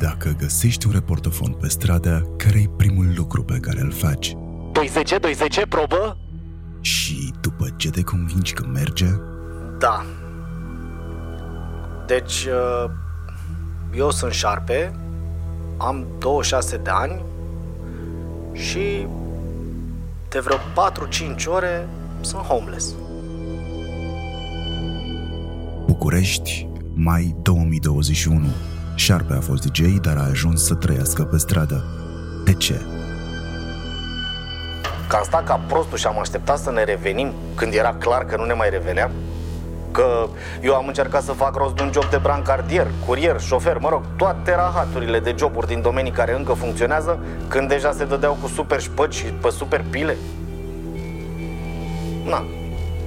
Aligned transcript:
Dacă 0.00 0.34
găsești 0.38 0.86
un 0.86 0.92
reportofon 0.92 1.52
pe 1.52 1.68
stradă, 1.68 2.28
care 2.36 2.58
e 2.58 2.70
primul 2.76 3.12
lucru 3.16 3.44
pe 3.44 3.58
care 3.58 3.80
îl 3.80 3.92
faci? 3.92 4.36
20, 4.72 5.14
20, 5.20 5.66
probă? 5.68 6.16
Și 6.80 7.32
după 7.40 7.74
ce 7.76 7.90
te 7.90 8.02
convingi 8.02 8.52
că 8.52 8.66
merge, 8.66 9.06
Da. 9.78 10.04
Deci, 12.06 12.44
uh, 12.44 12.90
eu 13.94 14.10
sunt 14.10 14.32
șarpe, 14.32 14.94
am 15.76 16.06
26 16.18 16.76
de 16.76 16.90
ani 16.90 17.22
și 18.52 19.06
de 20.28 20.38
vreo 20.38 20.56
4-5 20.56 21.46
ore 21.46 21.88
sunt 22.20 22.42
homeless. 22.42 22.94
București, 25.86 26.68
mai 26.94 27.36
2021. 27.42 28.46
Șarpe 29.00 29.34
a 29.34 29.40
fost 29.40 29.66
DJ, 29.66 29.80
dar 30.00 30.16
a 30.16 30.28
ajuns 30.30 30.64
să 30.64 30.74
trăiască 30.74 31.22
pe 31.22 31.38
stradă. 31.38 31.84
De 32.44 32.52
ce? 32.52 32.80
Că 35.08 35.16
am 35.16 35.22
stat 35.22 35.44
ca 35.44 35.60
prostul 35.68 35.98
și 35.98 36.06
am 36.06 36.18
așteptat 36.18 36.58
să 36.58 36.70
ne 36.70 36.84
revenim 36.84 37.32
când 37.54 37.74
era 37.74 37.94
clar 37.94 38.24
că 38.24 38.36
nu 38.36 38.44
ne 38.44 38.52
mai 38.52 38.70
reveneam. 38.70 39.10
Că 39.90 40.28
eu 40.62 40.74
am 40.74 40.86
încercat 40.86 41.22
să 41.22 41.32
fac 41.32 41.56
rost 41.56 41.74
de 41.74 41.82
un 41.82 41.90
job 41.92 42.10
de 42.10 42.16
brancardier, 42.16 42.86
curier, 43.06 43.40
șofer, 43.40 43.78
mă 43.78 43.88
rog, 43.88 44.02
toate 44.16 44.54
rahaturile 44.54 45.20
de 45.20 45.34
joburi 45.38 45.66
din 45.66 45.82
domenii 45.82 46.12
care 46.12 46.36
încă 46.36 46.52
funcționează, 46.52 47.18
când 47.48 47.68
deja 47.68 47.92
se 47.92 48.04
dădeau 48.04 48.38
cu 48.40 48.48
super 48.48 48.80
șpăci 48.80 49.14
și 49.14 49.24
pe 49.24 49.50
super 49.50 49.84
pile. 49.90 50.16
Na, 52.24 52.44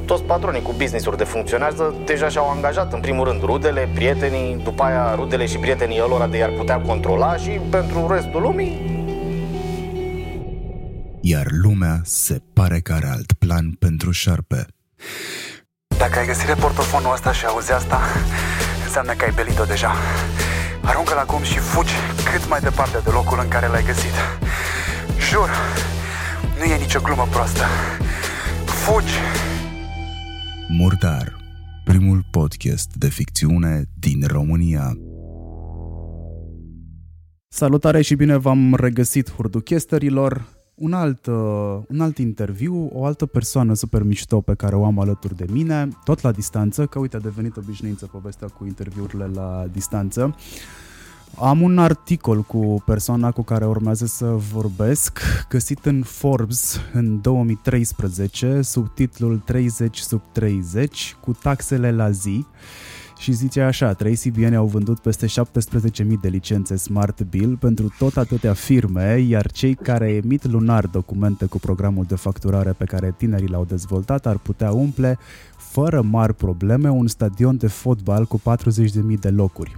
toți 0.05 0.23
patronii 0.23 0.61
cu 0.61 0.73
business-uri 0.77 1.17
de 1.17 1.23
funcționează 1.23 1.95
deja 2.05 2.27
și-au 2.27 2.49
angajat 2.49 2.93
în 2.93 2.99
primul 2.99 3.25
rând 3.27 3.41
rudele, 3.41 3.89
prietenii, 3.93 4.61
după 4.63 4.83
aia 4.83 5.15
rudele 5.15 5.45
și 5.45 5.57
prietenii 5.57 5.99
lor 5.99 6.27
de 6.29 6.37
i-ar 6.37 6.51
putea 6.57 6.79
controla 6.79 7.35
și 7.35 7.49
pentru 7.49 8.13
restul 8.13 8.41
lumii 8.41 9.01
Iar 11.25 11.45
lumea 11.49 12.01
se 12.03 12.41
pare 12.53 12.79
că 12.79 12.93
are 12.93 13.07
alt 13.07 13.33
plan 13.33 13.71
pentru 13.79 14.11
șarpe. 14.11 14.65
Dacă 15.97 16.19
ai 16.19 16.25
găsit 16.25 16.47
reportofonul 16.47 17.13
ăsta 17.13 17.31
și 17.31 17.45
auzi 17.45 17.71
asta, 17.71 17.99
înseamnă 18.85 19.13
că 19.13 19.25
ai 19.25 19.31
belit-o 19.35 19.63
deja. 19.63 19.91
Aruncă-l 20.81 21.17
acum 21.17 21.43
și 21.43 21.57
fugi 21.57 21.93
cât 22.31 22.49
mai 22.49 22.59
departe 22.59 22.99
de 23.03 23.09
locul 23.09 23.39
în 23.41 23.47
care 23.47 23.67
l-ai 23.67 23.83
găsit. 23.83 24.13
Jur, 25.29 25.49
nu 26.57 26.63
e 26.63 26.77
nicio 26.77 26.99
glumă 26.99 27.27
proastă. 27.31 27.63
Fugi! 28.65 29.52
Murdar, 30.77 31.35
primul 31.83 32.25
podcast 32.31 32.95
de 32.95 33.07
ficțiune 33.07 33.83
din 33.99 34.23
România. 34.27 34.97
Salutare 37.47 38.01
și 38.01 38.15
bine 38.15 38.37
v-am 38.37 38.75
regăsit, 38.75 39.31
hurduchesterilor. 39.31 40.47
Un 40.75 40.93
alt, 40.93 41.25
uh, 41.25 41.35
un 41.87 42.01
alt 42.01 42.17
interviu, 42.17 42.89
o 42.93 43.05
altă 43.05 43.25
persoană 43.25 43.73
super 43.73 44.03
mișto 44.03 44.41
pe 44.41 44.53
care 44.53 44.75
o 44.75 44.85
am 44.85 44.99
alături 44.99 45.35
de 45.35 45.45
mine, 45.51 45.87
tot 46.03 46.21
la 46.21 46.31
distanță, 46.31 46.85
că 46.85 46.99
uite 46.99 47.15
a 47.15 47.19
devenit 47.19 47.57
obișnuință 47.57 48.05
povestea 48.05 48.47
cu 48.47 48.65
interviurile 48.65 49.25
la 49.25 49.65
distanță. 49.71 50.35
Am 51.39 51.61
un 51.61 51.77
articol 51.77 52.41
cu 52.41 52.83
persoana 52.85 53.31
cu 53.31 53.41
care 53.41 53.65
urmează 53.65 54.05
să 54.05 54.25
vorbesc, 54.25 55.19
găsit 55.49 55.85
în 55.85 56.03
Forbes 56.03 56.79
în 56.93 57.21
2013, 57.21 58.61
sub 58.61 58.93
titlul 58.93 59.41
30 59.45 59.97
sub 59.97 60.21
30, 60.31 61.15
cu 61.19 61.31
taxele 61.31 61.91
la 61.91 62.09
zi. 62.09 62.45
Și 63.17 63.31
zice 63.31 63.61
așa, 63.61 63.93
trei 63.93 64.15
CBN 64.15 64.53
au 64.53 64.65
vândut 64.65 64.99
peste 64.99 65.25
17.000 65.25 65.31
de 66.21 66.27
licențe 66.27 66.75
Smart 66.75 67.21
Bill 67.21 67.57
pentru 67.57 67.93
tot 67.97 68.17
atâtea 68.17 68.53
firme, 68.53 69.17
iar 69.27 69.51
cei 69.51 69.75
care 69.75 70.09
emit 70.09 70.45
lunar 70.45 70.85
documente 70.87 71.45
cu 71.45 71.59
programul 71.59 72.05
de 72.07 72.15
facturare 72.15 72.71
pe 72.71 72.85
care 72.85 73.13
tinerii 73.17 73.47
l-au 73.47 73.65
dezvoltat 73.65 74.25
ar 74.25 74.37
putea 74.37 74.71
umple 74.71 75.17
fără 75.57 76.01
mari 76.01 76.33
probleme 76.33 76.89
un 76.89 77.07
stadion 77.07 77.57
de 77.57 77.67
fotbal 77.67 78.25
cu 78.25 78.41
40.000 78.57 79.19
de 79.19 79.29
locuri. 79.29 79.77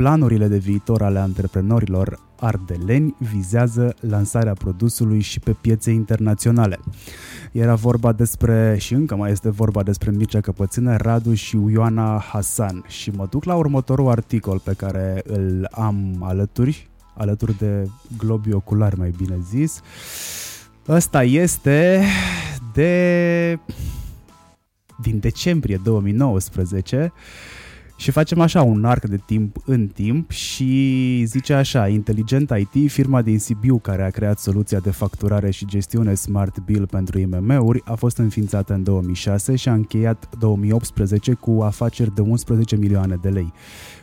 Planurile 0.00 0.48
de 0.48 0.56
viitor 0.56 1.02
ale 1.02 1.18
antreprenorilor 1.18 2.18
ardeleni 2.38 3.16
vizează 3.18 3.94
lansarea 4.00 4.52
produsului 4.52 5.20
și 5.20 5.40
pe 5.40 5.52
piețe 5.60 5.90
internaționale. 5.90 6.78
Era 7.52 7.74
vorba 7.74 8.12
despre, 8.12 8.76
și 8.78 8.94
încă 8.94 9.16
mai 9.16 9.30
este 9.30 9.50
vorba 9.50 9.82
despre 9.82 10.10
Mircea 10.10 10.40
Căpățână, 10.40 10.96
Radu 10.96 11.34
și 11.34 11.58
Ioana 11.70 12.18
Hasan. 12.18 12.84
Și 12.86 13.10
mă 13.10 13.26
duc 13.30 13.44
la 13.44 13.54
următorul 13.54 14.10
articol 14.10 14.58
pe 14.58 14.72
care 14.72 15.22
îl 15.26 15.68
am 15.70 16.22
alături, 16.22 16.88
alături 17.16 17.58
de 17.58 17.88
globii 18.18 18.52
oculari, 18.52 18.98
mai 18.98 19.12
bine 19.16 19.38
zis. 19.50 19.80
Ăsta 20.88 21.22
este 21.22 22.04
de 22.72 23.58
din 25.00 25.18
decembrie 25.18 25.80
2019 25.84 27.12
și 28.00 28.10
facem 28.10 28.40
așa 28.40 28.62
un 28.62 28.84
arc 28.84 29.04
de 29.04 29.20
timp 29.26 29.56
în 29.64 29.86
timp 29.86 30.30
și 30.30 31.22
zice 31.26 31.54
așa, 31.54 31.88
Intelligent 31.88 32.52
IT, 32.56 32.90
firma 32.90 33.22
din 33.22 33.38
Sibiu 33.38 33.78
care 33.78 34.02
a 34.02 34.10
creat 34.10 34.38
soluția 34.38 34.78
de 34.78 34.90
facturare 34.90 35.50
și 35.50 35.66
gestiune 35.66 36.14
Smart 36.14 36.58
Bill 36.58 36.86
pentru 36.86 37.18
IMM-uri, 37.18 37.82
a 37.84 37.94
fost 37.94 38.16
înființată 38.16 38.72
în 38.72 38.82
2006 38.82 39.56
și 39.56 39.68
a 39.68 39.72
încheiat 39.72 40.28
2018 40.38 41.32
cu 41.32 41.60
afaceri 41.62 42.14
de 42.14 42.20
11 42.20 42.76
milioane 42.76 43.18
de 43.22 43.28
lei. 43.28 43.52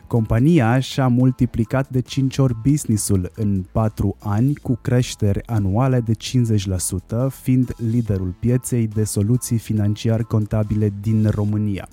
Compania 0.06 0.78
și-a 0.80 1.08
multiplicat 1.08 1.88
de 1.88 2.00
5 2.00 2.38
ori 2.38 2.56
businessul 2.62 3.30
în 3.34 3.64
4 3.72 4.16
ani 4.18 4.54
cu 4.54 4.78
creșteri 4.82 5.46
anuale 5.46 6.00
de 6.00 6.12
50%, 6.12 7.32
fiind 7.42 7.74
liderul 7.90 8.34
pieței 8.40 8.86
de 8.86 9.04
soluții 9.04 9.58
financiar 9.58 10.22
contabile 10.22 10.92
din 11.00 11.28
România. 11.30 11.88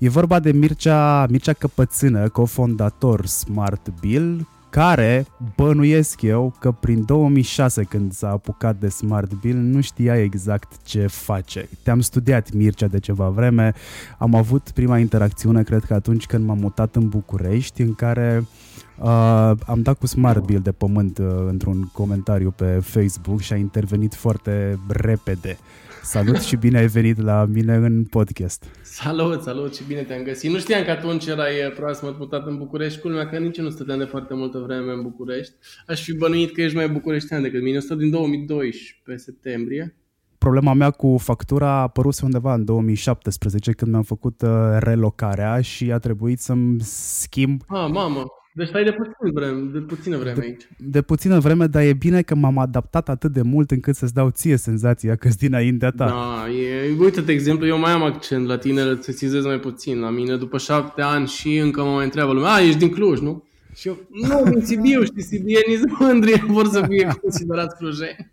E 0.00 0.08
vorba 0.08 0.38
de 0.38 0.52
Mircea, 0.52 1.26
Mircea 1.30 1.52
Căpățână, 1.52 2.28
cofondator 2.28 3.26
Smart 3.26 3.92
Bill, 4.00 4.46
care 4.70 5.26
bănuiesc 5.56 6.22
eu 6.22 6.54
că 6.58 6.70
prin 6.70 7.04
2006 7.04 7.82
când 7.82 8.12
s-a 8.12 8.28
apucat 8.28 8.76
de 8.76 8.88
Smart 8.88 9.32
Bill 9.34 9.58
nu 9.58 9.80
știa 9.80 10.22
exact 10.22 10.82
ce 10.82 11.06
face. 11.06 11.68
Te-am 11.82 12.00
studiat 12.00 12.52
Mircea 12.52 12.86
de 12.86 12.98
ceva 12.98 13.28
vreme, 13.28 13.72
am 14.18 14.34
avut 14.34 14.70
prima 14.70 14.98
interacțiune 14.98 15.62
cred 15.62 15.84
că 15.84 15.94
atunci 15.94 16.26
când 16.26 16.46
m-am 16.46 16.58
mutat 16.58 16.96
în 16.96 17.08
București 17.08 17.82
în 17.82 17.94
care 17.94 18.44
uh, 18.98 19.52
am 19.66 19.82
dat 19.82 19.98
cu 19.98 20.06
Smart 20.06 20.44
Bill 20.44 20.60
de 20.60 20.72
pământ 20.72 21.18
uh, 21.18 21.26
într-un 21.48 21.90
comentariu 21.92 22.50
pe 22.50 22.78
Facebook 22.82 23.40
și 23.40 23.52
a 23.52 23.56
intervenit 23.56 24.14
foarte 24.14 24.78
repede. 24.88 25.58
Salut 26.02 26.40
și 26.40 26.56
bine 26.56 26.78
ai 26.78 26.86
venit 26.86 27.22
la 27.22 27.44
mine 27.44 27.74
în 27.74 28.04
podcast. 28.04 28.64
Salut, 28.82 29.42
salut 29.42 29.74
și 29.74 29.82
bine 29.86 30.02
te-am 30.02 30.22
găsit. 30.22 30.50
Nu 30.50 30.58
știam 30.58 30.84
că 30.84 30.90
atunci 30.90 31.26
erai 31.26 31.72
proaspăt 31.76 32.18
mutat 32.18 32.46
în 32.46 32.58
București, 32.58 33.00
culmea 33.00 33.28
că 33.28 33.38
nici 33.38 33.58
eu 33.58 33.64
nu 33.64 33.70
stăteam 33.70 33.98
de 33.98 34.04
foarte 34.04 34.34
multă 34.34 34.58
vreme 34.58 34.92
în 34.92 35.02
București. 35.02 35.52
Aș 35.86 36.02
fi 36.02 36.14
bănuit 36.16 36.52
că 36.52 36.62
ești 36.62 36.76
mai 36.76 36.88
bucureștean 36.88 37.42
decât 37.42 37.62
mine. 37.62 37.74
Eu 37.74 37.80
stau 37.80 37.96
din 37.96 38.10
2012 38.10 39.24
septembrie. 39.24 39.94
Problema 40.38 40.72
mea 40.72 40.90
cu 40.90 41.16
factura 41.18 41.68
a 41.68 41.80
apărut 41.82 42.20
undeva 42.20 42.54
în 42.54 42.64
2017 42.64 43.72
când 43.72 43.90
mi-am 43.90 44.02
făcut 44.02 44.42
uh, 44.42 44.50
relocarea 44.78 45.60
și 45.60 45.92
a 45.92 45.98
trebuit 45.98 46.40
să-mi 46.40 46.80
schimb 46.80 47.60
Ah, 47.68 47.88
mamă, 47.92 48.24
deci 48.54 48.68
stai 48.68 48.84
de 48.84 48.92
puțin 48.92 49.32
vreme, 49.32 49.70
de 49.72 49.78
puțină 49.78 50.16
vreme 50.16 50.42
aici. 50.42 50.68
de 50.78 51.02
puțină 51.02 51.38
vreme, 51.38 51.66
dar 51.66 51.82
e 51.82 51.92
bine 51.92 52.22
că 52.22 52.34
m-am 52.34 52.58
adaptat 52.58 53.08
atât 53.08 53.32
de 53.32 53.42
mult 53.42 53.70
încât 53.70 53.94
să-ți 53.94 54.14
dau 54.14 54.30
ție 54.30 54.56
senzația 54.56 55.16
că 55.16 55.28
dinaintea 55.38 55.90
ta. 55.90 56.06
Da, 56.06 56.52
e, 56.52 56.96
uite, 56.98 57.20
de 57.20 57.32
exemplu, 57.32 57.66
eu 57.66 57.78
mai 57.78 57.92
am 57.92 58.02
accent 58.02 58.46
la 58.46 58.58
tine, 58.58 58.80
îl 58.80 58.98
sesizez 59.00 59.44
mai 59.44 59.58
puțin. 59.58 60.00
La 60.00 60.10
mine, 60.10 60.36
după 60.36 60.58
șapte 60.58 61.02
ani 61.02 61.26
și 61.26 61.56
încă 61.56 61.82
mă 61.82 61.90
mai 61.90 62.04
întreabă 62.04 62.32
lumea, 62.32 62.50
a, 62.50 62.60
ești 62.60 62.78
din 62.78 62.88
Cluj, 62.90 63.18
nu? 63.18 63.44
Și 63.74 63.88
eu, 63.88 63.98
nu, 64.10 64.50
din 64.50 64.64
Sibiu, 64.64 65.04
știi, 65.04 65.22
sibienii 65.22 65.76
sunt 65.76 65.98
mândri, 65.98 66.44
vor 66.46 66.66
să 66.66 66.86
fie 66.88 67.14
considerați 67.22 67.76
clujeni. 67.76 68.30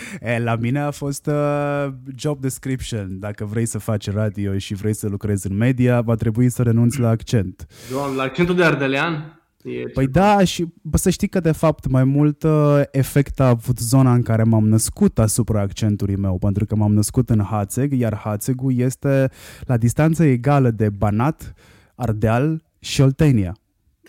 E, 0.20 0.38
la 0.38 0.56
mine 0.56 0.80
a 0.80 0.90
fost 0.90 1.26
uh, 1.26 1.88
job 2.16 2.40
description. 2.40 3.18
Dacă 3.18 3.44
vrei 3.44 3.66
să 3.66 3.78
faci 3.78 4.10
radio 4.10 4.58
și 4.58 4.74
vrei 4.74 4.94
să 4.94 5.08
lucrezi 5.08 5.46
în 5.46 5.56
media, 5.56 6.00
va 6.00 6.14
trebui 6.14 6.48
să 6.48 6.62
renunți 6.62 7.00
la 7.00 7.08
accent. 7.08 7.66
Doamne, 7.90 8.16
la 8.16 8.22
accentul 8.22 8.54
de 8.54 8.64
ardelean? 8.64 9.42
E 9.62 9.88
Păi 9.88 10.06
da, 10.06 10.44
și 10.44 10.66
bă, 10.82 10.96
să 10.96 11.10
știi 11.10 11.28
că 11.28 11.40
de 11.40 11.52
fapt 11.52 11.86
mai 11.88 12.04
mult 12.04 12.42
uh, 12.42 12.80
efect 12.90 13.40
a 13.40 13.48
avut 13.48 13.78
zona 13.78 14.12
în 14.12 14.22
care 14.22 14.42
m-am 14.42 14.68
născut 14.68 15.18
asupra 15.18 15.60
accentului 15.60 16.16
meu, 16.16 16.38
pentru 16.38 16.64
că 16.66 16.76
m-am 16.76 16.94
născut 16.94 17.30
în 17.30 17.42
Hațeg, 17.42 17.92
iar 17.92 18.16
Hațegul 18.16 18.78
este 18.78 19.30
la 19.60 19.76
distanță 19.76 20.24
egală 20.24 20.70
de 20.70 20.88
Banat, 20.88 21.54
Ardeal 21.94 22.62
și 22.78 23.00
Oltenia. 23.00 23.56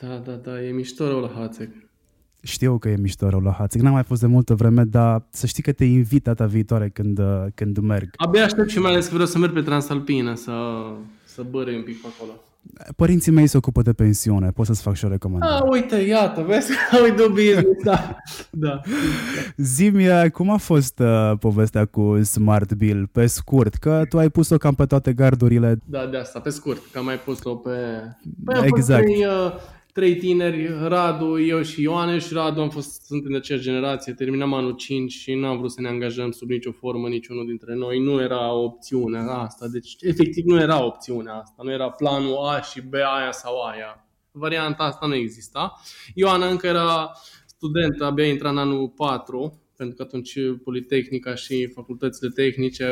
Da, 0.02 0.22
da, 0.26 0.32
da, 0.32 0.62
e 0.62 0.72
mișto 0.72 1.08
rău 1.08 1.20
la 1.20 1.32
Hațeg. 1.36 1.70
Știu 2.46 2.78
că 2.78 2.90
e 2.90 2.98
mișto 2.98 3.30
rău 3.30 3.40
la 3.40 3.52
Hațeg, 3.52 3.82
n-am 3.82 3.94
mai 3.94 4.04
fost 4.04 4.22
de 4.22 4.28
multă 4.28 4.54
vreme, 4.56 4.84
dar 4.84 5.24
să 5.30 5.46
știi 5.46 5.64
că 5.64 5.72
te 5.72 5.86
invit 5.86 6.24
data 6.24 6.46
viitoare 6.46 6.90
când, 6.90 7.20
uh, 7.20 7.46
când 7.56 7.78
merg. 7.78 8.10
Abia 8.16 8.44
aștept 8.44 8.70
și 8.70 8.80
mai 8.80 8.92
ales 8.92 9.06
că 9.06 9.14
vreau 9.14 9.28
să 9.28 9.38
merg 9.38 9.54
pe 9.54 9.62
Transalpina 9.62 10.36
să, 10.36 10.52
să 11.26 11.46
bărăi 11.50 11.76
un 11.76 11.84
pic 11.84 12.02
pe 12.02 12.08
acolo. 12.16 12.32
Părinții 12.96 13.32
mei 13.32 13.48
se 13.48 13.58
ocupă 13.58 13.82
de 13.82 13.94
pensiune, 13.94 14.52
pot 14.52 14.66
să-ți 14.66 14.82
fac 14.82 14.96
și 14.96 15.06
o 15.06 15.08
recomandare. 15.08 15.54
Ah, 15.54 15.70
uite, 15.70 15.96
iată, 15.96 16.42
vezi 16.42 16.72
că 16.90 16.98
uite 17.04 17.28
business, 17.28 17.84
da. 17.84 18.16
da. 18.50 18.82
Zimi, 19.58 20.30
cum 20.32 20.50
a 20.50 20.58
fost 20.58 21.00
uh, 21.00 21.32
povestea 21.40 21.86
cu 21.86 22.20
Smart 22.24 22.74
Bill, 22.74 23.10
pe 23.12 23.26
scurt, 23.26 23.74
că 23.74 24.04
tu 24.10 24.18
ai 24.18 24.30
pus-o 24.30 24.58
cam 24.58 24.74
pe 24.74 24.86
toate 24.86 25.14
gardurile. 25.14 25.80
Da, 25.86 26.06
de 26.06 26.18
asta, 26.18 26.40
pe 26.40 26.50
scurt, 26.50 26.82
că 26.92 26.98
am 26.98 27.06
mai 27.06 27.20
pus-o 27.20 27.56
pe... 27.56 27.70
Păi 28.46 28.62
exact. 28.64 29.04
Trei, 29.04 29.26
uh, 29.26 29.54
trei 29.94 30.16
tineri, 30.16 30.88
Radu, 30.88 31.40
eu 31.40 31.62
și 31.62 31.82
Ioaneș 31.82 32.26
și 32.26 32.34
Radu 32.34 32.62
am 32.62 32.70
fost, 32.70 33.06
suntem 33.06 33.32
de 33.32 33.38
aceeași 33.38 33.64
generație, 33.64 34.14
terminam 34.14 34.54
anul 34.54 34.76
5 34.76 35.12
și 35.12 35.34
nu 35.34 35.48
am 35.48 35.58
vrut 35.58 35.72
să 35.72 35.82
ne 35.82 35.88
angajăm 35.88 36.32
sub 36.32 36.50
nicio 36.50 36.72
formă 36.72 37.08
niciunul 37.08 37.46
dintre 37.46 37.76
noi. 37.76 38.00
Nu 38.00 38.22
era 38.22 38.54
opțiunea 38.54 39.32
asta, 39.32 39.68
deci 39.68 39.96
efectiv 40.00 40.46
nu 40.46 40.60
era 40.60 40.86
opțiunea 40.86 41.34
asta, 41.34 41.64
nu 41.64 41.72
era 41.72 41.90
planul 41.90 42.38
A 42.38 42.62
și 42.62 42.82
B 42.82 42.94
aia 42.94 43.32
sau 43.32 43.62
aia. 43.62 44.08
Varianta 44.32 44.84
asta 44.84 45.06
nu 45.06 45.16
exista. 45.16 45.82
Ioana 46.14 46.48
încă 46.48 46.68
era 46.68 47.12
student, 47.46 48.02
abia 48.02 48.28
intra 48.28 48.50
în 48.50 48.58
anul 48.58 48.90
4, 48.90 49.62
pentru 49.78 49.96
că 49.96 50.02
atunci 50.02 50.34
Politehnica 50.64 51.36
și 51.36 51.68
facultățile 51.68 52.30
tehnice 52.30 52.88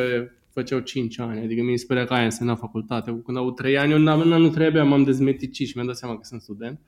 făceau 0.53 0.79
5 0.79 1.19
ani, 1.19 1.43
adică 1.43 1.61
mi 1.61 1.77
se 1.77 1.85
părea 1.87 2.05
că 2.05 2.13
aia 2.13 2.23
însemna 2.23 2.55
facultate. 2.55 3.21
Când 3.25 3.37
au 3.37 3.51
3 3.51 3.77
ani, 3.77 3.91
eu 3.91 3.97
nu 3.97 4.37
nu 4.37 4.49
trebuia, 4.49 4.83
m-am 4.83 5.03
dezmeticit 5.03 5.67
și 5.67 5.71
mi-am 5.75 5.87
dat 5.87 5.97
seama 5.97 6.15
că 6.15 6.21
sunt 6.23 6.41
student. 6.41 6.79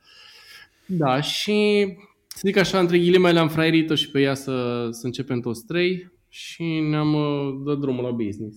Da, 0.86 1.20
și 1.20 1.86
să 2.28 2.42
zic 2.46 2.56
așa, 2.56 2.78
între 2.78 2.98
ghilimele 2.98 3.38
am 3.38 3.48
fraierit 3.48 3.90
și 3.90 4.10
pe 4.10 4.20
ea 4.20 4.34
să, 4.34 4.88
să 4.90 5.06
începem 5.06 5.40
toți 5.40 5.66
trei 5.66 6.12
și 6.28 6.64
ne-am 6.90 7.14
uh, 7.14 7.62
dat 7.66 7.78
drumul 7.78 8.04
la 8.04 8.10
business. 8.10 8.56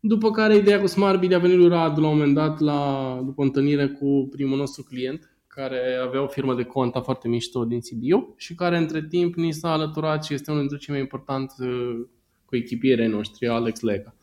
După 0.00 0.30
care 0.30 0.56
ideea 0.56 0.80
cu 0.80 0.86
Smart 0.86 1.20
Bid 1.20 1.32
a 1.32 1.38
venit 1.38 1.56
lui 1.56 1.68
Radu 1.68 2.00
la 2.00 2.08
un 2.08 2.16
moment 2.16 2.34
dat, 2.34 2.60
la, 2.60 3.20
după 3.24 3.42
întâlnire 3.42 3.86
cu 3.86 4.28
primul 4.30 4.58
nostru 4.58 4.82
client, 4.82 5.36
care 5.46 5.98
avea 6.02 6.22
o 6.22 6.26
firmă 6.26 6.54
de 6.54 6.62
conta 6.62 7.00
foarte 7.00 7.28
mișto 7.28 7.64
din 7.64 7.80
Sibiu 7.80 8.34
și 8.36 8.54
care 8.54 8.76
între 8.76 9.06
timp 9.06 9.34
ni 9.34 9.52
s-a 9.52 9.72
alăturat 9.72 10.24
și 10.24 10.34
este 10.34 10.50
unul 10.50 10.62
dintre 10.62 10.84
cei 10.84 10.94
mai 10.94 11.02
importanti 11.02 11.62
uh, 11.62 12.06
cu 12.44 12.56
echipierii 12.56 13.06
noștri, 13.06 13.48
Alex 13.48 13.80
Lega. 13.80 14.15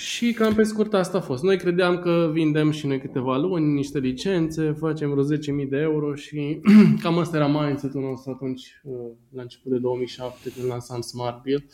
Și 0.00 0.32
cam 0.32 0.54
pe 0.54 0.62
scurt 0.62 0.94
asta 0.94 1.18
a 1.18 1.20
fost. 1.20 1.42
Noi 1.42 1.56
credeam 1.56 1.98
că 1.98 2.30
vindem 2.32 2.70
și 2.70 2.86
noi 2.86 3.00
câteva 3.00 3.36
luni, 3.36 3.72
niște 3.72 3.98
licențe, 3.98 4.72
facem 4.72 5.10
vreo 5.10 5.24
10.000 5.64 5.68
de 5.68 5.76
euro 5.76 6.14
și 6.14 6.60
cam 7.02 7.18
asta 7.18 7.36
era 7.36 7.46
mindset-ul 7.46 8.00
nostru 8.00 8.30
atunci, 8.30 8.80
uh, 8.82 8.94
la 9.32 9.42
început 9.42 9.72
de 9.72 9.78
2007, 9.78 10.50
când 10.50 10.66
lansam 10.66 11.00
Smart 11.00 11.42
Bill 11.42 11.64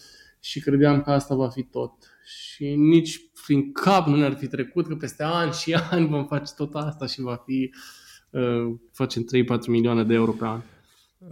și 0.40 0.60
credeam 0.60 1.02
că 1.02 1.10
asta 1.10 1.34
va 1.34 1.48
fi 1.48 1.62
tot. 1.62 1.92
Și 2.24 2.74
nici 2.74 3.20
prin 3.46 3.72
cap 3.72 4.06
nu 4.06 4.16
ne-ar 4.16 4.34
fi 4.34 4.46
trecut 4.46 4.86
că 4.86 4.94
peste 4.94 5.22
ani 5.22 5.52
și 5.52 5.74
ani 5.90 6.08
vom 6.08 6.26
face 6.26 6.52
tot 6.56 6.74
asta 6.74 7.06
și 7.06 7.20
va 7.20 7.42
fi, 7.44 7.70
uh, 8.30 8.74
facem 8.92 9.22
3-4 9.22 9.66
milioane 9.66 10.04
de 10.04 10.14
euro 10.14 10.32
pe 10.32 10.44
an. 10.44 10.60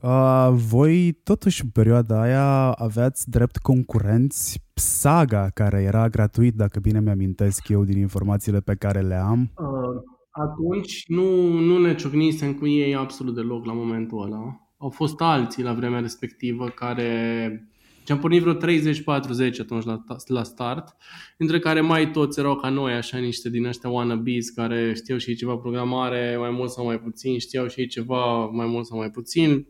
Uh, 0.01 0.49
voi 0.53 1.13
totuși 1.13 1.63
în 1.63 1.69
perioada 1.69 2.21
aia 2.21 2.73
aveați 2.73 3.31
drept 3.31 3.57
concurenți 3.57 4.64
Saga, 4.75 5.51
care 5.55 5.83
era 5.83 6.09
gratuit, 6.09 6.55
dacă 6.55 6.81
bine 6.81 7.01
mi-amintesc 7.01 7.69
eu 7.69 7.85
din 7.85 7.99
informațiile 7.99 8.61
pe 8.61 8.75
care 8.75 9.01
le 9.01 9.15
am. 9.15 9.51
Uh, 9.57 10.03
atunci 10.31 11.05
nu, 11.07 11.49
nu 11.59 11.79
ne 11.79 11.95
ciocnisem 11.95 12.55
cu 12.55 12.67
ei 12.67 12.95
absolut 12.95 13.35
deloc 13.35 13.65
la 13.65 13.73
momentul 13.73 14.23
ăla. 14.23 14.61
Au 14.77 14.91
fost 14.91 15.21
alții 15.21 15.63
la 15.63 15.73
vremea 15.73 16.01
respectivă 16.01 16.69
care 16.69 17.69
și 18.07 18.13
am 18.13 18.19
pornit 18.19 18.43
vreo 18.43 18.55
30-40 18.55 18.59
atunci 19.61 19.85
la, 19.85 20.05
la 20.27 20.43
start, 20.43 20.97
dintre 21.39 21.59
care 21.59 21.81
mai 21.81 22.11
toți 22.11 22.39
erau 22.39 22.57
ca 22.57 22.69
noi, 22.69 22.93
așa 22.93 23.19
niște 23.19 23.51
din 23.51 23.65
ăștia 23.65 23.91
wannabes 23.91 24.51
care 24.51 24.93
știau 24.95 25.19
și 25.19 25.31
ei 25.31 25.37
ceva 25.37 25.57
programare, 25.57 26.37
mai 26.39 26.51
mult 26.51 26.71
sau 26.71 26.85
mai 26.85 27.01
puțin, 27.01 27.39
știau 27.39 27.67
și 27.67 27.81
ei 27.81 27.87
ceva 27.87 28.45
mai 28.45 28.67
mult 28.67 28.87
sau 28.87 28.99
mai 28.99 29.11
puțin, 29.11 29.67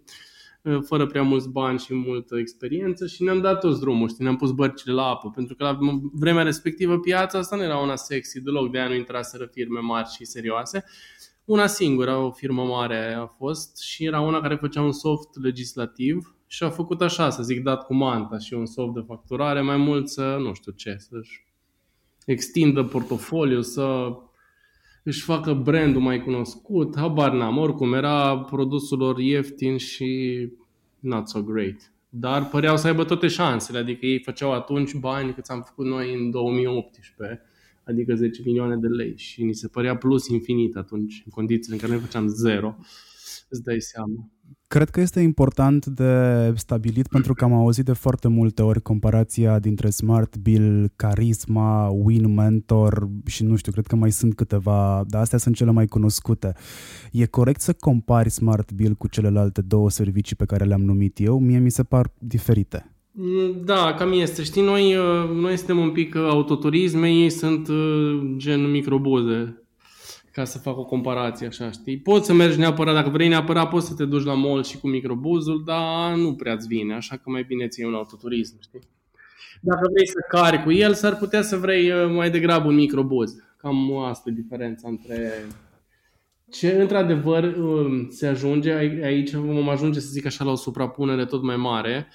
fără 0.86 1.06
prea 1.06 1.22
mulți 1.22 1.48
bani 1.48 1.78
și 1.78 1.94
multă 1.94 2.38
experiență 2.38 3.06
și 3.06 3.22
ne-am 3.22 3.40
dat 3.40 3.60
toți 3.60 3.80
drumul, 3.80 4.08
știi, 4.08 4.24
ne-am 4.24 4.36
pus 4.36 4.50
bărcile 4.50 4.92
la 4.92 5.02
apă, 5.02 5.30
pentru 5.30 5.54
că 5.54 5.64
la 5.64 5.78
vremea 6.12 6.42
respectivă 6.42 6.98
piața 6.98 7.38
asta 7.38 7.56
nu 7.56 7.62
era 7.62 7.78
una 7.78 7.96
sexy 7.96 8.40
deloc, 8.40 8.70
de 8.70 8.78
aia 8.78 8.88
nu 8.88 8.94
intraseră 8.94 9.48
firme 9.52 9.80
mari 9.80 10.08
și 10.08 10.24
serioase. 10.24 10.84
Una 11.44 11.66
singură, 11.66 12.16
o 12.16 12.30
firmă 12.30 12.62
mare 12.62 13.14
a 13.14 13.26
fost 13.26 13.80
și 13.82 14.04
era 14.04 14.20
una 14.20 14.40
care 14.40 14.54
făcea 14.54 14.82
un 14.82 14.92
soft 14.92 15.42
legislativ 15.42 16.36
și 16.46 16.64
a 16.64 16.70
făcut 16.70 17.00
așa, 17.00 17.30
să 17.30 17.42
zic, 17.42 17.62
dat 17.62 17.84
cu 17.86 17.94
manta 17.94 18.38
și 18.38 18.54
un 18.54 18.66
soft 18.66 18.94
de 18.94 19.04
facturare, 19.06 19.60
mai 19.60 19.76
mult 19.76 20.08
să, 20.08 20.36
nu 20.40 20.52
știu 20.52 20.72
ce, 20.72 20.96
să-și 20.98 21.46
extindă 22.26 22.84
portofoliu, 22.84 23.60
să 23.60 24.12
își 25.06 25.22
facă 25.22 25.52
brandul 25.52 26.00
mai 26.00 26.22
cunoscut, 26.22 26.96
habar 26.96 27.32
n-am, 27.32 27.58
oricum 27.58 27.92
era 27.92 28.38
produsul 28.38 28.98
lor 28.98 29.18
ieftin 29.18 29.76
și 29.76 30.48
not 30.98 31.28
so 31.28 31.42
great. 31.42 31.92
Dar 32.08 32.48
păreau 32.48 32.76
să 32.76 32.86
aibă 32.86 33.04
toate 33.04 33.28
șansele, 33.28 33.78
adică 33.78 34.06
ei 34.06 34.18
făceau 34.18 34.52
atunci 34.52 34.94
bani 34.94 35.34
cât 35.34 35.46
am 35.46 35.62
făcut 35.62 35.86
noi 35.86 36.14
în 36.14 36.30
2018, 36.30 37.42
adică 37.84 38.14
10 38.14 38.42
milioane 38.44 38.76
de 38.76 38.86
lei 38.86 39.16
și 39.16 39.42
ni 39.42 39.54
se 39.54 39.68
părea 39.68 39.96
plus 39.96 40.28
infinit 40.28 40.76
atunci, 40.76 41.22
în 41.24 41.30
condițiile 41.30 41.74
în 41.74 41.80
care 41.80 41.92
noi 41.92 42.02
făceam 42.02 42.26
zero, 42.26 42.76
îți 43.48 43.62
dai 43.62 43.80
seama. 43.80 44.28
Cred 44.66 44.90
că 44.90 45.00
este 45.00 45.20
important 45.20 45.86
de 45.86 46.52
stabilit 46.54 47.06
pentru 47.06 47.34
că 47.34 47.44
am 47.44 47.52
auzit 47.52 47.84
de 47.84 47.92
foarte 47.92 48.28
multe 48.28 48.62
ori 48.62 48.82
comparația 48.82 49.58
dintre 49.58 49.90
Smart 49.90 50.36
Bill, 50.36 50.92
Charisma, 50.96 51.88
Win 51.88 52.34
Mentor 52.34 53.08
și 53.26 53.44
nu 53.44 53.56
știu, 53.56 53.72
cred 53.72 53.86
că 53.86 53.96
mai 53.96 54.12
sunt 54.12 54.34
câteva, 54.34 55.04
dar 55.06 55.20
astea 55.20 55.38
sunt 55.38 55.54
cele 55.54 55.70
mai 55.70 55.86
cunoscute. 55.86 56.52
E 57.12 57.26
corect 57.26 57.60
să 57.60 57.72
compari 57.72 58.30
Smart 58.30 58.72
Bill 58.72 58.94
cu 58.94 59.08
celelalte 59.08 59.60
două 59.60 59.90
servicii 59.90 60.36
pe 60.36 60.44
care 60.44 60.64
le-am 60.64 60.82
numit 60.82 61.20
eu? 61.20 61.38
Mie 61.38 61.58
mi 61.58 61.70
se 61.70 61.82
par 61.82 62.12
diferite. 62.18 62.94
Da, 63.64 63.94
cam 63.98 64.12
este. 64.12 64.42
Știi, 64.42 64.62
noi, 64.62 64.94
noi 65.34 65.56
suntem 65.56 65.78
un 65.78 65.90
pic 65.90 66.16
autoturisme, 66.16 67.08
ei 67.08 67.30
sunt 67.30 67.68
gen 68.36 68.70
microbuze 68.70 69.63
ca 70.34 70.44
să 70.44 70.58
fac 70.58 70.78
o 70.78 70.84
comparație 70.84 71.46
așa, 71.46 71.70
știi? 71.70 71.98
Poți 71.98 72.26
să 72.26 72.32
mergi 72.32 72.58
neapărat, 72.58 72.94
dacă 72.94 73.08
vrei 73.08 73.28
neapărat, 73.28 73.68
poți 73.68 73.86
să 73.86 73.94
te 73.94 74.04
duci 74.04 74.24
la 74.24 74.34
mall 74.34 74.64
și 74.64 74.78
cu 74.78 74.88
microbuzul, 74.88 75.62
dar 75.64 76.14
nu 76.14 76.34
prea-ți 76.34 76.66
vine, 76.66 76.94
așa 76.94 77.16
că 77.16 77.30
mai 77.30 77.42
bine 77.42 77.68
ți 77.68 77.80
iei 77.80 77.88
un 77.88 77.94
autoturism, 77.94 78.56
știi? 78.60 78.80
Dacă 79.60 79.88
vrei 79.92 80.06
să 80.06 80.18
cari 80.28 80.62
cu 80.62 80.72
el, 80.72 80.94
s-ar 80.94 81.16
putea 81.16 81.42
să 81.42 81.56
vrei 81.56 81.90
uh, 81.90 82.10
mai 82.14 82.30
degrabă 82.30 82.68
un 82.68 82.74
microbuz. 82.74 83.34
Cam 83.56 83.96
asta 83.96 84.30
e 84.30 84.32
diferența 84.32 84.88
între... 84.88 85.46
Ce 86.50 86.72
într-adevăr 86.72 87.56
um, 87.56 88.08
se 88.10 88.26
ajunge, 88.26 88.72
aici 89.04 89.32
vom 89.32 89.68
ajunge 89.68 90.00
să 90.00 90.08
zic 90.10 90.26
așa 90.26 90.44
la 90.44 90.50
o 90.50 90.54
suprapunere 90.54 91.24
tot 91.24 91.42
mai 91.42 91.56
mare 91.56 92.06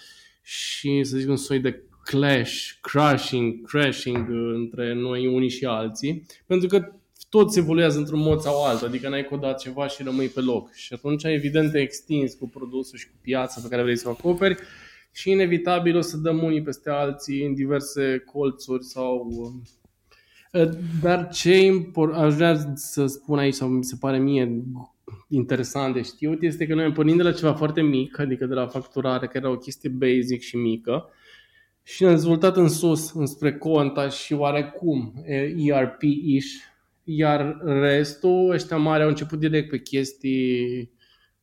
și 0.41 1.03
să 1.03 1.17
zic 1.17 1.29
un 1.29 1.35
soi 1.35 1.59
de 1.59 1.83
clash, 2.03 2.69
crashing, 2.81 3.67
crashing 3.67 4.29
uh, 4.29 4.51
între 4.55 4.93
noi 4.93 5.27
unii 5.27 5.49
și 5.49 5.65
alții, 5.65 6.25
pentru 6.45 6.67
că 6.67 6.98
toți 7.29 7.59
evoluează 7.59 7.97
într-un 7.97 8.19
mod 8.19 8.39
sau 8.39 8.65
altul, 8.65 8.87
adică 8.87 9.09
n-ai 9.09 9.23
codat 9.23 9.59
ceva 9.59 9.87
și 9.87 10.03
rămâi 10.03 10.27
pe 10.27 10.39
loc. 10.39 10.73
Și 10.73 10.93
atunci, 10.93 11.23
evident, 11.23 11.71
te 11.71 11.79
extinzi 11.79 12.37
cu 12.37 12.47
produsul 12.47 12.97
și 12.97 13.07
cu 13.07 13.15
piața 13.21 13.61
pe 13.61 13.67
care 13.67 13.81
vrei 13.81 13.97
să 13.97 14.07
o 14.07 14.11
acoperi 14.11 14.57
și 15.11 15.31
inevitabil 15.31 15.97
o 15.97 16.01
să 16.01 16.17
dăm 16.17 16.43
unii 16.43 16.61
peste 16.61 16.89
alții 16.89 17.45
în 17.45 17.53
diverse 17.53 18.23
colțuri 18.25 18.83
sau... 18.83 19.27
Uh, 20.51 20.69
dar 21.01 21.29
ce 21.29 21.85
aș 22.13 22.33
vrea 22.33 22.73
să 22.75 23.05
spun 23.05 23.37
aici, 23.37 23.53
sau 23.53 23.67
mi 23.67 23.83
se 23.83 23.95
pare 23.99 24.17
mie 24.17 24.63
interesant 25.27 25.93
de 25.93 26.01
știut, 26.01 26.41
este 26.41 26.67
că 26.67 26.75
noi 26.75 26.83
am 26.83 26.91
pornit 26.91 27.17
de 27.17 27.23
la 27.23 27.31
ceva 27.31 27.53
foarte 27.53 27.81
mic, 27.81 28.19
adică 28.19 28.45
de 28.45 28.53
la 28.53 28.67
facturare, 28.67 29.25
care 29.25 29.39
era 29.39 29.49
o 29.49 29.57
chestie 29.57 29.89
basic 29.89 30.41
și 30.41 30.57
mică, 30.57 31.09
și 31.83 32.01
ne-am 32.01 32.13
dezvoltat 32.15 32.57
în 32.57 32.69
sus, 32.69 33.11
înspre 33.11 33.57
conta 33.57 34.09
și 34.09 34.33
oarecum 34.33 35.13
ERP-ish, 35.55 36.47
iar 37.11 37.57
restul, 37.65 38.51
ăștia 38.51 38.77
mari 38.77 39.03
au 39.03 39.09
început 39.09 39.39
direct 39.39 39.69
pe 39.69 39.79
chestii 39.79 40.91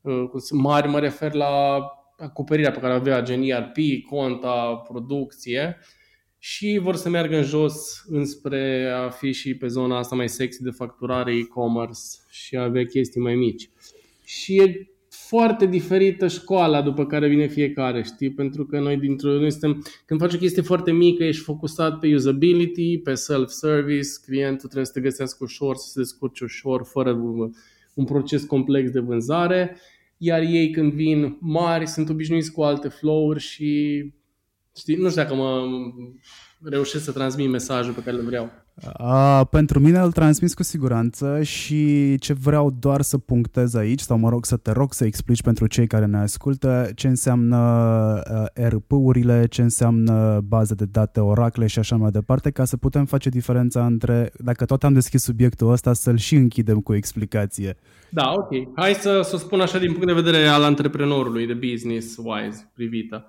uh, 0.00 0.30
mari, 0.50 0.88
mă 0.88 0.98
refer 0.98 1.32
la 1.32 1.80
acoperirea 2.16 2.70
pe 2.70 2.80
care 2.80 2.92
avea 2.92 3.22
gen 3.22 3.42
ERP, 3.42 3.76
conta, 4.08 4.82
producție 4.88 5.78
și 6.38 6.78
vor 6.82 6.96
să 6.96 7.08
meargă 7.08 7.36
în 7.36 7.42
jos 7.42 8.04
înspre 8.08 8.90
a 8.90 9.10
fi 9.10 9.32
și 9.32 9.56
pe 9.56 9.66
zona 9.66 9.98
asta 9.98 10.14
mai 10.14 10.28
sexy 10.28 10.62
de 10.62 10.70
facturare, 10.70 11.34
e-commerce 11.34 12.00
și 12.30 12.56
a 12.56 12.62
avea 12.62 12.84
chestii 12.84 13.20
mai 13.20 13.34
mici. 13.34 13.70
Și 14.24 14.60
e 14.60 14.90
foarte 15.28 15.66
diferită 15.66 16.28
școala 16.28 16.82
după 16.82 17.06
care 17.06 17.28
vine 17.28 17.46
fiecare, 17.46 18.02
știi? 18.02 18.30
Pentru 18.30 18.66
că 18.66 18.80
noi 18.80 18.96
dintr-o, 18.96 19.30
noi 19.30 19.50
suntem, 19.50 19.84
când 20.04 20.20
faci 20.20 20.34
o 20.34 20.38
chestie 20.38 20.62
foarte 20.62 20.92
mică, 20.92 21.24
ești 21.24 21.42
focusat 21.42 21.98
pe 21.98 22.14
usability, 22.14 22.98
pe 22.98 23.14
self-service, 23.14 24.08
clientul 24.24 24.58
trebuie 24.58 24.84
să 24.84 24.92
te 24.92 25.00
găsească 25.00 25.38
ușor, 25.40 25.76
să 25.76 25.88
se 25.88 26.00
descurce 26.00 26.44
ușor, 26.44 26.84
fără 26.84 27.12
un 27.94 28.04
proces 28.04 28.44
complex 28.44 28.90
de 28.90 29.00
vânzare, 29.00 29.76
iar 30.16 30.42
ei 30.42 30.70
când 30.70 30.92
vin 30.92 31.36
mari 31.40 31.86
sunt 31.86 32.08
obișnuiți 32.08 32.52
cu 32.52 32.62
alte 32.62 32.88
flow-uri 32.88 33.40
și 33.40 34.02
știi, 34.76 34.96
nu 34.96 35.08
știu 35.08 35.22
dacă 35.22 35.34
mă 35.34 35.62
reușesc 36.62 37.04
să 37.04 37.12
transmit 37.12 37.50
mesajul 37.50 37.92
pe 37.92 38.02
care 38.02 38.16
îl 38.16 38.24
vreau. 38.24 38.50
A, 38.92 39.44
pentru 39.44 39.80
mine 39.80 39.98
îl 39.98 40.12
transmis 40.12 40.54
cu 40.54 40.62
siguranță 40.62 41.42
și 41.42 42.14
ce 42.18 42.32
vreau 42.32 42.76
doar 42.78 43.02
să 43.02 43.18
punctez 43.18 43.74
aici, 43.74 44.00
sau 44.00 44.18
mă 44.18 44.28
rog 44.28 44.44
să 44.44 44.56
te 44.56 44.70
rog 44.70 44.92
să 44.92 45.04
explici 45.04 45.42
pentru 45.42 45.66
cei 45.66 45.86
care 45.86 46.06
ne 46.06 46.18
ascultă 46.18 46.90
ce 46.94 47.08
înseamnă 47.08 47.56
uh, 48.30 48.68
RP-urile, 48.68 49.46
ce 49.46 49.62
înseamnă 49.62 50.40
baze 50.44 50.74
de 50.74 50.84
date, 50.84 51.20
oracle 51.20 51.66
și 51.66 51.78
așa 51.78 51.96
mai 51.96 52.10
departe, 52.10 52.50
ca 52.50 52.64
să 52.64 52.76
putem 52.76 53.04
face 53.04 53.28
diferența 53.28 53.86
între, 53.86 54.32
dacă 54.38 54.64
tot 54.64 54.84
am 54.84 54.92
deschis 54.92 55.22
subiectul 55.22 55.70
ăsta, 55.70 55.92
să-l 55.92 56.16
și 56.16 56.34
închidem 56.34 56.80
cu 56.80 56.94
explicație. 56.94 57.76
Da, 58.10 58.32
ok. 58.32 58.76
Hai 58.76 58.94
să, 58.94 59.20
să 59.24 59.36
spun 59.36 59.60
așa 59.60 59.78
din 59.78 59.92
punct 59.92 60.06
de 60.06 60.12
vedere 60.12 60.46
al 60.46 60.62
antreprenorului, 60.62 61.46
de 61.46 61.54
business-wise 61.54 62.72
privită. 62.74 63.26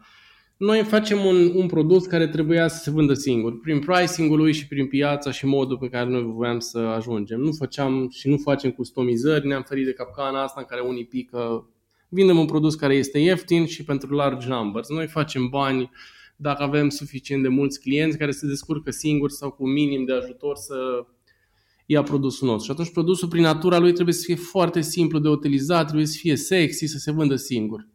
Noi 0.58 0.84
facem 0.84 1.26
un, 1.26 1.52
un 1.56 1.68
produs 1.68 2.06
care 2.06 2.28
trebuia 2.28 2.68
să 2.68 2.84
se 2.84 2.92
vândă 2.92 3.14
singur, 3.14 3.60
prin 3.60 3.80
pricing-ul 3.80 4.38
lui 4.38 4.54
și 4.54 4.68
prin 4.68 4.88
piața 4.88 5.32
și 5.32 5.46
modul 5.46 5.78
pe 5.78 5.90
care 5.90 6.10
noi 6.10 6.24
voiam 6.24 6.60
să 6.60 6.78
ajungem. 6.78 7.40
Nu 7.40 7.52
făceam 7.52 8.10
și 8.10 8.28
nu 8.28 8.38
facem 8.38 8.72
customizări, 8.72 9.48
ne-am 9.48 9.64
ferit 9.64 9.86
de 9.86 9.94
capcana 9.94 10.44
asta 10.44 10.60
în 10.60 10.66
care 10.66 10.82
unii 10.82 11.06
pică. 11.06 11.70
Vindem 12.10 12.38
un 12.38 12.46
produs 12.46 12.76
care 12.76 12.96
este 12.96 13.20
ieftin 13.20 13.66
și 13.66 13.84
pentru 13.84 14.14
large 14.14 14.48
numbers. 14.48 14.90
Noi 14.90 15.08
facem 15.08 15.48
bani 15.50 15.90
dacă 16.36 16.64
avem 16.64 16.90
suficient 16.90 17.42
de 17.42 17.48
mulți 17.48 17.80
clienți 17.80 18.18
care 18.18 18.32
se 18.32 18.48
descurcă 18.48 18.92
singuri 18.92 19.34
sau 19.34 19.52
cu 19.52 19.68
minim 19.68 20.06
de 20.06 20.14
ajutor 20.14 20.56
să 20.56 21.06
ia 21.86 22.04
produsul 22.04 22.48
nostru. 22.48 22.66
Și 22.66 22.72
atunci 22.72 22.94
produsul 22.94 23.28
prin 23.28 23.42
natura 23.42 23.78
lui 23.78 23.92
trebuie 23.92 24.16
să 24.16 24.24
fie 24.26 24.36
foarte 24.36 24.82
simplu 24.82 25.20
de 25.20 25.30
utilizat, 25.30 25.86
trebuie 25.86 26.08
să 26.08 26.18
fie 26.20 26.36
sexy, 26.36 26.86
să 26.86 26.98
se 26.98 27.12
vândă 27.12 27.36
singur. 27.36 27.88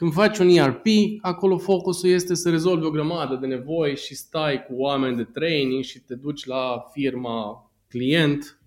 Când 0.00 0.12
faci 0.12 0.38
un 0.38 0.48
ERP, 0.48 0.86
acolo 1.20 1.58
focusul 1.58 2.08
este 2.08 2.34
să 2.34 2.50
rezolvi 2.50 2.84
o 2.84 2.90
grămadă 2.90 3.36
de 3.40 3.46
nevoi 3.46 3.96
și 3.96 4.14
stai 4.14 4.64
cu 4.64 4.74
oameni 4.74 5.16
de 5.16 5.24
training 5.24 5.84
și 5.84 5.98
te 5.98 6.14
duci 6.14 6.44
la 6.44 6.84
firma 6.92 7.70
client 7.88 8.60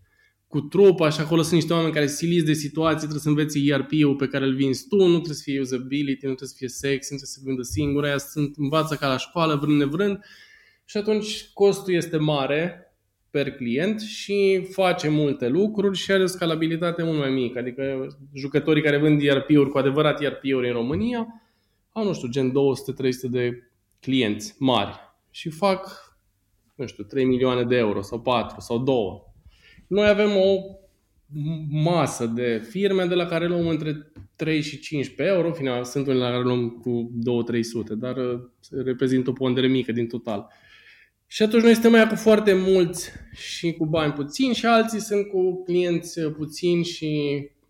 cu 0.48 0.62
trupa 0.62 1.10
și 1.10 1.20
acolo 1.20 1.42
sunt 1.42 1.54
niște 1.54 1.74
oameni 1.74 1.94
care 1.94 2.08
siliți 2.08 2.46
de 2.46 2.54
situații, 2.54 2.98
trebuie 2.98 3.20
să 3.20 3.30
înveți 3.30 3.68
ERP-ul 3.68 4.16
pe 4.16 4.28
care 4.28 4.46
îl 4.46 4.56
vinzi 4.56 4.88
tu, 4.88 4.96
nu 4.96 5.14
trebuie 5.14 5.36
să 5.36 5.42
fie 5.44 5.60
usability, 5.60 6.26
nu 6.26 6.34
trebuie 6.34 6.48
să 6.48 6.56
fie 6.58 6.68
sex, 6.68 7.10
nu 7.10 7.18
trebuie 7.18 7.28
să 7.28 7.34
se 7.34 7.42
vândă 7.44 7.62
singur, 7.62 8.04
aia 8.04 8.18
sunt, 8.18 8.56
învață 8.58 8.96
ca 8.96 9.08
la 9.08 9.18
școală, 9.18 9.56
vrând 9.56 9.78
nevrând. 9.78 10.20
Și 10.86 10.98
atunci 10.98 11.50
costul 11.54 11.94
este 11.94 12.18
mare 12.18 12.93
per 13.34 13.52
client 13.52 14.00
și 14.02 14.68
face 14.72 15.10
multe 15.10 15.48
lucruri 15.48 15.98
și 15.98 16.12
are 16.12 16.24
o 16.24 16.26
scalabilitate 16.26 17.04
mult 17.04 17.18
mai 17.18 17.30
mică. 17.30 17.60
Adică 17.60 18.08
jucătorii 18.34 18.84
care 18.84 18.98
vând 18.98 19.22
ERP-uri, 19.22 19.70
cu 19.70 19.78
adevărat 19.78 20.22
ERP-uri 20.22 20.68
în 20.68 20.74
România, 20.74 21.28
au, 21.92 22.04
nu 22.04 22.14
știu, 22.14 22.28
gen 22.28 22.52
200-300 22.52 22.54
de 23.30 23.64
clienți 24.00 24.56
mari 24.60 25.00
și 25.30 25.50
fac, 25.50 26.16
nu 26.76 26.86
știu, 26.86 27.04
3 27.04 27.26
milioane 27.26 27.64
de 27.64 27.76
euro 27.76 28.02
sau 28.02 28.22
4 28.22 28.60
sau 28.60 28.78
2. 28.78 28.96
Noi 29.88 30.08
avem 30.08 30.30
o 30.36 30.58
masă 31.70 32.26
de 32.26 32.68
firme 32.70 33.06
de 33.06 33.16
la 33.16 33.26
care 33.26 33.48
luăm 33.48 33.68
între 33.68 34.12
3 34.36 34.62
și 34.62 34.80
15 34.80 35.36
euro, 35.36 35.54
final, 35.54 35.84
sunt 35.84 36.08
unele 36.08 36.24
la 36.24 36.30
care 36.30 36.44
luăm 36.44 36.70
cu 36.70 37.12
2-300, 37.94 37.98
dar 37.98 38.18
uh, 38.18 38.40
reprezintă 38.84 39.30
o 39.30 39.34
pondere 39.34 39.68
mică 39.68 39.92
din 39.92 40.08
total. 40.08 40.48
Și 41.34 41.44
atunci 41.44 41.64
noi 41.64 41.74
suntem 41.74 41.92
mai 41.92 42.08
cu 42.08 42.16
foarte 42.16 42.54
mulți 42.54 43.10
și 43.36 43.72
cu 43.72 43.86
bani 43.86 44.14
puțini 44.14 44.54
și 44.54 44.66
alții 44.66 45.00
sunt 45.00 45.28
cu 45.28 45.64
clienți 45.64 46.22
puțini 46.22 46.84
și 46.84 47.10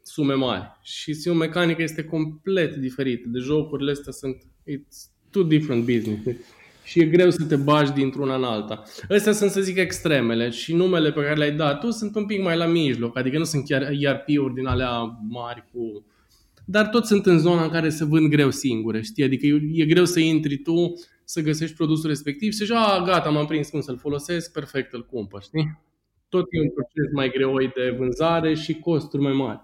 sume 0.04 0.34
mari. 0.34 0.72
Și 0.82 1.14
sim 1.14 1.38
mecanică 1.38 1.82
este 1.82 2.04
complet 2.04 2.76
diferită. 2.76 3.30
De 3.30 3.40
jocurile 3.40 3.92
astea 3.92 4.12
sunt 4.12 4.36
it's 4.70 5.12
two 5.30 5.44
different 5.44 5.86
business. 5.86 6.40
Și 6.84 7.00
e 7.00 7.06
greu 7.06 7.30
să 7.30 7.44
te 7.44 7.56
bagi 7.56 7.92
dintr-una 7.92 8.36
în 8.36 8.44
alta. 8.44 8.84
Astea 9.10 9.32
sunt, 9.32 9.52
să 9.52 9.62
zic, 9.62 9.78
extremele 9.78 10.50
și 10.50 10.74
numele 10.74 11.12
pe 11.12 11.22
care 11.22 11.36
le-ai 11.36 11.56
dat 11.56 11.80
tu 11.80 11.92
sunt 11.92 12.16
un 12.16 12.26
pic 12.26 12.42
mai 12.42 12.58
la 12.58 12.66
mijloc. 12.66 13.18
Adică 13.18 13.38
nu 13.38 13.44
sunt 13.44 13.66
chiar 13.66 13.82
ERP-uri 14.00 14.54
din 14.54 14.66
alea 14.66 15.20
mari 15.30 15.64
cu... 15.74 16.06
Dar 16.66 16.88
toți 16.88 17.08
sunt 17.08 17.26
în 17.26 17.40
zona 17.40 17.64
în 17.64 17.70
care 17.70 17.90
se 17.90 18.06
vând 18.06 18.30
greu 18.30 18.52
singure, 18.52 19.02
știi? 19.02 19.24
Adică 19.24 19.46
e, 19.46 19.62
e 19.74 19.86
greu 19.86 20.06
să 20.06 20.20
intri 20.20 20.58
tu 20.58 20.94
să 21.34 21.42
găsești 21.42 21.76
produsul 21.76 22.10
respectiv 22.10 22.52
și 22.52 22.58
zici, 22.58 22.72
a, 22.72 23.04
gata, 23.06 23.30
m-am 23.30 23.46
prins 23.46 23.70
cum 23.70 23.82
să-l 23.82 23.98
folosesc, 23.98 24.52
perfect, 24.52 24.94
îl 24.94 25.06
cumpăr, 25.06 25.42
știi? 25.42 25.80
Tot 26.30 26.46
e 26.50 26.62
un 26.62 26.70
proces 26.70 27.12
mai 27.14 27.30
greu 27.30 27.58
de 27.58 27.96
vânzare 27.98 28.54
și 28.54 28.74
costuri 28.80 29.24
mai 29.24 29.34
mari. 29.34 29.60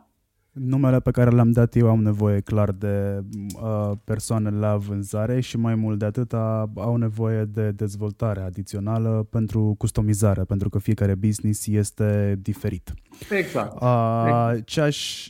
Numele 0.52 1.00
pe 1.00 1.12
care 1.12 1.30
le-am 1.30 1.52
dat 1.52 1.76
eu 1.76 1.90
am 1.90 2.02
nevoie 2.02 2.40
clar 2.40 2.72
de 2.72 3.24
uh, 3.62 3.92
persoane 4.04 4.50
la 4.50 4.78
vânzare 4.78 5.40
și 5.40 5.58
mai 5.58 5.76
mult 5.76 6.00
de 6.00 6.06
atât 6.06 6.34
au 6.76 6.96
nevoie 6.96 7.44
de 7.44 7.72
dezvoltare 7.72 8.42
adițională 8.42 9.28
pentru 9.30 9.76
customizare, 9.78 10.44
pentru 10.44 10.70
că 10.70 10.80
fiecare 10.80 11.16
business 11.16 11.68
este 11.68 12.40
diferit. 12.42 12.94
Exact. 13.30 13.82
Uh, 13.82 14.24
exact. 14.26 14.66
Ce 14.66 14.82
aș 14.82 15.30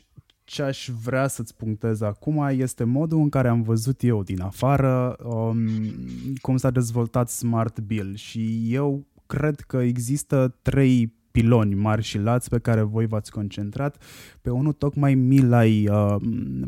ce 0.49 0.61
aș 0.61 0.89
vrea 1.03 1.27
să-ți 1.27 1.55
punctez 1.55 2.01
acum 2.01 2.47
este 2.51 2.83
modul 2.83 3.19
în 3.19 3.29
care 3.29 3.47
am 3.47 3.61
văzut 3.61 4.03
eu 4.03 4.23
din 4.23 4.41
afară 4.41 5.15
um, 5.23 5.59
cum 6.41 6.57
s-a 6.57 6.69
dezvoltat 6.69 7.29
Smart 7.29 7.79
Bill 7.79 8.15
și 8.15 8.73
eu 8.73 9.05
cred 9.25 9.59
că 9.59 9.77
există 9.77 10.55
trei 10.61 11.19
piloni 11.31 11.75
mari 11.75 12.01
și 12.01 12.17
lați 12.17 12.49
pe 12.49 12.59
care 12.59 12.81
voi 12.81 13.05
v-ați 13.05 13.31
concentrat. 13.31 14.03
Pe 14.41 14.49
unul 14.49 14.73
tocmai 14.73 15.15
mi 15.15 15.41
l-ai, 15.41 15.87
uh, 15.87 16.15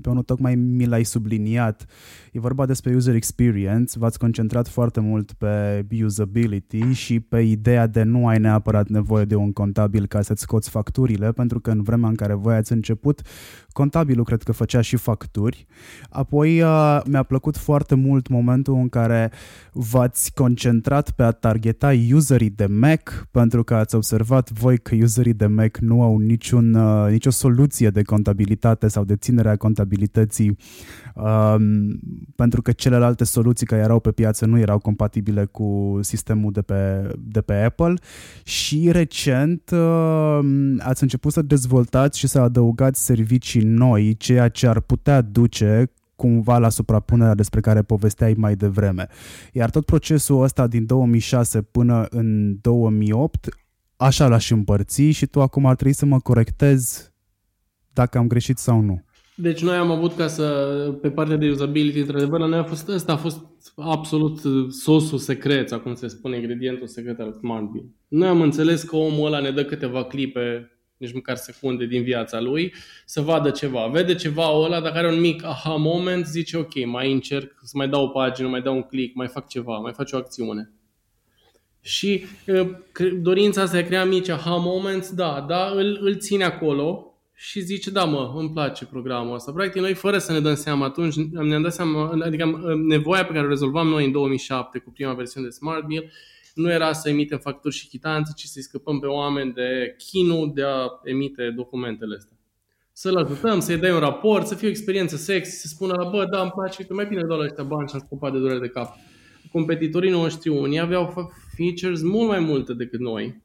pe 0.02 0.10
unul 0.10 0.24
tocmai 0.24 0.56
mi 0.56 0.86
l-ai 0.86 1.04
subliniat. 1.04 1.86
E 2.32 2.40
vorba 2.40 2.66
despre 2.66 2.96
user 2.96 3.16
experience. 3.16 4.00
V-ați 4.00 4.20
concentrat 4.20 4.68
foarte 4.68 5.00
mult 5.00 5.32
pe 5.34 5.86
usability 6.04 6.92
și 6.92 7.20
pe 7.20 7.40
ideea 7.40 7.88
de 7.88 8.04
nu 8.04 8.28
ai 8.28 8.40
neapărat 8.40 8.88
nevoie 8.88 9.26
de 9.26 9.36
un 9.36 9.54
contabil 9.54 10.08
ca 10.08 10.22
să-ți 10.22 10.42
scoți 10.42 10.70
facturile, 10.70 11.32
pentru 11.32 11.60
că 11.60 11.72
în 11.72 11.82
vremea 11.82 12.10
în 12.10 12.16
care 12.16 12.34
voi 12.34 12.56
ați 12.56 12.72
început, 12.72 13.22
contabilul 13.72 14.24
cred 14.24 14.44
că 14.44 14.52
făcea 14.52 14.82
și 14.82 14.96
facturi. 14.96 15.66
Apoi 16.10 16.62
uh, 16.62 17.02
mi-a 17.06 17.24
plăcut 17.24 17.58
foarte 17.58 17.96
mult 17.96 18.28
momentul 18.28 18.76
în 18.76 18.90
care 18.90 19.32
v-ați 19.72 20.34
concentrat 20.34 21.12
pe 21.12 21.24
a 21.24 21.32
targeta 21.32 21.92
userii 22.14 22.50
de 22.50 22.66
Mac, 22.66 23.28
pentru 23.32 23.64
că 23.64 23.76
ați 23.76 23.96
observat 23.96 24.50
voi 24.50 24.78
că 24.78 24.96
userii 25.02 25.34
de 25.34 25.46
Mac 25.46 25.78
nu 25.78 26.02
au 26.02 26.18
niciun, 26.18 26.74
uh, 26.74 27.10
nicio 27.10 27.30
soluție 27.30 27.90
de 27.90 28.02
contabilitate 28.02 28.88
sau 28.88 29.04
de 29.04 29.16
ținere 29.16 29.50
a 29.50 29.56
contabilității 29.56 30.58
um, 31.16 32.00
pentru 32.36 32.62
că 32.62 32.72
celelalte 32.72 33.24
soluții 33.24 33.66
care 33.66 33.82
erau 33.82 34.00
pe 34.00 34.12
piață 34.12 34.46
nu 34.46 34.60
erau 34.60 34.78
compatibile 34.78 35.46
cu 35.46 36.00
sistemul 36.02 36.52
de 36.52 36.62
pe, 36.62 37.12
de 37.20 37.42
pe 37.42 37.54
Apple 37.54 37.94
și 38.44 38.92
recent 38.92 39.70
uh, 39.74 40.40
ați 40.80 41.04
început 41.04 41.32
să 41.32 41.42
dezvoltați 41.42 42.20
și 42.20 42.28
să 42.28 42.40
adăugați 42.40 43.06
servicii 43.06 43.61
noi, 43.64 44.16
ceea 44.18 44.50
ce 44.50 44.68
ar 44.68 44.80
putea 44.80 45.22
duce 45.22 45.92
cumva 46.16 46.58
la 46.58 46.70
suprapunerea 46.70 47.36
despre 47.36 47.60
care 47.60 47.82
povesteai 47.82 48.34
mai 48.38 48.56
devreme. 48.56 49.08
Iar 49.54 49.70
tot 49.70 49.86
procesul 49.86 50.44
ăsta 50.44 50.68
din 50.68 50.86
2006 50.86 51.62
până 51.62 52.06
în 52.10 52.58
2008 52.62 53.50
așa 53.96 54.28
l-aș 54.28 54.50
împărți 54.50 55.02
și 55.02 55.26
tu 55.26 55.42
acum 55.42 55.66
ar 55.66 55.76
trebui 55.76 55.94
să 55.94 56.06
mă 56.06 56.20
corectezi 56.20 57.14
dacă 57.94 58.18
am 58.18 58.28
greșit 58.28 58.58
sau 58.58 58.82
nu. 58.82 59.04
Deci 59.36 59.64
noi 59.64 59.76
am 59.76 59.92
avut 59.92 60.16
ca 60.16 60.28
să, 60.28 60.46
pe 61.02 61.10
partea 61.10 61.38
de 61.38 61.50
usability, 61.50 62.00
într-adevăr, 62.00 62.40
la 62.40 62.46
noi 62.46 62.60
a 62.60 62.64
fost, 62.64 62.88
ăsta 62.88 63.12
a 63.12 63.18
fost 63.18 63.40
absolut 63.76 64.40
sosul 64.72 65.18
secret, 65.18 65.70
sau 65.70 65.80
cum 65.80 65.94
se 65.96 66.08
spune, 66.08 66.38
ingredientul 66.38 66.88
secret 66.88 67.20
al 67.20 67.32
Smart 67.32 67.72
Bill. 67.72 67.90
Noi 68.08 68.28
am 68.28 68.42
înțeles 68.42 68.84
că 68.84 68.96
omul 68.96 69.26
ăla 69.26 69.40
ne 69.40 69.52
dă 69.52 69.66
câteva 69.66 70.04
clipe, 70.04 70.72
nici 71.02 71.14
măcar 71.14 71.36
secunde 71.36 71.86
din 71.86 72.04
viața 72.04 72.40
lui, 72.40 72.74
să 73.06 73.22
vadă 73.22 73.50
ceva. 73.50 73.88
Vede 73.88 74.16
ceva 74.16 74.50
ăla, 74.54 74.82
dacă 74.82 74.98
are 74.98 75.08
un 75.08 75.20
mic 75.20 75.44
aha 75.44 75.76
moment, 75.76 76.26
zice 76.26 76.58
ok, 76.58 76.86
mai 76.86 77.12
încerc 77.12 77.60
să 77.64 77.72
mai 77.76 77.90
dau 77.90 78.04
o 78.04 78.08
pagină, 78.08 78.48
mai 78.48 78.62
dau 78.62 78.76
un 78.76 78.84
click, 78.84 79.16
mai 79.16 79.28
fac 79.28 79.48
ceva, 79.48 79.78
mai 79.78 79.94
fac 79.94 80.08
o 80.12 80.18
acțiune. 80.18 80.72
Și 81.82 82.26
dorința 83.22 83.62
asta 83.62 83.78
de 83.78 83.84
a 83.84 83.88
crea 83.88 84.06
mici 84.06 84.30
aha 84.30 84.56
moments, 84.56 85.14
da, 85.14 85.46
da, 85.48 85.72
îl, 85.76 86.00
îl 86.02 86.18
ține 86.18 86.44
acolo 86.44 87.06
și 87.34 87.60
zice, 87.60 87.90
da 87.90 88.04
mă, 88.04 88.34
îmi 88.36 88.52
place 88.52 88.86
programul 88.86 89.34
ăsta. 89.34 89.52
Practic 89.52 89.82
noi 89.82 89.94
fără 89.94 90.18
să 90.18 90.32
ne 90.32 90.40
dăm 90.40 90.56
seama 90.56 90.86
atunci, 90.86 91.16
ne-am 91.16 91.62
dat 91.62 91.74
seama, 91.74 92.20
adică 92.24 92.76
nevoia 92.88 93.26
pe 93.26 93.34
care 93.34 93.46
o 93.46 93.50
rezolvam 93.50 93.88
noi 93.88 94.06
în 94.06 94.12
2007 94.12 94.80
cu 94.80 94.92
prima 94.92 95.14
versiune 95.14 95.48
de 95.48 95.54
Smart 95.54 95.86
Bill 95.86 96.12
nu 96.54 96.72
era 96.72 96.94
să 96.94 97.10
emitem 97.10 97.38
facturi 97.38 97.76
și 97.76 97.88
chitanțe, 97.88 98.32
ci 98.36 98.44
să-i 98.44 98.62
scăpăm 98.62 99.00
pe 99.00 99.06
oameni 99.06 99.54
de 99.54 99.96
chinul 99.98 100.52
de 100.54 100.64
a 100.64 100.88
emite 101.04 101.50
documentele 101.56 102.16
astea. 102.16 102.38
Să-l 102.94 103.18
ajutăm, 103.18 103.60
să-i 103.60 103.78
dai 103.78 103.92
un 103.92 104.00
raport, 104.00 104.48
să 104.48 104.56
fie 104.56 104.68
o 104.68 104.72
experiență 104.72 105.16
sexy, 105.16 105.60
să 105.60 105.68
spună 105.68 105.94
la 105.94 106.10
bă, 106.10 106.26
da, 106.32 106.42
îmi 106.42 106.52
place, 106.52 106.84
că 106.84 106.94
mai 106.94 107.06
bine 107.06 107.22
dau 107.24 107.38
la 107.38 107.44
ăștia 107.44 107.64
bani 107.64 107.88
și 107.88 107.96
am 107.96 108.04
scăpat 108.06 108.32
de 108.32 108.38
durere 108.38 108.60
de 108.60 108.68
cap. 108.68 108.96
Competitorii 109.52 110.12
noștri 110.12 110.50
unii 110.50 110.80
aveau 110.80 111.32
features 111.56 112.02
mult 112.02 112.28
mai 112.28 112.40
multe 112.40 112.74
decât 112.74 113.00
noi 113.00 113.42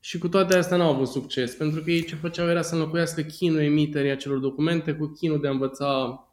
și 0.00 0.18
cu 0.18 0.28
toate 0.28 0.56
astea 0.56 0.76
n-au 0.76 0.94
avut 0.94 1.08
succes, 1.08 1.54
pentru 1.54 1.80
că 1.80 1.90
ei 1.90 2.04
ce 2.04 2.14
făceau 2.14 2.48
era 2.48 2.62
să 2.62 2.74
înlocuiască 2.74 3.20
chinul 3.20 3.60
emiterii 3.60 4.10
acelor 4.10 4.38
documente 4.38 4.92
cu 4.92 5.06
chinul 5.06 5.40
de 5.40 5.46
a 5.46 5.50
învăța 5.50 5.86
uh, 5.86 6.29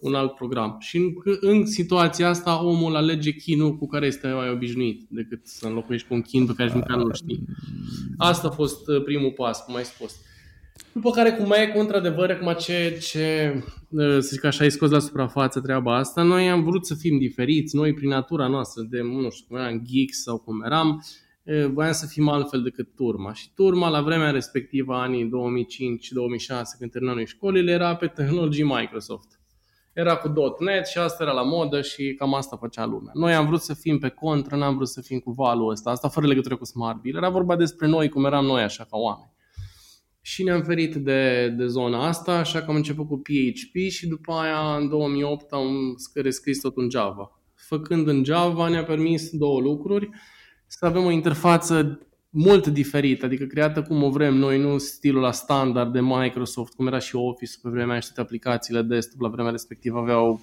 un 0.00 0.14
alt 0.14 0.34
program. 0.34 0.76
Și 0.78 0.96
în, 0.96 1.12
în 1.40 1.66
situația 1.66 2.28
asta 2.28 2.64
omul 2.64 2.96
alege 2.96 3.32
chinul 3.32 3.76
cu 3.76 3.86
care 3.86 4.06
este 4.06 4.28
mai 4.28 4.50
obișnuit 4.50 5.06
decât 5.08 5.46
să 5.46 5.66
înlocuiești 5.66 6.08
cu 6.08 6.14
un 6.14 6.22
chin 6.22 6.46
pe 6.46 6.52
care 6.56 6.68
nici 6.68 6.78
măcar 6.78 6.96
nu 6.96 7.12
știi. 7.12 7.44
Asta 8.16 8.48
a 8.48 8.50
fost 8.50 8.88
uh, 8.88 9.02
primul 9.02 9.32
pas, 9.32 9.64
cum 9.64 9.74
ai 9.74 9.84
spus. 9.84 10.16
După 10.92 11.10
care 11.10 11.30
cu 11.30 11.42
Mac, 11.42 11.74
într-adevăr, 11.74 12.30
acum 12.30 12.54
ce, 12.58 12.98
ce 13.00 13.54
uh, 13.88 14.08
să 14.08 14.28
zic 14.32 14.44
așa, 14.44 14.62
ai 14.62 14.70
scos 14.70 14.90
la 14.90 14.98
suprafață 14.98 15.60
treaba 15.60 15.96
asta, 15.96 16.22
noi 16.22 16.48
am 16.48 16.62
vrut 16.62 16.86
să 16.86 16.94
fim 16.94 17.18
diferiți, 17.18 17.76
noi 17.76 17.94
prin 17.94 18.08
natura 18.08 18.46
noastră 18.46 18.82
de, 18.90 19.00
nu 19.02 19.30
știu, 19.30 19.46
cum 19.48 19.56
eram 19.56 19.82
geeks 19.84 20.22
sau 20.22 20.38
cum 20.38 20.62
eram, 20.62 21.04
voiam 21.72 21.92
să 21.92 22.06
fim 22.06 22.28
altfel 22.28 22.62
decât 22.62 22.94
turma. 22.94 23.32
Și 23.32 23.50
turma, 23.54 23.88
la 23.88 24.02
vremea 24.02 24.30
respectivă, 24.30 24.94
anii 24.94 25.24
2005-2006, 25.24 25.28
când 26.78 26.90
terminam 26.90 27.16
noi 27.16 27.26
școlile, 27.26 27.72
era 27.72 27.96
pe 27.96 28.06
tehnologii 28.06 28.64
Microsoft. 28.64 29.37
Era 29.98 30.16
cu 30.16 30.32
.NET 30.58 30.86
și 30.86 30.98
asta 30.98 31.22
era 31.22 31.32
la 31.32 31.42
modă 31.42 31.82
și 31.82 32.14
cam 32.18 32.34
asta 32.34 32.56
făcea 32.56 32.86
lumea. 32.86 33.10
Noi 33.14 33.34
am 33.34 33.46
vrut 33.46 33.60
să 33.60 33.74
fim 33.74 33.98
pe 33.98 34.08
contră, 34.08 34.56
n-am 34.56 34.74
vrut 34.74 34.88
să 34.88 35.00
fim 35.00 35.18
cu 35.18 35.30
valul 35.30 35.70
ăsta, 35.70 35.90
asta 35.90 36.08
fără 36.08 36.26
legătură 36.26 36.56
cu 36.56 36.64
Smartbill. 36.64 37.16
Era 37.16 37.28
vorba 37.28 37.56
despre 37.56 37.86
noi, 37.86 38.08
cum 38.08 38.24
eram 38.24 38.44
noi 38.44 38.62
așa 38.62 38.84
ca 38.90 38.96
oameni. 38.96 39.32
Și 40.20 40.42
ne-am 40.42 40.62
ferit 40.62 40.94
de, 40.94 41.48
de 41.48 41.66
zona 41.66 42.06
asta, 42.06 42.32
așa 42.32 42.58
că 42.58 42.64
am 42.68 42.76
început 42.76 43.06
cu 43.06 43.16
PHP 43.16 43.90
și 43.90 44.08
după 44.08 44.32
aia, 44.32 44.76
în 44.76 44.88
2008, 44.88 45.52
am 45.52 45.96
rescris 46.14 46.60
tot 46.60 46.76
în 46.76 46.90
Java. 46.90 47.40
Făcând 47.54 48.08
în 48.08 48.24
Java 48.24 48.68
ne-a 48.68 48.84
permis 48.84 49.30
două 49.30 49.60
lucruri 49.60 50.08
să 50.66 50.86
avem 50.86 51.04
o 51.04 51.10
interfață 51.10 52.07
mult 52.30 52.66
diferită, 52.66 53.24
adică 53.24 53.44
creată 53.44 53.82
cum 53.82 54.02
o 54.02 54.10
vrem 54.10 54.34
noi, 54.34 54.58
nu 54.58 54.78
stilul 54.78 55.20
la 55.20 55.32
standard 55.32 55.92
de 55.92 56.00
Microsoft, 56.00 56.74
cum 56.74 56.86
era 56.86 56.98
și 56.98 57.16
Office 57.16 57.52
pe 57.62 57.68
vremea 57.68 57.90
aia, 57.92 58.00
toate 58.00 58.20
aplicațiile 58.20 58.82
desktop 58.82 59.20
la 59.20 59.28
vremea 59.28 59.50
respectivă 59.50 59.98
aveau 59.98 60.40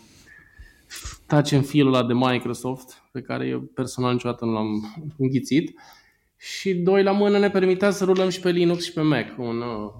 touch 1.27 1.51
în 1.51 1.61
filul 1.61 1.93
ăla 1.93 2.07
de 2.07 2.13
Microsoft, 2.13 3.03
pe 3.11 3.21
care 3.21 3.47
eu 3.47 3.59
personal 3.59 4.13
niciodată 4.13 4.45
nu 4.45 4.51
l-am 4.51 4.95
înghițit. 5.17 5.79
Și 6.37 6.73
doi 6.73 7.03
la 7.03 7.11
mână 7.11 7.37
ne 7.37 7.49
permitea 7.49 7.91
să 7.91 8.03
rulăm 8.03 8.29
și 8.29 8.39
pe 8.39 8.51
Linux 8.51 8.83
și 8.83 8.93
pe 8.93 9.01
Mac 9.01 9.37
un, 9.37 9.61
uh, 9.61 9.93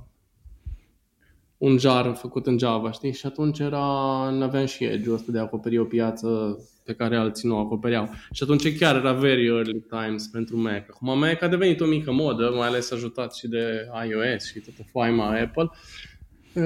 un 1.58 1.78
jar 1.78 2.16
făcut 2.16 2.48
în 2.48 2.58
Java, 2.58 2.92
știi? 2.92 3.14
Și 3.14 3.26
atunci 3.26 3.60
era, 3.60 3.86
aveam 4.28 4.66
și 4.66 4.84
edge-ul 4.84 5.16
ăsta 5.16 5.32
de 5.32 5.38
a 5.38 5.42
acoperi 5.42 5.78
o 5.78 5.84
piață 5.84 6.58
pe 6.84 6.94
care 6.94 7.16
alții 7.16 7.50
nu 7.50 7.56
o 7.56 7.60
acopereau. 7.60 8.10
Și 8.32 8.44
atunci 8.44 8.78
chiar 8.78 8.96
era 8.96 9.14
very 9.14 9.46
early 9.46 9.86
times 9.90 10.28
pentru 10.28 10.58
Mac. 10.58 10.86
Acum 10.90 11.20
Mac 11.20 11.42
a 11.42 11.48
devenit 11.48 11.80
o 11.80 11.86
mică 11.86 12.12
modă, 12.12 12.54
mai 12.56 12.68
ales 12.68 12.92
ajutat 12.92 13.36
și 13.36 13.48
de 13.48 13.88
iOS 14.10 14.46
și 14.46 14.60
toată 14.60 14.90
faima 14.92 15.40
Apple, 15.40 15.70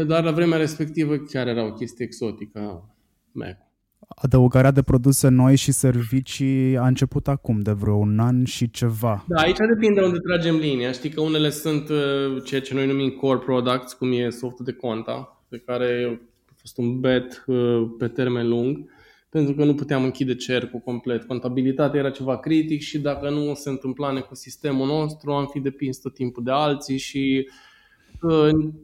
dar 0.05 0.24
la 0.24 0.31
vremea 0.31 0.58
respectivă 0.58 1.17
chiar 1.17 1.48
era 1.48 1.65
o 1.65 1.74
chestie 1.74 2.05
exotică 2.05 2.96
Mac. 3.31 3.68
Adăugarea 4.08 4.72
de 4.72 4.82
produse 4.82 5.27
noi 5.27 5.56
și 5.56 5.72
servicii 5.72 6.77
a 6.77 6.88
început 6.88 7.27
acum, 7.27 7.60
de 7.60 7.72
vreo 7.72 7.96
un 7.96 8.20
an 8.20 8.44
și 8.44 8.70
ceva. 8.70 9.25
Da, 9.27 9.41
aici 9.41 9.58
depinde 9.75 10.01
unde 10.01 10.18
tragem 10.20 10.56
linia. 10.56 10.91
Știi 10.91 11.10
că 11.10 11.22
unele 11.22 11.50
sunt 11.50 11.89
uh, 11.89 12.44
ceea 12.44 12.62
ce 12.62 12.74
noi 12.74 12.88
numim 12.88 13.10
core 13.10 13.39
products, 13.39 13.94
cum 13.94 14.12
e 14.12 14.29
softul 14.29 14.65
de 14.65 14.74
conta, 14.74 15.44
pe 15.50 15.58
care 15.58 16.20
a 16.50 16.53
fost 16.56 16.77
un 16.77 17.00
bet 17.00 17.44
uh, 17.48 17.89
pe 17.98 18.08
termen 18.08 18.48
lung 18.48 18.89
pentru 19.29 19.53
că 19.53 19.63
nu 19.63 19.75
puteam 19.75 20.03
închide 20.03 20.36
cercul 20.36 20.79
complet. 20.79 21.24
Contabilitatea 21.24 22.00
era 22.00 22.10
ceva 22.10 22.39
critic 22.39 22.82
și 22.82 23.00
dacă 23.00 23.29
nu 23.29 23.53
se 23.53 23.70
întâmpla 23.70 24.10
în 24.10 24.18
ecosistemul 24.18 24.88
nostru, 24.88 25.32
am 25.32 25.48
fi 25.51 25.60
depins 25.60 25.98
tot 25.98 26.13
timpul 26.13 26.44
de 26.44 26.51
alții 26.51 26.98
și 26.98 27.50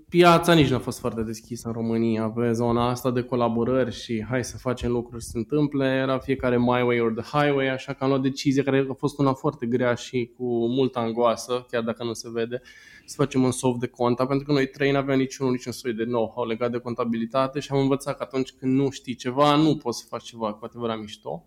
piața 0.10 0.54
nici 0.54 0.70
nu 0.70 0.76
a 0.76 0.80
fost 0.80 1.00
foarte 1.00 1.22
deschisă 1.22 1.68
în 1.68 1.74
România 1.74 2.30
pe 2.30 2.52
zona 2.52 2.90
asta 2.90 3.12
de 3.12 3.22
colaborări 3.22 3.94
și 3.94 4.26
hai 4.30 4.44
să 4.44 4.58
facem 4.58 4.92
lucruri 4.92 5.24
să 5.24 5.30
se 5.30 5.38
întâmple. 5.38 5.86
Era 5.86 6.18
fiecare 6.18 6.58
my 6.58 6.82
way 6.86 7.00
or 7.00 7.14
the 7.14 7.38
highway, 7.38 7.68
așa 7.68 7.94
că 7.94 8.04
am 8.04 8.10
luat 8.10 8.22
decizie 8.22 8.64
care 8.64 8.88
a 8.90 8.94
fost 8.94 9.20
una 9.20 9.34
foarte 9.34 9.66
grea 9.66 9.94
și 9.94 10.32
cu 10.38 10.68
multă 10.68 11.00
angoasă, 11.00 11.66
chiar 11.72 11.84
dacă 11.84 12.04
nu 12.04 12.14
se 12.14 12.30
vede, 12.32 12.62
să 13.06 13.16
facem 13.18 13.44
un 13.44 13.52
soft 13.52 13.80
de 13.80 13.88
conta, 13.88 14.26
pentru 14.26 14.46
că 14.46 14.52
noi 14.52 14.68
trei 14.68 14.92
nu 14.92 14.98
aveam 14.98 15.18
niciunul 15.18 15.52
niciun 15.52 15.72
soi 15.72 15.94
de 15.94 16.04
know-how 16.04 16.46
legat 16.46 16.72
de 16.72 16.78
contabilitate 16.78 17.60
și 17.60 17.72
am 17.72 17.80
învățat 17.80 18.18
că 18.18 18.24
atunci 18.24 18.52
când 18.52 18.74
nu 18.74 18.90
știi 18.90 19.16
ceva, 19.16 19.56
nu 19.56 19.78
poți 19.78 20.00
să 20.00 20.06
faci 20.10 20.24
ceva 20.24 20.54
cu 20.54 20.66
adevărat 20.66 21.00
mișto. 21.00 21.46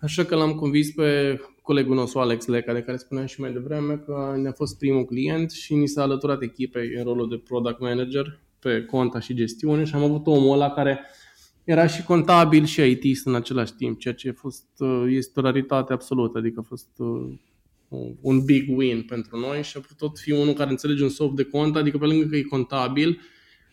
Așa 0.00 0.24
că 0.24 0.34
l-am 0.34 0.54
convins 0.54 0.90
pe 0.90 1.40
colegul 1.62 1.94
nostru 1.94 2.18
Alex 2.18 2.46
Leca, 2.46 2.72
de 2.72 2.82
care 2.82 2.96
spuneam 2.96 3.26
și 3.26 3.40
mai 3.40 3.52
devreme, 3.52 3.96
că 3.96 4.34
ne-a 4.36 4.52
fost 4.52 4.78
primul 4.78 5.04
client 5.04 5.50
și 5.50 5.74
ni 5.74 5.86
s-a 5.86 6.02
alăturat 6.02 6.42
echipei 6.42 6.94
în 6.96 7.04
rolul 7.04 7.28
de 7.28 7.36
product 7.36 7.80
manager 7.80 8.40
pe 8.58 8.84
conta 8.84 9.20
și 9.20 9.34
gestiune 9.34 9.84
și 9.84 9.94
am 9.94 10.02
avut 10.02 10.26
omul 10.26 10.52
ăla 10.52 10.70
care 10.70 11.00
era 11.64 11.86
și 11.86 12.02
contabil 12.02 12.64
și 12.64 12.80
IT 12.80 13.02
în 13.24 13.34
același 13.34 13.72
timp, 13.74 13.98
ceea 13.98 14.14
ce 14.14 14.28
a 14.28 14.32
fost, 14.32 14.66
uh, 14.78 15.04
este 15.08 15.40
o 15.40 15.42
raritate 15.42 15.92
absolută, 15.92 16.38
adică 16.38 16.60
a 16.60 16.66
fost 16.68 16.88
uh, 16.96 17.32
un 18.20 18.44
big 18.44 18.78
win 18.78 19.02
pentru 19.02 19.38
noi 19.38 19.62
și 19.62 19.76
a 19.76 19.80
putut 19.80 20.18
fi 20.18 20.32
unul 20.32 20.54
care 20.54 20.70
înțelege 20.70 21.02
un 21.02 21.08
soft 21.08 21.34
de 21.34 21.42
cont, 21.42 21.76
adică 21.76 21.98
pe 21.98 22.04
lângă 22.04 22.26
că 22.26 22.36
e 22.36 22.42
contabil 22.42 23.20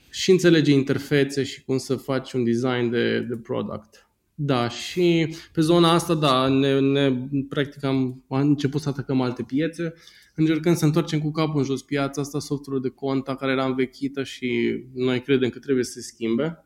și 0.09 0.31
înțelege 0.31 0.71
interfețe 0.71 1.43
și 1.43 1.63
cum 1.63 1.77
să 1.77 1.95
faci 1.95 2.33
un 2.33 2.43
design 2.43 2.89
de, 2.89 3.19
de 3.19 3.35
product. 3.35 4.06
Da, 4.39 4.69
și 4.69 5.35
pe 5.51 5.61
zona 5.61 5.91
asta, 5.91 6.13
da, 6.13 6.47
ne, 6.47 6.79
ne, 6.79 7.27
practic 7.49 7.83
am, 7.83 8.23
am 8.29 8.39
început 8.39 8.81
să 8.81 8.89
atacăm 8.89 9.21
alte 9.21 9.43
piețe, 9.43 9.93
încercând 10.35 10.75
să 10.75 10.85
întoarcem 10.85 11.19
cu 11.19 11.31
capul 11.31 11.57
în 11.57 11.63
jos 11.63 11.81
piața 11.81 12.21
asta, 12.21 12.39
softul 12.39 12.81
de 12.81 12.89
conta 12.89 13.35
care 13.35 13.51
era 13.51 13.65
învechită 13.65 14.23
și 14.23 14.79
noi 14.93 15.21
credem 15.21 15.49
că 15.49 15.59
trebuie 15.59 15.83
să 15.83 15.91
se 15.91 16.01
schimbe. 16.01 16.63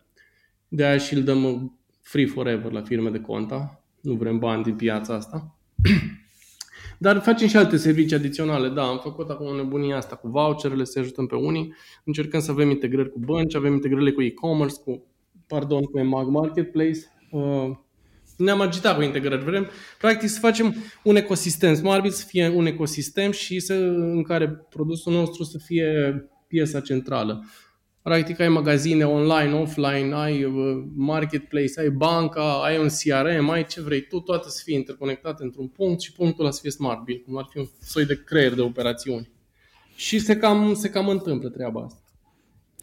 De 0.68 0.86
aia 0.86 0.98
și 0.98 1.14
îl 1.14 1.24
dăm 1.24 1.74
free 2.02 2.26
forever 2.26 2.72
la 2.72 2.82
firme 2.82 3.10
de 3.10 3.20
conta. 3.20 3.84
Nu 4.02 4.14
vrem 4.14 4.40
bani 4.40 4.64
din 4.64 4.76
piața 4.76 5.14
asta. 5.14 5.56
Dar 6.98 7.22
facem 7.22 7.48
și 7.48 7.58
alte 7.58 7.78
servicii 7.78 8.16
adiționale. 8.16 8.70
Da, 8.70 8.84
am 8.84 9.00
făcut 9.00 9.30
acum 9.30 9.56
nebunia 9.56 9.98
asta 9.98 10.16
cu 10.16 10.28
voucherele, 10.28 10.84
să 10.84 11.00
ajutăm 11.00 11.26
pe 11.26 11.36
unii. 11.36 11.74
Încercăm 12.04 12.40
să 12.40 12.52
avem 12.52 12.70
integrări 12.70 13.12
cu 13.12 13.20
bănci, 13.20 13.56
avem 13.56 13.74
integrările 13.74 14.12
cu 14.12 14.22
e-commerce, 14.22 14.76
cu, 14.86 15.04
pardon, 15.48 15.82
cu 15.82 16.02
Mag 16.02 16.28
Marketplace 16.28 17.00
Uh, 17.32 17.72
ne-am 18.38 18.62
agitat 18.62 18.96
cu 18.96 19.02
integrări. 19.02 19.44
Vrem, 19.44 19.70
practic, 19.98 20.30
să 20.30 20.40
facem 20.40 20.76
un 21.04 21.16
ecosistem. 21.16 21.76
Smart 21.76 22.12
să 22.12 22.26
fie 22.26 22.50
un 22.50 22.66
ecosistem 22.66 23.32
și 23.32 23.60
să, 23.60 23.74
în 23.74 24.24
care 24.24 24.50
produsul 24.50 25.14
nostru 25.14 25.44
să 25.44 25.58
fie 25.58 26.16
piesa 26.48 26.80
centrală. 26.80 27.46
Practic 28.02 28.40
ai 28.40 28.50
magazine 28.50 29.06
online, 29.06 29.54
offline, 29.54 30.14
ai 30.14 30.44
uh, 30.44 30.84
marketplace, 30.96 31.80
ai 31.80 31.90
banca, 31.90 32.64
ai 32.64 32.80
un 32.80 32.88
CRM, 32.88 33.50
ai 33.50 33.66
ce 33.66 33.82
vrei 33.82 34.02
tu, 34.02 34.20
toate 34.20 34.50
să 34.50 34.62
fie 34.64 34.76
interconectate 34.76 35.44
într-un 35.44 35.68
punct 35.68 36.02
și 36.02 36.12
punctul 36.12 36.44
ăla 36.44 36.54
să 36.54 36.60
fie 36.62 36.72
smart 36.72 37.04
bill, 37.04 37.24
cum 37.26 37.38
ar 37.38 37.48
fi 37.50 37.58
un 37.58 37.66
soi 37.82 38.06
de 38.06 38.24
creier 38.24 38.54
de 38.54 38.62
operațiuni. 38.62 39.30
Și 39.96 40.20
se 40.20 40.38
cam, 40.38 40.74
se 40.74 40.90
cam 40.90 41.08
întâmplă 41.08 41.50
treaba 41.50 41.82
asta. 41.82 42.02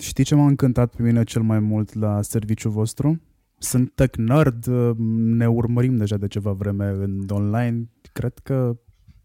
Știi 0.00 0.24
ce 0.24 0.34
m-a 0.34 0.46
încântat 0.46 0.94
pe 0.94 1.02
mine 1.02 1.24
cel 1.24 1.42
mai 1.42 1.58
mult 1.58 1.94
la 1.94 2.22
serviciul 2.22 2.70
vostru? 2.70 3.20
Sunt 3.58 3.92
tech 3.94 4.16
nerd, 4.16 4.66
ne 5.36 5.48
urmărim 5.48 5.96
deja 5.96 6.16
de 6.16 6.26
ceva 6.26 6.52
vreme 6.52 6.88
în 6.88 7.24
online. 7.28 7.90
Cred 8.12 8.38
că 8.42 8.78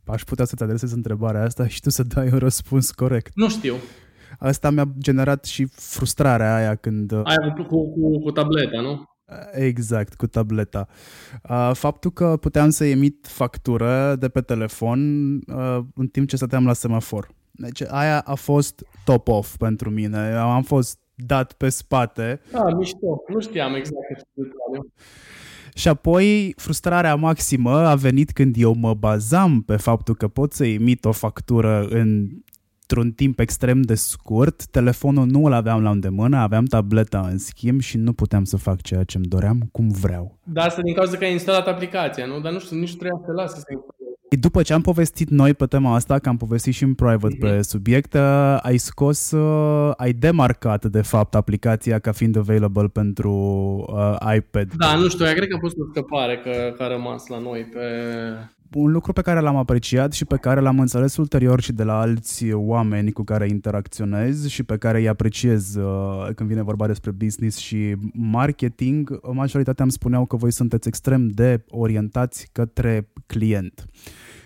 aș 0.06 0.24
putea 0.24 0.46
să-ți 0.46 0.64
adresez 0.64 0.92
întrebarea 0.92 1.44
asta 1.44 1.68
și 1.68 1.82
tu 1.82 1.90
să 1.90 2.04
dai 2.04 2.30
un 2.32 2.38
răspuns 2.38 2.92
corect. 2.92 3.32
Nu 3.36 3.50
știu. 3.50 3.76
Asta 4.40 4.70
mi-a 4.70 4.94
generat 4.98 5.46
și 5.46 5.66
frustrarea 5.72 6.56
aia 6.56 6.76
când... 6.76 7.12
Aia 7.12 7.54
cu, 7.68 7.90
cu, 7.90 8.20
cu 8.20 8.32
tableta, 8.32 8.82
nu? 8.82 9.04
Exact, 9.52 10.14
cu 10.14 10.28
tableta. 10.28 10.88
Faptul 11.74 12.12
că 12.12 12.38
puteam 12.38 12.70
să 12.70 12.86
emit 12.86 13.28
factură 13.28 14.16
de 14.20 14.30
pe 14.30 14.42
telefon 14.42 15.00
în 15.96 16.08
timp 16.12 16.28
ce 16.28 16.36
stăteam 16.36 16.66
la 16.66 16.74
semafor. 16.74 17.30
Deci 17.52 17.82
aia 17.82 18.20
a 18.20 18.34
fost 18.34 18.86
top 19.06 19.28
off 19.28 19.58
pentru 19.58 19.90
mine. 19.90 20.18
Am 20.18 20.64
fost 20.64 21.00
dat 21.16 21.54
pe 21.54 21.70
spate. 21.70 22.42
Ah, 22.54 22.74
mișto. 22.78 23.24
Nu 23.28 23.40
știam 23.40 23.74
exact 23.74 24.08
ce 24.08 24.24
detaliu. 24.34 24.92
Și 25.76 25.88
apoi 25.88 26.54
frustrarea 26.58 27.16
maximă 27.16 27.88
a 27.88 27.96
venit 27.96 28.32
când 28.32 28.56
eu 28.58 28.74
mă 28.74 28.94
bazam 28.94 29.62
pe 29.62 29.76
faptul 29.76 30.16
că 30.16 30.28
pot 30.28 30.54
să 30.54 30.66
emit 30.66 31.06
o 31.06 31.12
factură 31.12 31.88
în 31.90 32.30
într-un 32.94 33.12
timp 33.12 33.40
extrem 33.40 33.82
de 33.82 33.96
scurt, 33.96 34.66
telefonul 34.66 35.26
nu 35.26 35.46
îl 35.46 35.54
aveam 35.54 35.84
la 35.84 35.90
îndemână, 35.90 36.38
aveam 36.38 36.66
tableta 36.66 37.28
în 37.32 37.38
schimb 37.38 37.82
și 37.82 37.98
nu 37.98 38.14
puteam 38.14 38.44
să 38.44 38.58
fac 38.58 38.82
ceea 38.82 39.04
ce 39.04 39.18
îmi 39.18 39.26
doream 39.26 39.70
cum 39.72 39.90
vreau. 39.90 40.38
Da, 40.44 40.64
asta 40.64 40.82
din 40.82 40.94
cauza 40.94 41.18
că 41.18 41.24
ai 41.24 41.32
instalat 41.32 41.68
aplicația, 41.68 42.26
nu? 42.26 42.40
Dar 42.40 42.52
nu 42.52 42.60
știu, 42.60 42.78
nici 42.78 42.92
nu 42.92 42.98
trebuia 42.98 43.20
să 43.20 43.26
te 43.26 43.32
lasă 43.32 43.56
să 43.56 43.66
după 44.40 44.62
ce 44.62 44.74
am 44.74 44.82
povestit 44.82 45.30
noi 45.30 45.54
pe 45.54 45.66
tema 45.66 45.96
asta, 45.96 46.20
că 46.20 46.30
am 46.30 46.38
povestit 46.38 46.74
și 46.74 46.84
în 46.84 46.94
private 46.94 47.38
pe 47.40 47.52
mhm. 47.52 47.62
subiect, 47.62 48.14
uh, 48.14 48.58
ai 48.62 48.78
scos, 48.78 49.32
uh, 49.32 49.92
ai 49.98 50.14
demarcat 50.14 50.86
de 50.86 51.02
fapt 51.02 51.36
aplicația 51.36 52.00
ca 52.00 52.12
fiind 52.12 52.38
available 52.38 52.88
pentru 52.88 53.32
uh, 53.90 54.36
iPad. 54.36 54.74
Da, 54.78 54.96
nu 54.96 55.08
știu, 55.08 55.26
eu 55.26 55.34
cred 55.34 55.48
că 55.48 55.56
a 55.56 55.60
fost 55.60 55.76
o 55.78 55.86
scăpare 55.90 56.38
că, 56.44 56.74
că 56.78 56.84
a 56.84 56.88
rămas 56.88 57.28
la 57.28 57.40
noi 57.40 57.62
pe, 57.74 57.80
un 58.76 58.92
lucru 58.92 59.14
pe 59.14 59.22
care 59.22 59.40
l-am 59.40 59.56
apreciat 59.56 60.14
și 60.14 60.26
pe 60.26 60.38
care 60.38 60.60
l-am 60.60 60.80
înțeles 60.80 61.18
ulterior 61.18 61.62
și 61.62 61.72
de 61.72 61.84
la 61.84 62.00
alți 62.00 62.52
oameni 62.52 63.12
cu 63.12 63.24
care 63.24 63.48
interacționez 63.48 64.48
și 64.48 64.64
pe 64.64 64.78
care 64.78 65.00
îi 65.00 65.08
apreciez 65.08 65.76
uh, 65.76 66.28
când 66.36 66.50
vine 66.50 66.62
vorba 66.62 66.88
despre 66.88 67.12
business 67.12 67.58
și 67.58 67.96
marketing, 68.14 69.20
majoritatea 69.34 69.84
îmi 69.84 69.92
spuneau 69.92 70.26
că 70.26 70.36
voi 70.36 70.52
sunteți 70.52 70.88
extrem 70.88 71.28
de 71.28 71.64
orientați 71.70 72.50
către 72.52 73.10
client. 73.26 73.86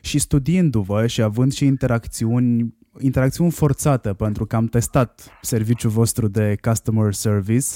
Și 0.01 0.19
studiindu-vă 0.19 1.07
și 1.07 1.21
având 1.21 1.53
și 1.53 1.65
interacțiuni 1.65 2.75
interacțiuni 2.99 3.51
forțate 3.51 4.13
pentru 4.13 4.45
că 4.45 4.55
am 4.55 4.65
testat 4.65 5.37
serviciul 5.41 5.89
vostru 5.89 6.27
de 6.27 6.57
customer 6.61 7.13
service, 7.13 7.67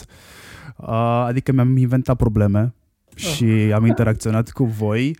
uh, 0.77 1.23
adică 1.27 1.51
mi-am 1.51 1.77
inventat 1.77 2.17
probleme 2.17 2.73
și 3.15 3.45
am 3.73 3.85
interacționat 3.85 4.49
cu 4.49 4.65
voi. 4.65 5.17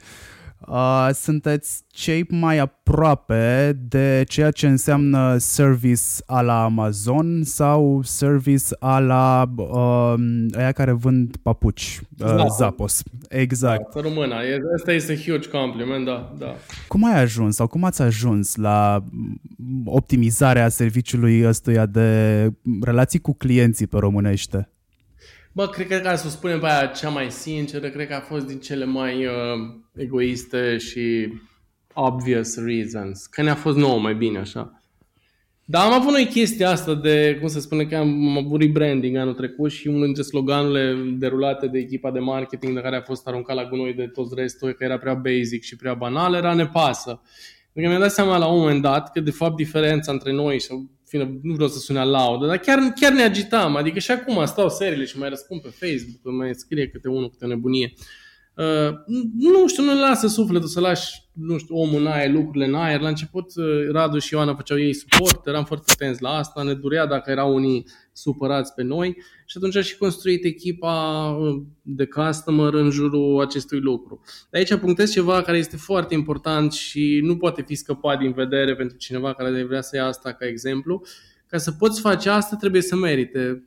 Uh, 0.68 1.10
sunteți 1.14 1.84
cei 1.88 2.26
mai 2.30 2.58
aproape 2.58 3.78
de 3.88 4.24
ceea 4.28 4.52
ce 4.52 4.68
înseamnă 4.68 5.38
service 5.38 6.02
a 6.26 6.42
la 6.42 6.64
Amazon 6.64 7.44
sau 7.44 8.02
service 8.04 8.64
a 8.80 9.00
la 9.00 9.52
uh, 9.56 10.14
aia 10.58 10.72
care 10.72 10.92
vând 10.92 11.36
papuci, 11.38 12.02
uh, 12.20 12.46
Zappos. 12.58 13.04
Exact. 13.30 13.94
Da, 13.94 14.02
română. 14.02 14.36
Asta 14.76 14.92
este 14.92 15.16
huge 15.16 15.50
compliment, 15.50 16.06
da, 16.06 16.34
da. 16.38 16.56
Cum 16.88 17.04
ai 17.04 17.22
ajuns 17.22 17.56
sau 17.56 17.68
cum 17.68 17.84
ați 17.84 18.02
ajuns 18.02 18.56
la 18.56 19.04
optimizarea 19.86 20.70
serviciului 20.70 21.48
ăstuia 21.48 21.86
de 21.86 22.50
relații 22.82 23.20
cu 23.20 23.34
clienții 23.34 23.88
pe 23.88 23.98
românește? 23.98 24.70
Bă, 25.54 25.68
cred 25.68 25.88
că 25.88 25.98
ca 25.98 26.16
să 26.16 26.30
spunem 26.30 26.60
pe 26.60 26.66
aia 26.66 26.86
cea 26.86 27.10
mai 27.10 27.32
sinceră, 27.32 27.90
cred 27.90 28.08
că 28.08 28.14
a 28.14 28.20
fost 28.20 28.46
din 28.46 28.60
cele 28.60 28.86
mai 28.86 29.26
uh, 29.26 29.34
egoiste 29.96 30.78
și 30.78 31.34
obvious 31.94 32.56
reasons. 32.58 33.26
Că 33.26 33.42
ne-a 33.42 33.56
fost 33.56 33.78
nouă 33.78 34.00
mai 34.00 34.16
bine 34.16 34.40
așa. 34.40 34.84
Dar 35.66 35.86
am 35.86 35.94
avut 35.94 36.12
noi 36.12 36.26
chestia 36.26 36.70
asta 36.70 36.94
de, 36.94 37.38
cum 37.40 37.48
se 37.48 37.60
spune, 37.60 37.86
că 37.86 37.96
am 37.96 38.38
avut 38.38 38.62
rebranding 38.62 39.16
anul 39.16 39.34
trecut 39.34 39.72
și 39.72 39.88
unul 39.88 40.04
dintre 40.04 40.24
sloganurile 40.24 41.16
derulate 41.18 41.68
de 41.68 41.80
echipa 41.80 42.12
de 42.12 42.20
marketing 42.20 42.74
de 42.74 42.82
care 42.82 42.96
a 42.96 43.02
fost 43.02 43.28
aruncat 43.28 43.56
la 43.56 43.66
gunoi 43.66 43.94
de 43.94 44.08
toți 44.08 44.36
restul, 44.36 44.72
că 44.72 44.84
era 44.84 44.98
prea 44.98 45.14
basic 45.14 45.64
și 45.64 45.76
prea 45.76 45.94
banal, 45.94 46.34
era 46.34 46.54
ne 46.54 46.66
pasă. 46.66 47.22
Pentru 47.74 47.92
că 47.92 47.98
mi-am 47.98 48.00
dat 48.00 48.12
seama 48.12 48.38
la 48.38 48.48
un 48.48 48.60
moment 48.60 48.82
dat 48.82 49.12
că 49.12 49.20
de 49.20 49.32
fapt 49.32 49.56
diferența 49.56 50.12
între 50.12 50.32
noi 50.32 50.60
și 50.60 50.68
fine, 51.12 51.40
nu 51.42 51.54
vreau 51.54 51.70
să 51.70 51.80
sune 51.80 52.04
laudă, 52.04 52.46
dar 52.46 52.58
chiar, 52.58 52.80
chiar 53.00 53.12
ne 53.12 53.24
agitam. 53.24 53.76
Adică 53.76 54.00
și 54.00 54.12
acum 54.12 54.46
stau 54.46 54.70
seriile 54.70 55.06
și 55.06 55.18
mai 55.18 55.30
răspund 55.30 55.62
pe 55.62 55.70
Facebook, 55.80 56.36
mai 56.36 56.56
scrie 56.56 56.88
câte 56.88 57.08
unul, 57.08 57.30
câte 57.30 57.46
nebunie. 57.46 57.94
Uh, 58.56 58.94
nu 59.38 59.68
știu, 59.68 59.84
nu 59.84 60.00
lasă 60.00 60.28
sufletul 60.28 60.68
să 60.68 60.80
lași, 60.80 61.24
nu 61.34 61.58
știu, 61.58 61.76
omul 61.76 62.00
în 62.00 62.08
aer, 62.08 62.32
lucrurile 62.32 62.66
în 62.66 62.76
aer. 62.76 63.00
La 63.00 63.08
început, 63.08 63.56
uh, 63.56 63.66
Radu 63.92 64.20
și 64.20 64.34
Ioana 64.34 64.56
făceau 64.56 64.80
ei 64.80 64.94
suport, 64.94 65.48
eram 65.48 65.66
foarte 65.66 65.92
atenți 65.92 66.22
la 66.22 66.30
asta, 66.30 66.64
ne 66.64 66.74
durea 66.74 67.06
dacă 67.06 67.32
erau 67.32 67.54
unii 67.56 67.86
supărați 68.14 68.74
pe 68.74 68.84
noi 68.84 69.18
și 69.46 69.58
atunci 69.58 69.76
a 69.76 69.82
și 69.82 69.98
construit 69.98 70.46
echipa 70.46 71.28
uh, 71.40 71.62
de 71.82 72.06
customer 72.06 72.74
în 72.74 72.90
jurul 72.90 73.42
acestui 73.42 73.80
lucru. 73.80 74.22
De 74.50 74.58
aici 74.58 74.76
punctez 74.76 75.12
ceva 75.12 75.42
care 75.42 75.58
este 75.58 75.78
foarte 75.78 76.14
important 76.14 76.72
și 76.72 77.20
nu 77.24 77.38
poate 77.38 77.62
fi 77.62 77.76
scăpat 77.76 78.20
din 78.20 78.32
vedere 78.32 78.76
pentru 78.76 78.98
cineva 78.98 79.34
care 79.34 79.64
vrea 79.64 79.82
să 79.82 79.96
ia 79.96 80.06
asta 80.06 80.34
ca 80.34 80.48
exemplu. 80.48 81.02
Ca 81.48 81.58
să 81.58 81.72
poți 81.72 82.02
face 82.02 82.30
asta, 82.30 82.56
trebuie 82.56 82.82
să 82.82 82.96
merite 82.96 83.66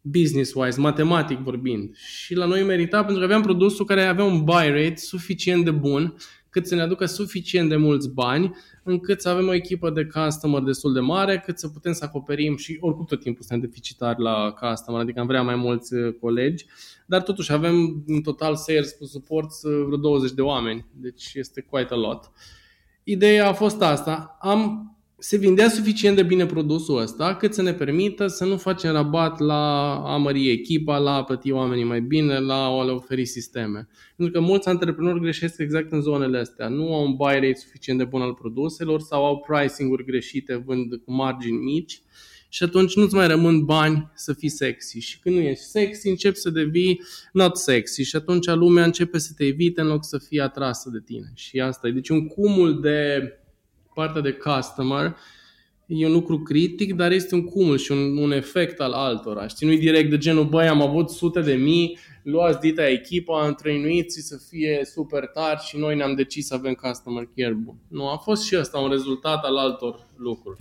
business-wise, 0.00 0.80
matematic 0.80 1.38
vorbind. 1.38 1.96
Și 1.96 2.34
la 2.34 2.44
noi 2.44 2.62
merita 2.62 2.98
pentru 2.98 3.18
că 3.18 3.24
aveam 3.24 3.42
produsul 3.42 3.84
care 3.84 4.02
avea 4.02 4.24
un 4.24 4.44
buy 4.44 4.68
rate 4.68 4.96
suficient 4.96 5.64
de 5.64 5.70
bun 5.70 6.16
cât 6.56 6.66
să 6.66 6.74
ne 6.74 6.80
aducă 6.80 7.06
suficient 7.06 7.68
de 7.68 7.76
mulți 7.76 8.10
bani 8.10 8.56
încât 8.82 9.20
să 9.20 9.28
avem 9.28 9.48
o 9.48 9.54
echipă 9.54 9.90
de 9.90 10.04
customer 10.04 10.62
destul 10.62 10.92
de 10.92 11.00
mare, 11.00 11.42
cât 11.44 11.58
să 11.58 11.68
putem 11.68 11.92
să 11.92 12.04
acoperim 12.04 12.56
și 12.56 12.78
oricum 12.80 13.04
tot 13.04 13.20
timpul 13.20 13.44
suntem 13.44 13.68
deficitari 13.68 14.22
la 14.22 14.54
customer, 14.60 15.00
adică 15.00 15.20
am 15.20 15.26
vrea 15.26 15.42
mai 15.42 15.54
mulți 15.54 15.94
uh, 15.94 16.14
colegi, 16.20 16.66
dar 17.06 17.22
totuși 17.22 17.52
avem 17.52 18.04
în 18.06 18.20
total 18.20 18.56
sales 18.56 18.92
cu 18.92 19.04
suport 19.04 19.50
uh, 19.62 19.82
vreo 19.86 19.96
20 19.96 20.32
de 20.32 20.42
oameni, 20.42 20.86
deci 20.92 21.34
este 21.34 21.60
quite 21.60 21.94
a 21.94 21.96
lot. 21.96 22.30
Ideea 23.04 23.48
a 23.48 23.52
fost 23.52 23.82
asta. 23.82 24.36
Am 24.40 24.95
se 25.18 25.36
vindea 25.36 25.68
suficient 25.68 26.16
de 26.16 26.22
bine 26.22 26.46
produsul 26.46 27.00
ăsta 27.00 27.36
cât 27.36 27.54
să 27.54 27.62
ne 27.62 27.72
permită 27.74 28.26
să 28.26 28.44
nu 28.44 28.56
facem 28.56 28.92
rabat 28.92 29.38
la 29.38 29.94
a 29.94 30.16
mări 30.16 30.50
echipa, 30.50 30.98
la 30.98 31.14
a 31.14 31.24
plăti 31.24 31.50
oamenii 31.50 31.84
mai 31.84 32.00
bine, 32.00 32.38
la 32.38 32.64
a 32.64 32.84
le 32.84 32.90
oferi 32.90 33.24
sisteme. 33.24 33.88
Pentru 34.16 34.40
că 34.40 34.46
mulți 34.46 34.68
antreprenori 34.68 35.20
greșesc 35.20 35.58
exact 35.58 35.92
în 35.92 36.00
zonele 36.00 36.38
astea. 36.38 36.68
Nu 36.68 36.94
au 36.94 37.04
un 37.06 37.14
buy 37.14 37.34
rate 37.34 37.54
suficient 37.54 37.98
de 37.98 38.04
bun 38.04 38.20
al 38.20 38.34
produselor 38.34 39.00
sau 39.00 39.24
au 39.24 39.44
pricing-uri 39.48 40.04
greșite, 40.04 40.62
vând 40.66 40.94
cu 41.04 41.12
margini 41.12 41.64
mici 41.64 42.00
și 42.48 42.62
atunci 42.62 42.96
nu-ți 42.96 43.14
mai 43.14 43.26
rămân 43.26 43.64
bani 43.64 44.10
să 44.14 44.32
fii 44.32 44.48
sexy. 44.48 44.98
Și 44.98 45.18
când 45.20 45.34
nu 45.34 45.40
ești 45.40 45.64
sexy, 45.64 46.08
începi 46.08 46.36
să 46.36 46.50
devii 46.50 47.00
not 47.32 47.56
sexy 47.56 48.02
și 48.02 48.16
atunci 48.16 48.46
lumea 48.46 48.84
începe 48.84 49.18
să 49.18 49.32
te 49.36 49.44
evite 49.44 49.80
în 49.80 49.86
loc 49.86 50.04
să 50.04 50.18
fie 50.18 50.40
atrasă 50.40 50.90
de 50.92 51.00
tine. 51.04 51.32
Și 51.34 51.60
asta 51.60 51.88
e. 51.88 51.90
Deci 51.90 52.08
un 52.08 52.26
cumul 52.26 52.80
de 52.80 53.30
partea 53.96 54.20
de 54.20 54.32
customer 54.32 55.16
e 55.86 56.06
un 56.06 56.12
lucru 56.12 56.38
critic, 56.38 56.94
dar 56.94 57.12
este 57.12 57.34
un 57.34 57.44
cumul 57.44 57.76
și 57.76 57.92
un, 57.92 58.16
un 58.16 58.32
efect 58.32 58.80
al 58.80 58.92
altora. 58.92 59.46
Știi, 59.46 59.68
nu 59.68 59.74
direct 59.74 60.10
de 60.10 60.18
genul, 60.18 60.44
băi, 60.44 60.68
am 60.68 60.82
avut 60.82 61.10
sute 61.10 61.40
de 61.40 61.54
mii, 61.54 61.98
luați 62.22 62.60
dita 62.60 62.88
echipa, 62.88 63.46
întrăinuiți 63.46 64.20
să 64.20 64.36
fie 64.48 64.80
super 64.84 65.26
tari 65.26 65.60
și 65.60 65.76
noi 65.78 65.96
ne-am 65.96 66.14
decis 66.14 66.46
să 66.46 66.54
avem 66.54 66.72
customer 66.72 67.28
care 67.36 67.52
bun. 67.52 67.76
Nu, 67.88 68.08
a 68.08 68.16
fost 68.16 68.42
și 68.42 68.54
asta 68.54 68.78
un 68.78 68.90
rezultat 68.90 69.44
al 69.44 69.56
altor 69.56 70.06
lucruri. 70.16 70.60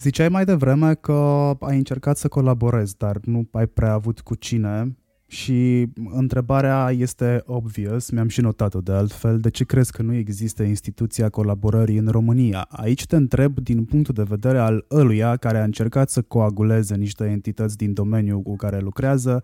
Ziceai 0.00 0.28
mai 0.28 0.44
devreme 0.44 0.94
că 0.94 1.12
ai 1.60 1.76
încercat 1.76 2.16
să 2.16 2.28
colaborezi, 2.28 2.96
dar 2.96 3.18
nu 3.24 3.48
ai 3.52 3.66
prea 3.66 3.92
avut 3.92 4.20
cu 4.20 4.34
cine. 4.34 4.96
Și 5.32 5.86
întrebarea 6.10 6.90
este 6.90 7.42
obvious, 7.46 8.10
mi-am 8.10 8.28
și 8.28 8.40
notat-o 8.40 8.80
de 8.80 8.92
altfel, 8.92 9.38
de 9.38 9.50
ce 9.50 9.64
crezi 9.64 9.92
că 9.92 10.02
nu 10.02 10.14
există 10.14 10.62
instituția 10.62 11.28
colaborării 11.28 11.96
în 11.96 12.08
România? 12.08 12.66
Aici 12.70 13.06
te 13.06 13.16
întreb 13.16 13.58
din 13.58 13.84
punctul 13.84 14.14
de 14.14 14.22
vedere 14.22 14.58
al 14.58 14.84
ăluia 14.90 15.36
care 15.36 15.58
a 15.58 15.64
încercat 15.64 16.10
să 16.10 16.22
coaguleze 16.22 16.94
niște 16.94 17.24
entități 17.24 17.76
din 17.76 17.92
domeniul 17.92 18.42
cu 18.42 18.56
care 18.56 18.78
lucrează 18.78 19.42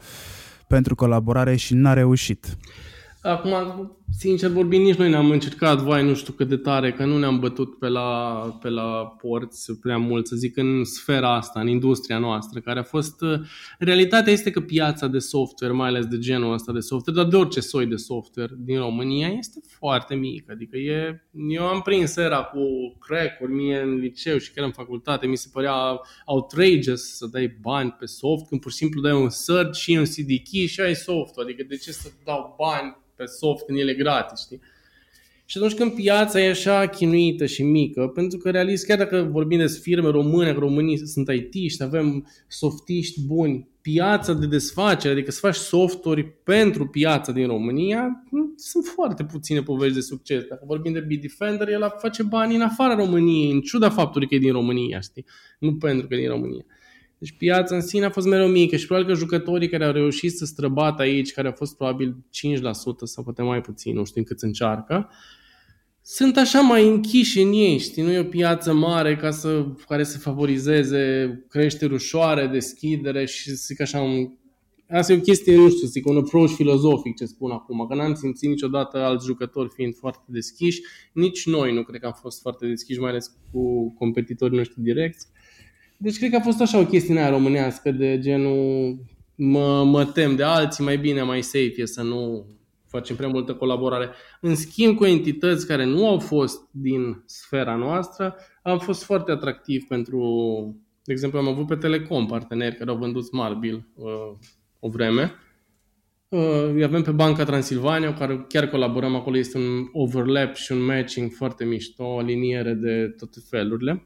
pentru 0.66 0.94
colaborare 0.94 1.56
și 1.56 1.74
n-a 1.74 1.92
reușit. 1.92 2.56
Acum, 3.28 3.52
sincer 4.10 4.50
vorbind, 4.50 4.84
nici 4.84 4.96
noi 4.96 5.10
ne-am 5.10 5.30
încercat, 5.30 5.78
vai, 5.78 6.04
nu 6.04 6.14
știu 6.14 6.32
cât 6.32 6.48
de 6.48 6.56
tare, 6.56 6.92
că 6.92 7.04
nu 7.04 7.18
ne-am 7.18 7.38
bătut 7.38 7.78
pe 7.78 7.88
la, 7.88 8.40
pe 8.60 8.68
la 8.68 9.16
porți 9.20 9.78
prea 9.80 9.98
mult, 9.98 10.26
să 10.26 10.36
zic, 10.36 10.56
în 10.56 10.84
sfera 10.84 11.34
asta, 11.34 11.60
în 11.60 11.68
industria 11.68 12.18
noastră, 12.18 12.60
care 12.60 12.78
a 12.78 12.82
fost... 12.82 13.20
Uh, 13.20 13.40
realitatea 13.78 14.32
este 14.32 14.50
că 14.50 14.60
piața 14.60 15.06
de 15.06 15.18
software, 15.18 15.72
mai 15.72 15.88
ales 15.88 16.06
de 16.06 16.18
genul 16.18 16.52
ăsta 16.52 16.72
de 16.72 16.80
software, 16.80 17.20
dar 17.20 17.30
de 17.30 17.36
orice 17.36 17.60
soi 17.60 17.86
de 17.86 17.96
software 17.96 18.52
din 18.58 18.78
România, 18.78 19.28
este 19.28 19.60
foarte 19.78 20.14
mică. 20.14 20.52
Adică 20.52 20.76
e... 20.76 21.22
Eu 21.48 21.66
am 21.66 21.80
prins 21.80 22.16
era 22.16 22.42
cu 22.42 22.60
crack-uri 22.98 23.52
mie 23.52 23.80
în 23.80 23.94
liceu 23.94 24.38
și 24.38 24.52
chiar 24.52 24.64
în 24.64 24.72
facultate, 24.72 25.26
mi 25.26 25.36
se 25.36 25.48
părea 25.52 26.00
outrageous 26.24 27.16
să 27.16 27.26
dai 27.26 27.58
bani 27.60 27.96
pe 27.98 28.06
soft, 28.06 28.48
când 28.48 28.60
pur 28.60 28.70
și 28.70 28.76
simplu 28.76 29.00
dai 29.00 29.12
un 29.12 29.28
search 29.28 29.78
și 29.78 29.96
un 29.96 30.04
CD 30.04 30.48
key 30.50 30.66
și 30.66 30.80
ai 30.80 30.94
software. 30.94 31.48
Adică 31.48 31.64
de 31.68 31.76
ce 31.76 31.92
să 31.92 32.10
dau 32.24 32.54
bani 32.58 33.06
pe 33.18 33.24
soft 33.24 33.64
când 33.64 33.78
el 33.78 33.88
e 33.88 33.94
gratis, 33.94 34.40
știi? 34.40 34.60
Și 35.44 35.56
atunci 35.58 35.74
când 35.74 35.92
piața 35.92 36.40
e 36.40 36.50
așa 36.50 36.86
chinuită 36.86 37.46
și 37.46 37.62
mică, 37.62 38.06
pentru 38.06 38.38
că 38.38 38.50
realist, 38.50 38.86
chiar 38.86 38.98
dacă 38.98 39.28
vorbim 39.30 39.58
despre 39.58 39.80
firme 39.82 40.10
române, 40.10 40.52
că 40.52 40.58
românii 40.58 41.06
sunt 41.06 41.28
IT-ști, 41.28 41.82
avem 41.82 42.28
softiști 42.48 43.20
buni, 43.26 43.68
piața 43.80 44.32
de 44.32 44.46
desfacere, 44.46 45.12
adică 45.12 45.30
să 45.30 45.38
faci 45.40 45.54
softuri 45.54 46.24
pentru 46.24 46.86
piața 46.86 47.32
din 47.32 47.46
România, 47.46 48.24
sunt 48.56 48.84
foarte 48.84 49.24
puține 49.24 49.62
povești 49.62 49.94
de 49.94 50.00
succes. 50.00 50.44
Dacă 50.44 50.62
vorbim 50.66 50.92
de 50.92 51.00
Bitdefender, 51.00 51.68
el 51.68 51.94
face 51.98 52.22
bani 52.22 52.54
în 52.54 52.60
afara 52.60 52.94
României, 52.94 53.50
în 53.50 53.60
ciuda 53.60 53.90
faptului 53.90 54.28
că 54.28 54.34
e 54.34 54.38
din 54.38 54.52
România, 54.52 55.00
știi? 55.00 55.24
Nu 55.58 55.74
pentru 55.76 56.06
că 56.06 56.14
e 56.14 56.18
din 56.18 56.28
România. 56.28 56.64
Deci 57.18 57.34
piața 57.38 57.74
în 57.74 57.80
sine 57.80 58.04
a 58.04 58.10
fost 58.10 58.26
mereu 58.26 58.48
mică 58.48 58.76
și 58.76 58.86
probabil 58.86 59.12
că 59.12 59.18
jucătorii 59.18 59.68
care 59.68 59.84
au 59.84 59.92
reușit 59.92 60.36
să 60.36 60.44
străbată 60.44 61.02
aici, 61.02 61.32
care 61.32 61.46
au 61.46 61.54
fost 61.56 61.76
probabil 61.76 62.16
5% 62.16 62.20
sau 63.04 63.24
poate 63.24 63.42
mai 63.42 63.60
puțin, 63.60 63.94
nu 63.94 64.04
știu 64.04 64.22
cât 64.22 64.40
încearcă, 64.40 65.10
sunt 66.10 66.36
așa 66.36 66.60
mai 66.60 66.88
închiși 66.88 67.40
în 67.40 67.52
ei, 67.52 67.78
știi? 67.78 68.02
Nu 68.02 68.12
e 68.12 68.18
o 68.18 68.24
piață 68.24 68.72
mare 68.72 69.16
ca 69.16 69.30
să, 69.30 69.66
care 69.88 70.04
să 70.04 70.18
favorizeze 70.18 71.44
creștere 71.48 71.94
ușoare, 71.94 72.46
deschidere 72.46 73.24
și 73.24 73.48
să 73.48 73.62
zic 73.66 73.80
așa 73.80 74.00
un... 74.00 74.30
Asta 74.90 75.12
e 75.12 75.16
o 75.16 75.20
chestie, 75.20 75.56
nu 75.56 75.70
știu, 75.70 75.86
zic, 75.86 76.06
un 76.06 76.16
approach 76.16 76.54
filozofic 76.54 77.16
ce 77.16 77.24
spun 77.24 77.50
acum, 77.50 77.86
că 77.88 77.94
n-am 77.94 78.14
simțit 78.14 78.48
niciodată 78.48 78.98
alți 78.98 79.26
jucători 79.26 79.68
fiind 79.74 79.94
foarte 79.94 80.24
deschiși, 80.26 80.80
nici 81.12 81.46
noi 81.46 81.72
nu 81.72 81.82
cred 81.82 82.00
că 82.00 82.06
am 82.06 82.16
fost 82.20 82.40
foarte 82.40 82.66
deschiși, 82.66 83.00
mai 83.00 83.10
ales 83.10 83.36
cu 83.52 83.92
competitorii 83.92 84.56
noștri 84.56 84.82
direcți. 84.82 85.26
Deci 86.00 86.18
cred 86.18 86.30
că 86.30 86.36
a 86.36 86.40
fost 86.40 86.60
așa 86.60 86.78
o 86.78 86.86
chestie 86.86 87.18
aia 87.18 87.30
românească 87.30 87.90
de 87.90 88.18
genul 88.18 88.96
mă, 89.34 89.84
mă 89.84 90.04
tem 90.04 90.36
de 90.36 90.42
alții, 90.42 90.84
mai 90.84 90.98
bine, 90.98 91.22
mai 91.22 91.42
safe 91.42 91.74
e 91.76 91.86
să 91.86 92.02
nu, 92.02 92.46
facem 92.86 93.16
prea 93.16 93.28
multă 93.28 93.54
colaborare. 93.54 94.10
În 94.40 94.54
schimb, 94.54 94.96
cu 94.96 95.04
entități 95.04 95.66
care 95.66 95.84
nu 95.84 96.08
au 96.08 96.18
fost 96.18 96.60
din 96.70 97.22
sfera 97.26 97.76
noastră, 97.76 98.36
am 98.62 98.78
fost 98.78 99.02
foarte 99.04 99.30
atractiv 99.30 99.84
pentru, 99.88 100.20
de 101.04 101.12
exemplu, 101.12 101.38
am 101.38 101.48
avut 101.48 101.66
pe 101.66 101.76
Telecom 101.76 102.26
parteneri 102.26 102.76
care 102.76 102.90
au 102.90 102.96
vândut 102.96 103.24
Smartbill 103.24 103.88
uh, 103.94 104.36
o 104.78 104.88
vreme. 104.88 105.32
Uh, 106.28 106.70
îi 106.72 106.84
avem 106.84 107.02
pe 107.02 107.10
Banca 107.10 107.44
Transilvania, 107.44 108.14
care 108.14 108.44
chiar 108.48 108.68
colaborăm 108.68 109.14
acolo, 109.14 109.36
este 109.36 109.58
un 109.58 109.88
overlap 109.92 110.54
și 110.54 110.72
un 110.72 110.84
matching 110.84 111.30
foarte 111.30 111.64
mișto, 111.64 112.04
o 112.04 112.18
aliniere 112.18 112.72
de 112.72 113.14
toate 113.18 113.38
felurile. 113.48 114.02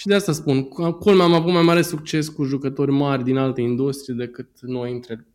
Și 0.00 0.06
de 0.06 0.14
asta 0.14 0.32
spun, 0.32 0.62
culmea 0.98 1.24
am 1.24 1.32
avut 1.32 1.52
mai 1.52 1.62
mare 1.62 1.82
succes 1.82 2.28
cu 2.28 2.44
jucători 2.44 2.90
mari 2.90 3.24
din 3.24 3.36
alte 3.36 3.60
industrie 3.60 4.14
decât 4.14 4.48
noi 4.60 4.92
între 4.92 5.26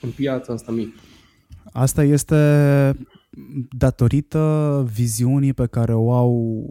în 0.00 0.10
piața 0.10 0.52
asta 0.52 0.72
mică. 0.72 1.00
Asta 1.72 2.04
este 2.04 2.36
datorită 3.70 4.88
viziunii 4.94 5.52
pe 5.52 5.66
care 5.66 5.94
o 5.94 6.12
au 6.12 6.64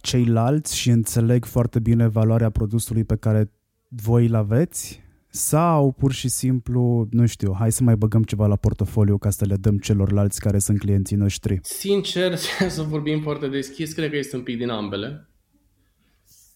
ceilalți 0.00 0.76
și 0.76 0.90
înțeleg 0.90 1.44
foarte 1.44 1.78
bine 1.78 2.06
valoarea 2.06 2.50
produsului 2.50 3.04
pe 3.04 3.16
care 3.16 3.52
voi 3.88 4.26
îl 4.26 4.34
aveți? 4.34 5.02
Sau 5.28 5.92
pur 5.92 6.12
și 6.12 6.28
simplu, 6.28 7.08
nu 7.10 7.26
știu, 7.26 7.54
hai 7.58 7.72
să 7.72 7.82
mai 7.82 7.96
băgăm 7.96 8.22
ceva 8.22 8.46
la 8.46 8.56
portofoliu 8.56 9.18
ca 9.18 9.30
să 9.30 9.44
le 9.44 9.56
dăm 9.56 9.78
celorlalți 9.78 10.40
care 10.40 10.58
sunt 10.58 10.78
clienții 10.78 11.16
noștri? 11.16 11.58
Sincer, 11.62 12.36
să 12.68 12.82
vorbim 12.82 13.20
foarte 13.20 13.48
deschis, 13.48 13.92
cred 13.92 14.10
că 14.10 14.16
este 14.16 14.36
un 14.36 14.42
pic 14.42 14.58
din 14.58 14.68
ambele. 14.68 15.30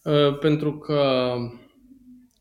Uh, 0.05 0.39
pentru 0.39 0.79
că 0.79 1.35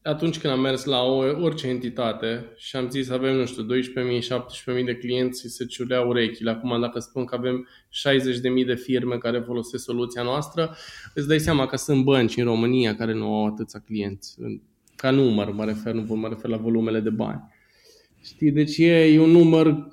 atunci 0.01 0.39
când 0.39 0.53
am 0.53 0.59
mers 0.59 0.83
la 0.83 1.01
o, 1.01 1.17
orice 1.17 1.67
entitate 1.67 2.53
și 2.57 2.75
am 2.75 2.89
zis 2.89 3.09
avem, 3.09 3.35
nu 3.35 3.45
știu, 3.45 3.63
12.000, 3.63 4.79
17.000 4.79 4.85
de 4.85 4.95
clienți 4.95 5.41
și 5.41 5.47
se 5.47 5.65
ciuleau 5.65 6.07
urechile. 6.07 6.49
Acum 6.49 6.79
dacă 6.81 6.99
spun 6.99 7.25
că 7.25 7.35
avem 7.35 7.67
60.000 8.61 8.65
de 8.65 8.75
firme 8.75 9.17
care 9.17 9.39
folosesc 9.39 9.83
soluția 9.83 10.23
noastră, 10.23 10.75
îți 11.13 11.27
dai 11.27 11.39
seama 11.39 11.65
că 11.65 11.75
sunt 11.75 12.03
bănci 12.03 12.37
în 12.37 12.43
România 12.43 12.95
care 12.95 13.13
nu 13.13 13.35
au 13.35 13.45
atâția 13.45 13.79
clienți. 13.85 14.35
Ca 14.95 15.11
număr 15.11 15.51
mă 15.51 15.65
refer, 15.65 15.93
nu 15.93 16.15
mă 16.15 16.27
refer 16.27 16.49
la 16.49 16.57
volumele 16.57 16.99
de 16.99 17.09
bani. 17.09 17.43
Știi, 18.23 18.51
deci 18.51 18.77
e, 18.77 19.03
e 19.03 19.19
un 19.19 19.29
număr 19.29 19.87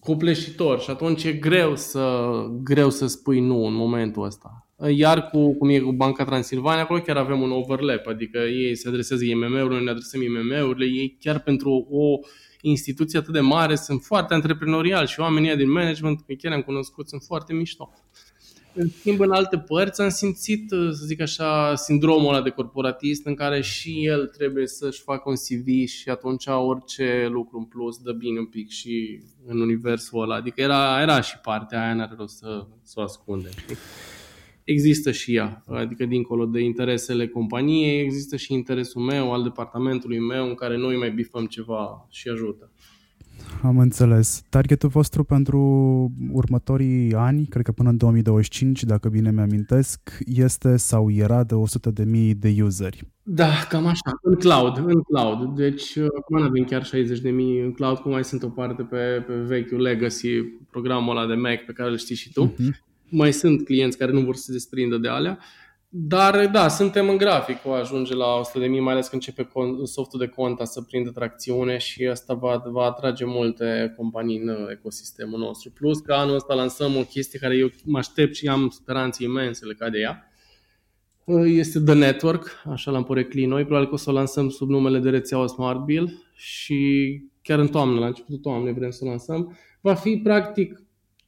copleșitor 0.00 0.80
și 0.80 0.90
atunci 0.90 1.24
e 1.24 1.32
greu 1.32 1.76
să, 1.76 2.32
greu 2.62 2.90
să 2.90 3.06
spui 3.06 3.40
nu 3.40 3.66
în 3.66 3.74
momentul 3.74 4.24
ăsta. 4.24 4.66
Iar 4.90 5.28
cu, 5.28 5.54
cum 5.54 5.68
e 5.68 5.78
cu 5.78 5.92
Banca 5.92 6.24
Transilvania, 6.24 6.82
acolo 6.82 7.00
chiar 7.00 7.16
avem 7.16 7.40
un 7.40 7.50
overlap, 7.50 8.06
adică 8.06 8.38
ei 8.38 8.76
se 8.76 8.88
adresează 8.88 9.24
IMM-urile, 9.24 9.68
noi 9.68 9.84
ne 9.84 9.90
adresăm 9.90 10.22
IMM-urile, 10.22 10.84
ei 10.84 11.16
chiar 11.20 11.40
pentru 11.40 11.86
o 11.90 12.18
instituție 12.60 13.18
atât 13.18 13.32
de 13.32 13.40
mare 13.40 13.74
sunt 13.74 14.02
foarte 14.02 14.34
antreprenoriali 14.34 15.08
și 15.08 15.20
oamenii 15.20 15.56
din 15.56 15.70
management, 15.70 16.20
pe 16.20 16.34
chiar 16.34 16.52
am 16.52 16.62
cunoscut, 16.62 17.08
sunt 17.08 17.22
foarte 17.22 17.52
mișto. 17.52 17.92
În 18.74 18.88
schimb, 18.88 19.20
în 19.20 19.30
alte 19.30 19.58
părți 19.58 20.00
am 20.00 20.08
simțit, 20.08 20.68
să 20.68 21.04
zic 21.04 21.20
așa, 21.20 21.74
sindromul 21.74 22.34
ăla 22.34 22.42
de 22.42 22.50
corporatist 22.50 23.26
în 23.26 23.34
care 23.34 23.60
și 23.60 24.06
el 24.06 24.26
trebuie 24.26 24.66
să-și 24.66 25.00
facă 25.00 25.22
un 25.26 25.34
CV 25.34 25.88
și 25.88 26.08
atunci 26.08 26.46
orice 26.46 27.28
lucru 27.30 27.58
în 27.58 27.64
plus 27.64 27.98
dă 27.98 28.12
bine 28.12 28.38
un 28.38 28.46
pic 28.46 28.70
și 28.70 29.20
în 29.46 29.60
universul 29.60 30.22
ăla. 30.22 30.34
Adică 30.34 30.60
era, 30.60 31.00
era 31.00 31.20
și 31.20 31.38
partea 31.38 31.82
aia, 31.82 31.94
n-are 31.94 32.14
rost 32.16 32.36
să, 32.36 32.66
să 32.82 33.00
o 33.00 33.02
ascundem 33.02 33.52
există 34.64 35.10
și 35.10 35.34
ea. 35.34 35.62
Adică 35.66 36.06
dincolo 36.06 36.46
de 36.46 36.60
interesele 36.60 37.28
companiei, 37.28 38.00
există 38.00 38.36
și 38.36 38.52
interesul 38.52 39.02
meu, 39.02 39.32
al 39.32 39.42
departamentului 39.42 40.18
meu, 40.18 40.48
în 40.48 40.54
care 40.54 40.76
noi 40.76 40.96
mai 40.96 41.10
bifăm 41.10 41.46
ceva 41.46 42.06
și 42.10 42.28
ajută. 42.28 42.70
Am 43.62 43.78
înțeles. 43.78 44.42
Targetul 44.48 44.88
vostru 44.88 45.24
pentru 45.24 45.58
următorii 46.30 47.14
ani, 47.14 47.46
cred 47.46 47.64
că 47.64 47.72
până 47.72 47.88
în 47.88 47.96
2025, 47.96 48.84
dacă 48.84 49.08
bine 49.08 49.30
mi-amintesc, 49.30 50.18
este 50.26 50.76
sau 50.76 51.10
era 51.10 51.44
de 51.44 51.54
100.000 52.04 52.30
de 52.36 52.54
useri. 52.62 53.06
Da, 53.22 53.50
cam 53.68 53.86
așa. 53.86 54.10
În 54.22 54.34
cloud, 54.34 54.76
în 54.76 55.00
cloud. 55.00 55.56
Deci 55.56 55.98
acum 55.98 56.38
nu 56.38 56.44
avem 56.44 56.64
chiar 56.64 56.84
60.000 56.84 57.22
în 57.64 57.72
cloud, 57.72 57.98
cum 57.98 58.10
mai 58.10 58.24
sunt 58.24 58.42
o 58.42 58.48
parte 58.48 58.82
pe, 58.82 59.24
pe 59.26 59.34
vechiul 59.34 59.80
legacy, 59.80 60.42
programul 60.70 61.16
ăla 61.16 61.26
de 61.26 61.34
Mac 61.34 61.64
pe 61.66 61.72
care 61.72 61.90
îl 61.90 61.96
știi 61.96 62.16
și 62.16 62.32
tu. 62.32 62.54
Uh-huh 62.54 62.90
mai 63.12 63.32
sunt 63.32 63.64
clienți 63.64 63.98
care 63.98 64.12
nu 64.12 64.20
vor 64.20 64.34
să 64.34 64.42
se 64.42 64.52
desprindă 64.52 64.96
de 64.96 65.08
alea, 65.08 65.38
dar 65.94 66.46
da, 66.46 66.68
suntem 66.68 67.08
în 67.08 67.16
grafic, 67.16 67.56
o 67.64 67.72
ajunge 67.72 68.14
la 68.14 68.40
100.000, 68.40 68.68
mai 68.80 68.92
ales 68.92 69.08
când 69.08 69.22
începe 69.22 69.48
softul 69.84 70.18
de 70.18 70.26
conta 70.26 70.64
să 70.64 70.82
prindă 70.82 71.10
tracțiune 71.10 71.78
și 71.78 72.06
asta 72.06 72.34
va, 72.34 72.62
va 72.66 72.84
atrage 72.84 73.24
multe 73.24 73.94
companii 73.96 74.38
în 74.38 74.68
ecosistemul 74.70 75.38
nostru. 75.38 75.70
Plus 75.70 75.98
că 75.98 76.12
anul 76.12 76.34
ăsta 76.34 76.54
lansăm 76.54 76.96
o 76.96 77.02
chestie 77.02 77.38
care 77.38 77.56
eu 77.56 77.70
mă 77.84 77.98
aștept 77.98 78.34
și 78.34 78.48
am 78.48 78.68
speranțe 78.68 79.24
imense 79.24 79.64
legate 79.64 79.90
de 79.90 79.98
ea. 79.98 80.32
Este 81.44 81.80
The 81.80 81.94
Network, 81.94 82.62
așa 82.70 82.90
l-am 82.90 83.04
poreclit 83.04 83.46
noi, 83.46 83.64
probabil 83.64 83.88
că 83.88 83.94
o 83.94 83.96
să 83.96 84.10
o 84.10 84.12
lansăm 84.12 84.48
sub 84.48 84.68
numele 84.68 84.98
de 84.98 85.10
rețeaua 85.10 85.46
Smart 85.46 85.84
Bill 85.84 86.24
și 86.34 87.20
chiar 87.42 87.58
în 87.58 87.68
toamnă, 87.68 87.98
la 87.98 88.06
începutul 88.06 88.38
toamnei 88.38 88.72
vrem 88.72 88.90
să 88.90 89.04
o 89.04 89.08
lansăm. 89.08 89.56
Va 89.80 89.94
fi 89.94 90.20
practic 90.22 90.82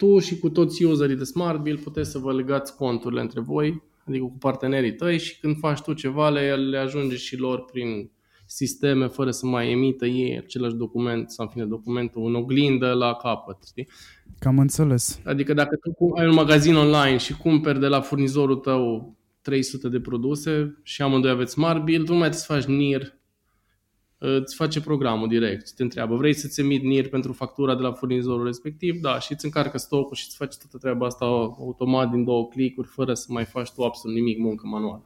tu 0.05 0.19
și 0.19 0.38
cu 0.38 0.49
toți 0.51 0.85
userii 0.85 1.17
de 1.17 1.25
Smart 1.25 1.61
Bill 1.61 1.79
puteți 1.79 2.11
să 2.11 2.19
vă 2.19 2.33
legați 2.33 2.77
conturile 2.77 3.21
între 3.21 3.40
voi, 3.40 3.83
adică 4.09 4.25
cu 4.25 4.37
partenerii 4.38 4.95
tăi 4.95 5.19
și 5.19 5.40
când 5.40 5.59
faci 5.59 5.81
tu 5.81 5.93
ceva 5.93 6.29
le, 6.29 6.55
le 6.55 6.79
ajunge 6.79 7.17
și 7.17 7.37
lor 7.37 7.64
prin 7.64 8.11
sisteme 8.47 9.07
fără 9.07 9.31
să 9.31 9.47
mai 9.47 9.71
emită 9.71 10.07
ei 10.07 10.38
același 10.38 10.75
document 10.75 11.31
sau 11.31 11.45
în 11.45 11.51
fine 11.51 11.64
documentul 11.64 12.27
în 12.27 12.35
oglindă 12.35 12.93
la 12.93 13.14
capăt. 13.14 13.57
Știi? 13.67 13.88
Cam 14.38 14.59
înțeles. 14.59 15.21
Adică 15.25 15.55
dacă 15.55 15.77
tu 15.77 16.12
ai 16.19 16.27
un 16.27 16.35
magazin 16.35 16.75
online 16.75 17.17
și 17.17 17.37
cumperi 17.37 17.81
de 17.81 17.87
la 17.87 18.01
furnizorul 18.01 18.57
tău 18.57 19.14
300 19.43 19.88
de 19.88 20.01
produse 20.01 20.79
și 20.83 21.03
amândoi 21.03 21.31
aveți 21.31 21.53
Smart 21.53 21.85
Bill, 21.85 22.05
tu 22.05 22.12
nu 22.12 22.19
mai 22.19 22.29
trebuie 22.29 22.40
să 22.40 22.53
faci 22.53 22.77
NIR 22.77 23.19
îți 24.25 24.55
face 24.55 24.81
programul 24.81 25.29
direct. 25.29 25.73
Te 25.73 25.83
întreabă, 25.83 26.17
vrei 26.17 26.35
să-ți 26.35 26.61
emit 26.61 26.83
NIR 26.83 27.09
pentru 27.09 27.33
factura 27.33 27.75
de 27.75 27.83
la 27.83 27.93
furnizorul 27.93 28.45
respectiv? 28.45 29.01
Da, 29.01 29.19
și 29.19 29.33
îți 29.33 29.45
încarcă 29.45 29.79
stocul 29.79 30.17
și 30.17 30.25
îți 30.27 30.37
face 30.37 30.59
toată 30.59 30.79
treaba 30.79 31.07
asta 31.07 31.25
automat 31.59 32.11
din 32.11 32.25
două 32.25 32.49
clicuri, 32.49 32.89
fără 32.89 33.15
să 33.15 33.27
mai 33.29 33.45
faci 33.45 33.71
tu 33.73 33.83
absolut 33.83 34.17
nimic 34.17 34.39
muncă 34.39 34.67
manuală. 34.67 35.03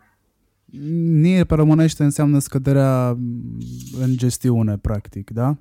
NIR 1.21 1.45
pe 1.45 1.55
românește 1.55 2.03
înseamnă 2.03 2.39
scăderea 2.39 3.09
în 4.01 4.17
gestiune, 4.17 4.79
practic, 4.79 5.31
da? 5.31 5.57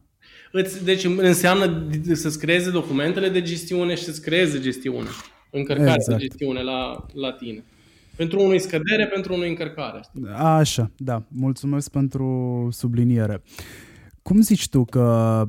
Deci 0.83 1.03
înseamnă 1.03 1.87
să-ți 2.13 2.39
creeze 2.39 2.71
documentele 2.71 3.29
de 3.29 3.41
gestiune 3.41 3.95
și 3.95 4.03
să-ți 4.03 4.21
creeze 4.21 4.59
gestiune. 4.59 5.07
Încărcare 5.51 5.93
exact. 5.93 6.19
de 6.19 6.27
gestiune 6.27 6.61
la, 6.61 7.05
la 7.13 7.31
tine. 7.31 7.63
Pentru 8.17 8.41
unul 8.41 8.59
scădere, 8.59 9.07
pentru 9.13 9.33
unul 9.33 9.45
încărcare. 9.45 10.01
Așa, 10.35 10.91
da. 10.97 11.23
Mulțumesc 11.27 11.91
pentru 11.91 12.67
subliniere. 12.71 13.41
Cum 14.21 14.41
zici 14.41 14.69
tu 14.69 14.85
că 14.85 15.01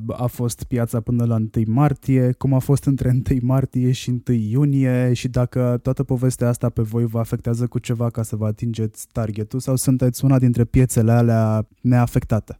a 0.07 0.25
fost 0.25 0.63
piața 0.63 0.99
până 0.99 1.25
la 1.25 1.35
1 1.35 1.49
martie, 1.67 2.31
cum 2.37 2.53
a 2.53 2.59
fost 2.59 2.85
între 2.85 3.09
1 3.09 3.39
martie 3.41 3.91
și 3.91 4.09
1 4.09 4.37
iunie 4.37 5.13
și 5.13 5.27
dacă 5.27 5.79
toată 5.83 6.03
povestea 6.03 6.47
asta 6.47 6.69
pe 6.69 6.81
voi 6.81 7.05
vă 7.05 7.19
afectează 7.19 7.67
cu 7.67 7.79
ceva 7.79 8.09
ca 8.09 8.23
să 8.23 8.35
vă 8.35 8.45
atingeți 8.45 9.07
targetul 9.11 9.59
sau 9.59 9.75
sunteți 9.75 10.25
una 10.25 10.39
dintre 10.39 10.63
piețele 10.63 11.11
alea 11.11 11.67
neafectate? 11.81 12.59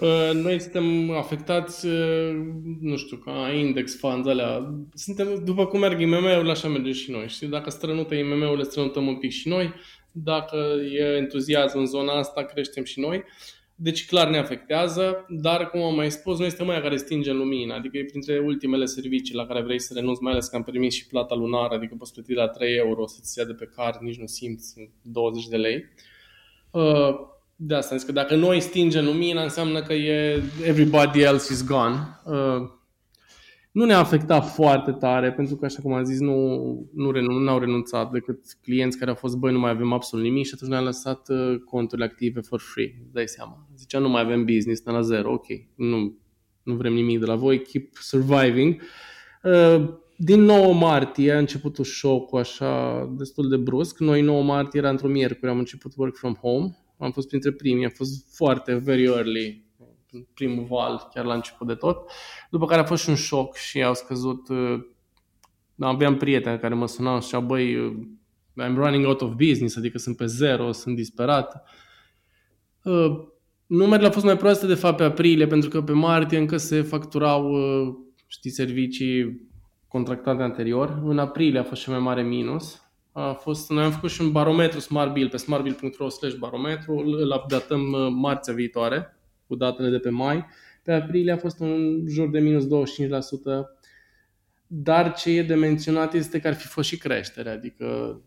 Uh, 0.00 0.30
noi 0.34 0.60
suntem 0.60 1.10
afectați, 1.10 1.86
uh, 1.86 2.30
nu 2.80 2.96
știu, 2.96 3.16
ca 3.16 3.52
index 3.52 3.98
funds 3.98 4.28
alea. 4.28 4.74
Suntem, 4.94 5.44
după 5.44 5.66
cum 5.66 5.80
merg 5.80 6.00
IMM-urile, 6.00 6.50
așa 6.50 6.68
mergem 6.68 6.92
și 6.92 7.10
noi. 7.10 7.28
Și 7.28 7.46
dacă 7.46 7.70
strănută 7.70 8.14
IMM-urile, 8.14 8.62
strănutăm 8.62 9.06
un 9.06 9.16
pic 9.16 9.30
și 9.30 9.48
noi. 9.48 9.72
Dacă 10.12 10.56
e 10.92 11.16
entuziasm 11.16 11.78
în 11.78 11.86
zona 11.86 12.18
asta, 12.18 12.44
creștem 12.44 12.84
și 12.84 13.00
noi. 13.00 13.24
Deci 13.74 14.06
clar 14.06 14.28
ne 14.28 14.38
afectează, 14.38 15.26
dar 15.28 15.70
cum 15.70 15.82
am 15.82 15.94
mai 15.94 16.10
spus, 16.10 16.38
noi 16.38 16.48
suntem 16.48 16.66
mai 16.66 16.80
care 16.80 16.96
stingem 16.96 17.36
lumina, 17.36 17.74
adică 17.74 17.98
e 17.98 18.04
printre 18.04 18.38
ultimele 18.38 18.84
servicii 18.84 19.34
la 19.34 19.46
care 19.46 19.62
vrei 19.62 19.80
să 19.80 19.94
renunți, 19.94 20.22
mai 20.22 20.32
ales 20.32 20.46
că 20.46 20.56
am 20.56 20.62
permis 20.62 20.94
și 20.94 21.06
plata 21.06 21.34
lunară, 21.34 21.74
adică 21.74 21.94
poți 21.98 22.12
plăti 22.12 22.32
la 22.32 22.48
3 22.48 22.76
euro 22.76 23.06
să-ți 23.06 23.38
ia 23.38 23.44
de 23.44 23.52
pe 23.52 23.70
card, 23.74 24.00
nici 24.00 24.18
nu 24.18 24.26
simți 24.26 24.90
20 25.02 25.46
de 25.46 25.56
lei. 25.56 25.84
Uh, 26.70 27.14
de 27.62 27.74
asta 27.74 27.96
zic 27.96 28.06
că 28.06 28.12
dacă 28.12 28.34
noi 28.34 28.60
stingem 28.60 29.04
lumina, 29.04 29.42
înseamnă 29.42 29.82
că 29.82 29.92
e 29.92 30.42
everybody 30.64 31.20
else 31.20 31.52
is 31.52 31.66
gone. 31.66 31.94
Uh, 32.24 32.68
nu 33.72 33.84
ne-a 33.84 33.98
afectat 33.98 34.52
foarte 34.54 34.92
tare, 34.92 35.32
pentru 35.32 35.56
că, 35.56 35.64
așa 35.64 35.82
cum 35.82 35.92
am 35.92 36.04
zis, 36.04 36.20
nu, 36.20 36.56
nu, 36.94 37.10
renun, 37.10 37.42
nu 37.42 37.50
au 37.50 37.58
renunțat 37.58 38.10
decât 38.10 38.38
clienți 38.62 38.98
care 38.98 39.10
au 39.10 39.16
fost, 39.16 39.36
băi, 39.36 39.52
nu 39.52 39.58
mai 39.58 39.70
avem 39.70 39.92
absolut 39.92 40.24
nimic 40.24 40.46
și 40.46 40.52
atunci 40.54 40.70
ne-am 40.70 40.84
lăsat 40.84 41.28
uh, 41.28 41.58
conturile 41.64 42.06
active 42.06 42.40
for 42.40 42.60
free, 42.60 42.94
dai 43.12 43.28
seama. 43.28 43.68
Zicea, 43.76 43.98
nu 43.98 44.08
mai 44.08 44.22
avem 44.22 44.44
business, 44.44 44.84
la 44.84 45.00
zero, 45.00 45.32
ok, 45.32 45.46
nu, 45.74 46.18
nu 46.62 46.74
vrem 46.74 46.92
nimic 46.92 47.18
de 47.18 47.26
la 47.26 47.34
voi, 47.34 47.62
keep 47.62 47.88
surviving. 47.92 48.80
Uh, 49.42 49.88
din 50.16 50.40
9 50.40 50.74
martie 50.74 51.32
a 51.32 51.38
început 51.38 51.78
un 51.78 51.84
show 51.84 52.34
așa 52.34 53.04
destul 53.18 53.48
de 53.48 53.56
brusc. 53.56 53.98
Noi 53.98 54.22
9 54.22 54.42
martie 54.42 54.80
era 54.80 54.90
într-o 54.90 55.08
miercuri, 55.08 55.50
am 55.50 55.58
început 55.58 55.92
work 55.96 56.16
from 56.16 56.34
home 56.34 56.74
am 57.00 57.10
fost 57.10 57.28
printre 57.28 57.52
primii, 57.52 57.84
am 57.84 57.90
fost 57.90 58.34
foarte 58.36 58.74
very 58.74 59.04
early 59.04 59.68
primul 60.34 60.64
val, 60.64 61.08
chiar 61.14 61.24
la 61.24 61.34
început 61.34 61.66
de 61.66 61.74
tot. 61.74 62.10
După 62.50 62.66
care 62.66 62.80
a 62.80 62.84
fost 62.84 63.02
și 63.02 63.08
un 63.08 63.14
șoc 63.14 63.56
și 63.56 63.82
au 63.82 63.94
scăzut... 63.94 64.48
Uh, 64.48 64.80
aveam 65.78 66.16
prieteni 66.16 66.58
care 66.58 66.74
mă 66.74 66.86
sunau 66.86 67.18
și 67.18 67.24
ziceau, 67.24 67.40
băi, 67.40 67.76
uh, 67.76 67.92
I'm 68.62 68.74
running 68.74 69.06
out 69.06 69.20
of 69.20 69.32
business, 69.34 69.76
adică 69.76 69.98
sunt 69.98 70.16
pe 70.16 70.26
zero, 70.26 70.72
sunt 70.72 70.96
disperat. 70.96 71.62
Uh, 72.84 73.24
numerele 73.66 74.06
au 74.06 74.12
fost 74.12 74.24
mai 74.24 74.36
proaste 74.36 74.66
de 74.66 74.74
fapt 74.74 74.96
pe 74.96 75.02
aprilie, 75.04 75.46
pentru 75.46 75.68
că 75.68 75.82
pe 75.82 75.92
martie 75.92 76.38
încă 76.38 76.56
se 76.56 76.82
facturau, 76.82 77.56
știi, 78.26 78.50
servicii 78.50 79.48
contractate 79.88 80.42
anterior. 80.42 81.02
În 81.04 81.18
aprilie 81.18 81.58
a 81.58 81.64
fost 81.64 81.82
cel 81.82 81.92
mai 81.92 82.02
mare 82.02 82.22
minus. 82.22 82.82
A 83.12 83.32
fost, 83.32 83.70
noi 83.70 83.84
am 83.84 83.90
făcut 83.90 84.10
și 84.10 84.20
un 84.20 84.32
barometru 84.32 84.80
Smart 84.80 85.12
Bill 85.12 85.28
pe 85.28 85.36
smartbill.ro 85.36 86.08
slash 86.08 86.34
barometru, 86.34 86.96
îl 86.96 87.40
updatăm 87.42 88.12
marțea 88.14 88.54
viitoare 88.54 89.16
cu 89.46 89.54
datele 89.54 89.90
de 89.90 89.98
pe 89.98 90.10
mai. 90.10 90.46
Pe 90.82 90.92
aprilie 90.92 91.32
a 91.32 91.36
fost 91.36 91.60
un 91.60 92.04
jur 92.08 92.30
de 92.30 92.38
minus 92.38 92.64
25%, 92.64 92.68
dar 94.66 95.12
ce 95.12 95.30
e 95.30 95.42
de 95.42 95.54
menționat 95.54 96.14
este 96.14 96.40
că 96.40 96.48
ar 96.48 96.54
fi 96.54 96.66
fost 96.66 96.88
și 96.88 96.98
creștere, 96.98 97.50
adică 97.50 98.20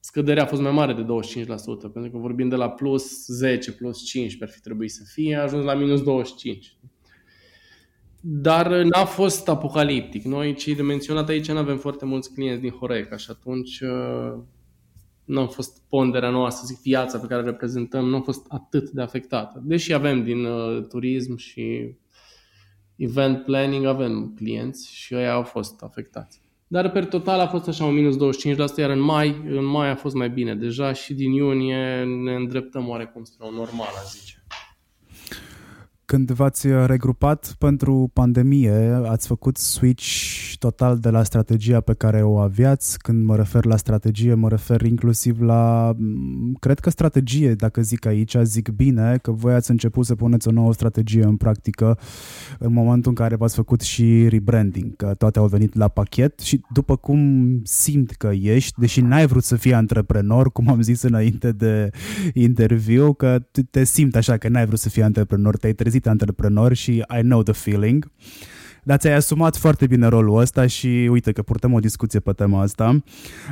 scăderea 0.00 0.42
a 0.42 0.46
fost 0.46 0.60
mai 0.60 0.72
mare 0.72 0.92
de 0.92 1.02
25%, 1.02 1.06
pentru 1.92 2.10
că 2.10 2.18
vorbim 2.18 2.48
de 2.48 2.56
la 2.56 2.70
plus 2.70 3.26
10, 3.26 3.72
plus 3.72 4.04
5 4.04 4.36
ar 4.40 4.48
fi 4.48 4.60
trebuit 4.60 4.90
să 4.90 5.02
fie, 5.12 5.36
a 5.36 5.42
ajuns 5.42 5.64
la 5.64 5.74
minus 5.74 6.02
25. 6.02 6.76
Dar 8.28 8.68
n-a 8.68 9.04
fost 9.04 9.48
apocaliptic. 9.48 10.24
Noi, 10.24 10.54
ce 10.54 10.74
de 10.74 10.82
menționat 10.82 11.28
aici, 11.28 11.50
nu 11.50 11.58
avem 11.58 11.78
foarte 11.78 12.04
mulți 12.04 12.32
clienți 12.32 12.60
din 12.60 12.70
Horeca 12.70 13.16
și 13.16 13.30
atunci 13.30 13.80
uh, 13.80 14.32
nu 15.24 15.40
a 15.40 15.46
fost 15.46 15.82
ponderea 15.88 16.30
noastră, 16.30 16.66
zic, 16.66 16.82
piața 16.82 17.18
pe 17.18 17.26
care 17.26 17.42
o 17.42 17.44
reprezentăm, 17.44 18.04
nu 18.04 18.16
a 18.16 18.20
fost 18.20 18.44
atât 18.48 18.90
de 18.90 19.02
afectată. 19.02 19.62
Deși 19.64 19.92
avem 19.92 20.24
din 20.24 20.44
uh, 20.44 20.86
turism 20.88 21.36
și 21.36 21.94
event 22.96 23.44
planning, 23.44 23.84
avem 23.84 24.32
clienți 24.36 24.94
și 24.94 25.14
ei 25.14 25.28
au 25.28 25.42
fost 25.42 25.82
afectați. 25.82 26.40
Dar 26.66 26.90
per 26.90 27.06
total 27.06 27.40
a 27.40 27.46
fost 27.46 27.68
așa 27.68 27.84
un 27.84 27.94
minus 27.94 28.16
25%, 28.16 28.76
iar 28.76 28.90
în 28.90 29.00
mai, 29.00 29.42
în 29.48 29.64
mai 29.64 29.90
a 29.90 29.96
fost 29.96 30.14
mai 30.14 30.30
bine 30.30 30.54
deja 30.54 30.92
și 30.92 31.14
din 31.14 31.32
iunie 31.32 32.04
ne 32.04 32.34
îndreptăm 32.34 32.88
oarecum 32.88 33.24
spre 33.24 33.46
o 33.46 33.50
normală, 33.50 33.98
zice. 34.10 34.45
Când 36.06 36.30
v-ați 36.30 36.66
regrupat 36.86 37.54
pentru 37.58 38.10
pandemie, 38.12 39.00
ați 39.04 39.26
făcut 39.26 39.56
switch 39.56 40.04
total 40.58 40.98
de 40.98 41.10
la 41.10 41.22
strategia 41.22 41.80
pe 41.80 41.94
care 41.94 42.22
o 42.22 42.36
aveați. 42.36 42.98
Când 42.98 43.24
mă 43.24 43.36
refer 43.36 43.64
la 43.64 43.76
strategie, 43.76 44.34
mă 44.34 44.48
refer 44.48 44.80
inclusiv 44.80 45.40
la, 45.40 45.94
cred 46.58 46.78
că 46.78 46.90
strategie, 46.90 47.54
dacă 47.54 47.82
zic 47.82 48.06
aici, 48.06 48.36
zic 48.42 48.68
bine, 48.68 49.18
că 49.22 49.30
voi 49.30 49.54
ați 49.54 49.70
început 49.70 50.06
să 50.06 50.14
puneți 50.14 50.48
o 50.48 50.50
nouă 50.50 50.72
strategie 50.72 51.24
în 51.24 51.36
practică 51.36 51.98
în 52.58 52.72
momentul 52.72 53.10
în 53.10 53.16
care 53.16 53.36
v-ați 53.36 53.54
făcut 53.54 53.80
și 53.80 54.28
rebranding, 54.28 54.96
că 54.96 55.14
toate 55.18 55.38
au 55.38 55.46
venit 55.46 55.74
la 55.74 55.88
pachet 55.88 56.40
și 56.40 56.60
după 56.72 56.96
cum 56.96 57.60
simt 57.64 58.10
că 58.10 58.30
ești, 58.40 58.80
deși 58.80 59.00
n-ai 59.00 59.26
vrut 59.26 59.44
să 59.44 59.56
fii 59.56 59.74
antreprenor, 59.74 60.52
cum 60.52 60.68
am 60.68 60.80
zis 60.80 61.02
înainte 61.02 61.52
de 61.52 61.90
interviu, 62.34 63.12
că 63.12 63.38
te 63.70 63.84
simt 63.84 64.16
așa 64.16 64.36
că 64.36 64.48
n-ai 64.48 64.66
vrut 64.66 64.78
să 64.78 64.88
fii 64.88 65.02
antreprenor, 65.02 65.56
te-ai 65.56 65.72
trezit 65.72 65.95
trezit 65.98 66.06
antreprenor 66.06 66.74
și 66.74 67.04
I 67.18 67.20
know 67.20 67.42
the 67.42 67.52
feeling. 67.52 68.10
Dar 68.82 68.98
ți-ai 68.98 69.14
asumat 69.14 69.56
foarte 69.56 69.86
bine 69.86 70.06
rolul 70.06 70.38
ăsta 70.38 70.66
și 70.66 71.08
uite 71.10 71.32
că 71.32 71.42
purtăm 71.42 71.72
o 71.72 71.78
discuție 71.78 72.20
pe 72.20 72.32
tema 72.32 72.60
asta. 72.60 73.02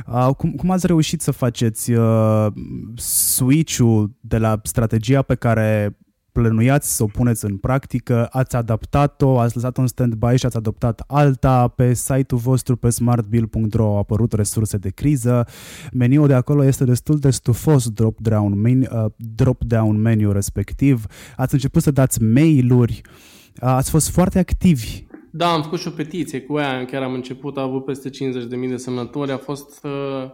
Uh, 0.07 0.29
cum, 0.37 0.51
cum 0.51 0.69
ați 0.71 0.87
reușit 0.87 1.21
să 1.21 1.31
faceți 1.31 1.91
uh, 1.91 2.47
switch-ul 2.95 4.11
de 4.19 4.37
la 4.37 4.59
strategia 4.63 5.21
pe 5.21 5.35
care 5.35 5.97
plănuiați 6.39 6.95
să 6.95 7.03
o 7.03 7.05
puneți 7.05 7.45
în 7.45 7.57
practică, 7.57 8.27
ați 8.31 8.55
adaptat-o, 8.55 9.39
ați 9.39 9.55
lăsat-o 9.55 9.81
în 9.81 9.87
stand-by 9.87 10.35
și 10.35 10.45
ați 10.45 10.57
adoptat 10.57 11.03
alta, 11.07 11.67
pe 11.67 11.93
site-ul 11.93 12.41
vostru 12.41 12.75
pe 12.75 12.89
smartbill.ro 12.89 13.85
au 13.85 13.97
apărut 13.97 14.33
resurse 14.33 14.77
de 14.77 14.89
criză, 14.89 15.47
meniul 15.93 16.27
de 16.27 16.33
acolo 16.33 16.63
este 16.63 16.83
destul 16.83 17.17
de 17.17 17.29
stufos 17.29 17.89
drop-down, 17.89 18.59
menu, 18.59 18.85
uh, 18.91 19.11
drop-down 19.17 20.01
menu 20.01 20.31
respectiv, 20.31 21.05
ați 21.35 21.53
început 21.53 21.81
să 21.81 21.91
dați 21.91 22.21
mail-uri, 22.21 23.01
uh, 23.05 23.67
ați 23.67 23.89
fost 23.89 24.09
foarte 24.09 24.39
activi. 24.39 25.03
Da, 25.31 25.51
am 25.51 25.61
făcut 25.61 25.79
și 25.79 25.87
o 25.87 25.91
petiție 25.91 26.41
cu 26.41 26.57
ea, 26.57 26.85
chiar 26.85 27.01
am 27.01 27.13
început, 27.13 27.57
a 27.57 27.61
avut 27.61 27.85
peste 27.85 28.09
50.000 28.09 28.69
de 28.69 28.75
semnători, 28.75 29.31
a 29.31 29.37
fost 29.37 29.83
uh, 29.83 30.31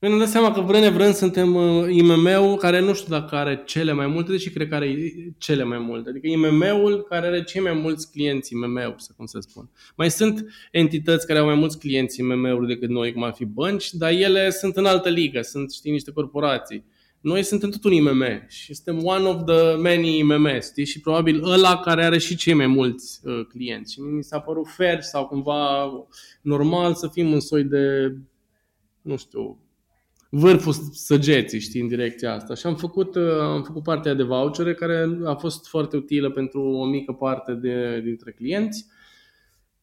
noi 0.00 0.10
ne 0.10 0.18
dăm 0.18 0.26
seama 0.26 0.52
că 0.52 0.60
vrem 0.60 0.80
nevrând 0.80 1.14
suntem 1.14 1.54
uh, 1.54 1.86
IMM-ul 1.88 2.56
care 2.56 2.80
nu 2.80 2.94
știu 2.94 3.14
dacă 3.18 3.34
are 3.34 3.62
cele 3.66 3.92
mai 3.92 4.06
multe, 4.06 4.30
deși 4.30 4.50
cred 4.50 4.68
că 4.68 4.74
are 4.74 4.96
cele 5.38 5.64
mai 5.64 5.78
multe. 5.78 6.08
Adică 6.08 6.26
IMM-ul 6.26 7.02
care 7.02 7.26
are 7.26 7.42
cei 7.42 7.60
mai 7.60 7.72
mulți 7.72 8.10
clienți 8.10 8.52
IMM-ul, 8.52 8.94
să 8.96 9.12
cum 9.16 9.26
să 9.26 9.38
spun. 9.40 9.70
Mai 9.96 10.10
sunt 10.10 10.46
entități 10.70 11.26
care 11.26 11.38
au 11.38 11.46
mai 11.46 11.54
mulți 11.54 11.78
clienți 11.78 12.20
IMM-uri 12.20 12.66
decât 12.66 12.88
noi, 12.88 13.12
cum 13.12 13.22
ar 13.22 13.32
fi 13.32 13.44
bănci, 13.44 13.92
dar 13.92 14.10
ele 14.10 14.50
sunt 14.50 14.76
în 14.76 14.84
altă 14.84 15.08
ligă, 15.08 15.40
sunt, 15.40 15.72
știi, 15.72 15.90
niște 15.90 16.12
corporații. 16.12 16.84
Noi 17.20 17.42
suntem 17.42 17.70
tot 17.70 17.84
un 17.84 17.92
IMM 17.92 18.24
și 18.48 18.74
suntem 18.74 19.04
one 19.04 19.26
of 19.28 19.44
the 19.44 19.74
many 19.74 20.18
IMM, 20.18 20.60
știi? 20.60 20.84
Și 20.84 21.00
probabil 21.00 21.44
ăla 21.44 21.80
care 21.80 22.04
are 22.04 22.18
și 22.18 22.36
cei 22.36 22.54
mai 22.54 22.66
mulți 22.66 23.20
uh, 23.24 23.46
clienți. 23.48 23.92
Și 23.92 24.00
mi 24.00 24.24
s-a 24.24 24.40
părut 24.40 24.66
fair 24.68 25.00
sau 25.00 25.26
cumva 25.26 25.90
normal 26.40 26.94
să 26.94 27.08
fim 27.08 27.32
în 27.32 27.40
soi 27.40 27.64
de, 27.64 28.14
nu 29.02 29.16
știu, 29.16 29.58
vârful 30.30 30.72
săgeții, 30.92 31.60
știi, 31.60 31.80
în 31.80 31.88
direcția 31.88 32.34
asta. 32.34 32.54
Și 32.54 32.66
am 32.66 32.76
făcut, 32.76 33.14
uh, 33.14 33.40
am 33.40 33.62
făcut 33.62 33.82
partea 33.82 34.14
de 34.14 34.22
vouchere, 34.22 34.74
care 34.74 35.08
a 35.24 35.34
fost 35.34 35.68
foarte 35.68 35.96
utilă 35.96 36.30
pentru 36.30 36.62
o 36.62 36.84
mică 36.84 37.12
parte 37.12 37.52
de, 37.52 38.00
dintre 38.04 38.30
clienți. 38.30 38.86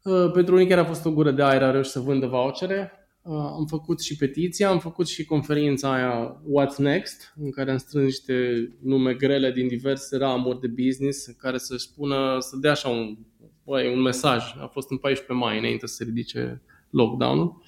Uh, 0.04 0.32
pentru 0.32 0.56
unii 0.56 0.68
chiar 0.68 0.78
a 0.78 0.86
fost 0.86 1.06
o 1.06 1.12
gură 1.12 1.32
de 1.32 1.44
aer, 1.44 1.64
a 1.64 1.72
reușit 1.72 1.92
să 1.92 2.00
vândă 2.00 2.28
vouchere. 2.28 2.92
Uh, 3.22 3.34
am 3.34 3.66
făcut 3.66 4.02
și 4.02 4.16
petiția, 4.16 4.70
am 4.70 4.80
făcut 4.80 5.08
și 5.08 5.26
conferința 5.26 5.94
aia 5.94 6.42
What's 6.42 6.78
Next, 6.78 7.34
în 7.42 7.52
care 7.52 7.72
am 7.72 7.78
strâns 7.78 8.06
niște 8.06 8.68
nume 8.82 9.14
grele 9.14 9.52
din 9.52 9.68
diverse 9.68 10.18
ramuri 10.18 10.60
de 10.60 10.68
business, 10.68 11.28
în 11.28 11.36
care 11.38 11.58
să 11.58 11.78
spună, 11.78 12.38
să 12.40 12.58
dea 12.58 12.72
așa 12.72 12.90
un, 12.90 13.18
băi, 13.64 13.94
un 13.94 14.02
mesaj. 14.02 14.44
A 14.62 14.68
fost 14.68 14.92
în 14.92 14.98
14 14.98 15.46
mai, 15.46 15.58
înainte 15.58 15.88
să 15.88 15.94
se 15.94 16.04
ridice 16.04 16.62
lockdown-ul. 16.90 17.46
Uh, 17.46 17.66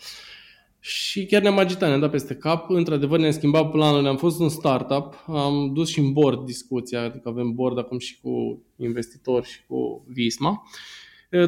și 0.80 1.26
chiar 1.26 1.42
ne-am 1.42 1.58
agitat, 1.58 1.88
ne-am 1.88 2.00
dat 2.00 2.12
peste 2.12 2.36
cap. 2.36 2.70
Într-adevăr, 2.70 3.20
ne-am 3.20 3.32
schimbat 3.32 3.72
planul, 3.72 4.08
am 4.08 4.18
fost 4.18 4.40
un 4.40 4.50
startup, 4.50 5.24
am 5.28 5.74
dus 5.74 5.90
și 5.90 6.00
în 6.00 6.14
board 6.14 6.46
discuția, 6.46 7.04
adică 7.04 7.30
avem 7.30 7.54
board 7.54 7.78
acum 7.78 7.98
și 7.98 8.20
cu 8.22 8.64
investitori 8.76 9.48
și 9.48 9.60
cu 9.68 10.06
Visma. 10.08 10.64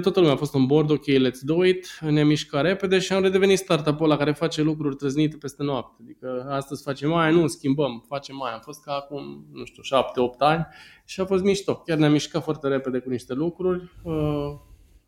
Toată 0.02 0.20
lumea 0.20 0.34
a 0.34 0.38
fost 0.38 0.54
în 0.54 0.66
board, 0.66 0.90
ok, 0.90 1.06
let's 1.06 1.40
do 1.42 1.66
it, 1.66 1.88
ne-am 2.02 2.28
mișcat 2.28 2.64
repede 2.64 3.00
și 3.00 3.14
am 3.14 3.22
redevenit 3.22 3.58
startup-ul 3.58 4.06
ăla 4.06 4.18
care 4.18 4.32
face 4.32 4.62
lucruri 4.62 4.96
trăznite 4.96 5.38
peste 5.38 5.64
noapte. 5.64 6.02
Adică 6.04 6.46
astăzi 6.50 6.84
facem 6.84 7.14
aia, 7.14 7.32
nu, 7.32 7.48
schimbăm, 7.48 8.04
facem 8.08 8.42
aia. 8.42 8.54
Am 8.54 8.62
fost 8.64 8.84
ca 8.84 8.94
acum, 8.94 9.46
nu 9.54 9.66
știu, 9.66 9.82
șapte, 9.82 10.20
opt 10.20 10.42
ani 10.42 10.68
și 11.06 11.22
a 11.22 11.26
fost 11.26 11.44
mișto. 11.44 11.76
Chiar 11.76 11.98
ne-am 11.98 12.12
mișcat 12.12 12.44
foarte 12.44 12.68
repede 12.68 13.00
cu 13.00 13.10
niște 13.10 13.34
lucruri 13.34 13.92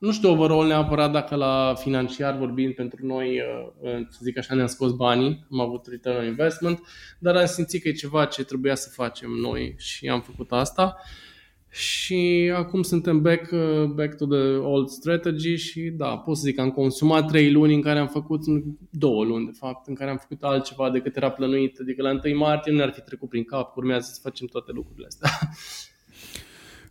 nu 0.04 0.12
știu 0.12 0.32
overall 0.32 0.68
neapărat 0.68 1.12
dacă 1.12 1.36
la 1.36 1.74
financiar 1.78 2.38
vorbind 2.38 2.74
pentru 2.74 3.06
noi, 3.06 3.40
uh, 3.40 3.68
uh, 3.80 4.08
să 4.10 4.20
zic 4.22 4.38
așa, 4.38 4.56
ne-am 4.56 4.68
scos 4.68 4.92
banii, 4.92 5.46
am 5.52 5.60
avut 5.60 5.88
return 5.88 6.18
on 6.18 6.26
investment, 6.26 6.80
dar 7.20 7.36
am 7.36 7.46
simțit 7.46 7.82
că 7.82 7.88
e 7.88 7.92
ceva 7.92 8.26
ce 8.26 8.44
trebuia 8.44 8.76
să 8.76 8.90
facem 8.90 9.30
noi 9.30 9.76
și 9.78 10.08
am 10.08 10.22
făcut 10.22 10.52
asta. 10.52 10.98
Și 11.70 12.52
acum 12.56 12.82
suntem 12.82 13.22
back, 13.22 13.52
uh, 13.52 13.84
back 13.84 14.18
to 14.18 14.26
the 14.26 14.56
old 14.56 14.90
strategy 14.90 15.56
și 15.56 15.82
da, 15.82 16.18
pot 16.18 16.38
să 16.38 16.44
zic 16.46 16.56
că 16.56 16.62
am 16.62 16.72
consumat 16.72 17.28
trei 17.28 17.52
luni 17.52 17.74
în 17.74 17.82
care 17.82 18.00
am 18.00 18.08
făcut, 18.08 18.42
două 18.90 19.24
luni 19.24 19.46
de 19.46 19.58
fapt, 19.60 19.88
în 19.88 19.94
care 19.94 20.10
am 20.10 20.18
făcut 20.18 20.44
altceva 20.44 20.90
decât 20.90 21.16
era 21.16 21.32
plănuit. 21.32 21.80
Adică 21.80 22.02
la 22.02 22.20
1 22.24 22.38
martie 22.38 22.72
nu 22.72 22.78
ne-ar 22.78 22.92
fi 22.92 23.02
trecut 23.02 23.30
prin 23.30 23.44
cap, 23.44 23.78
urmează 23.78 24.10
să 24.14 24.20
facem 24.24 24.48
toate 24.48 24.72
lucrurile 24.72 25.06
astea. 25.06 25.30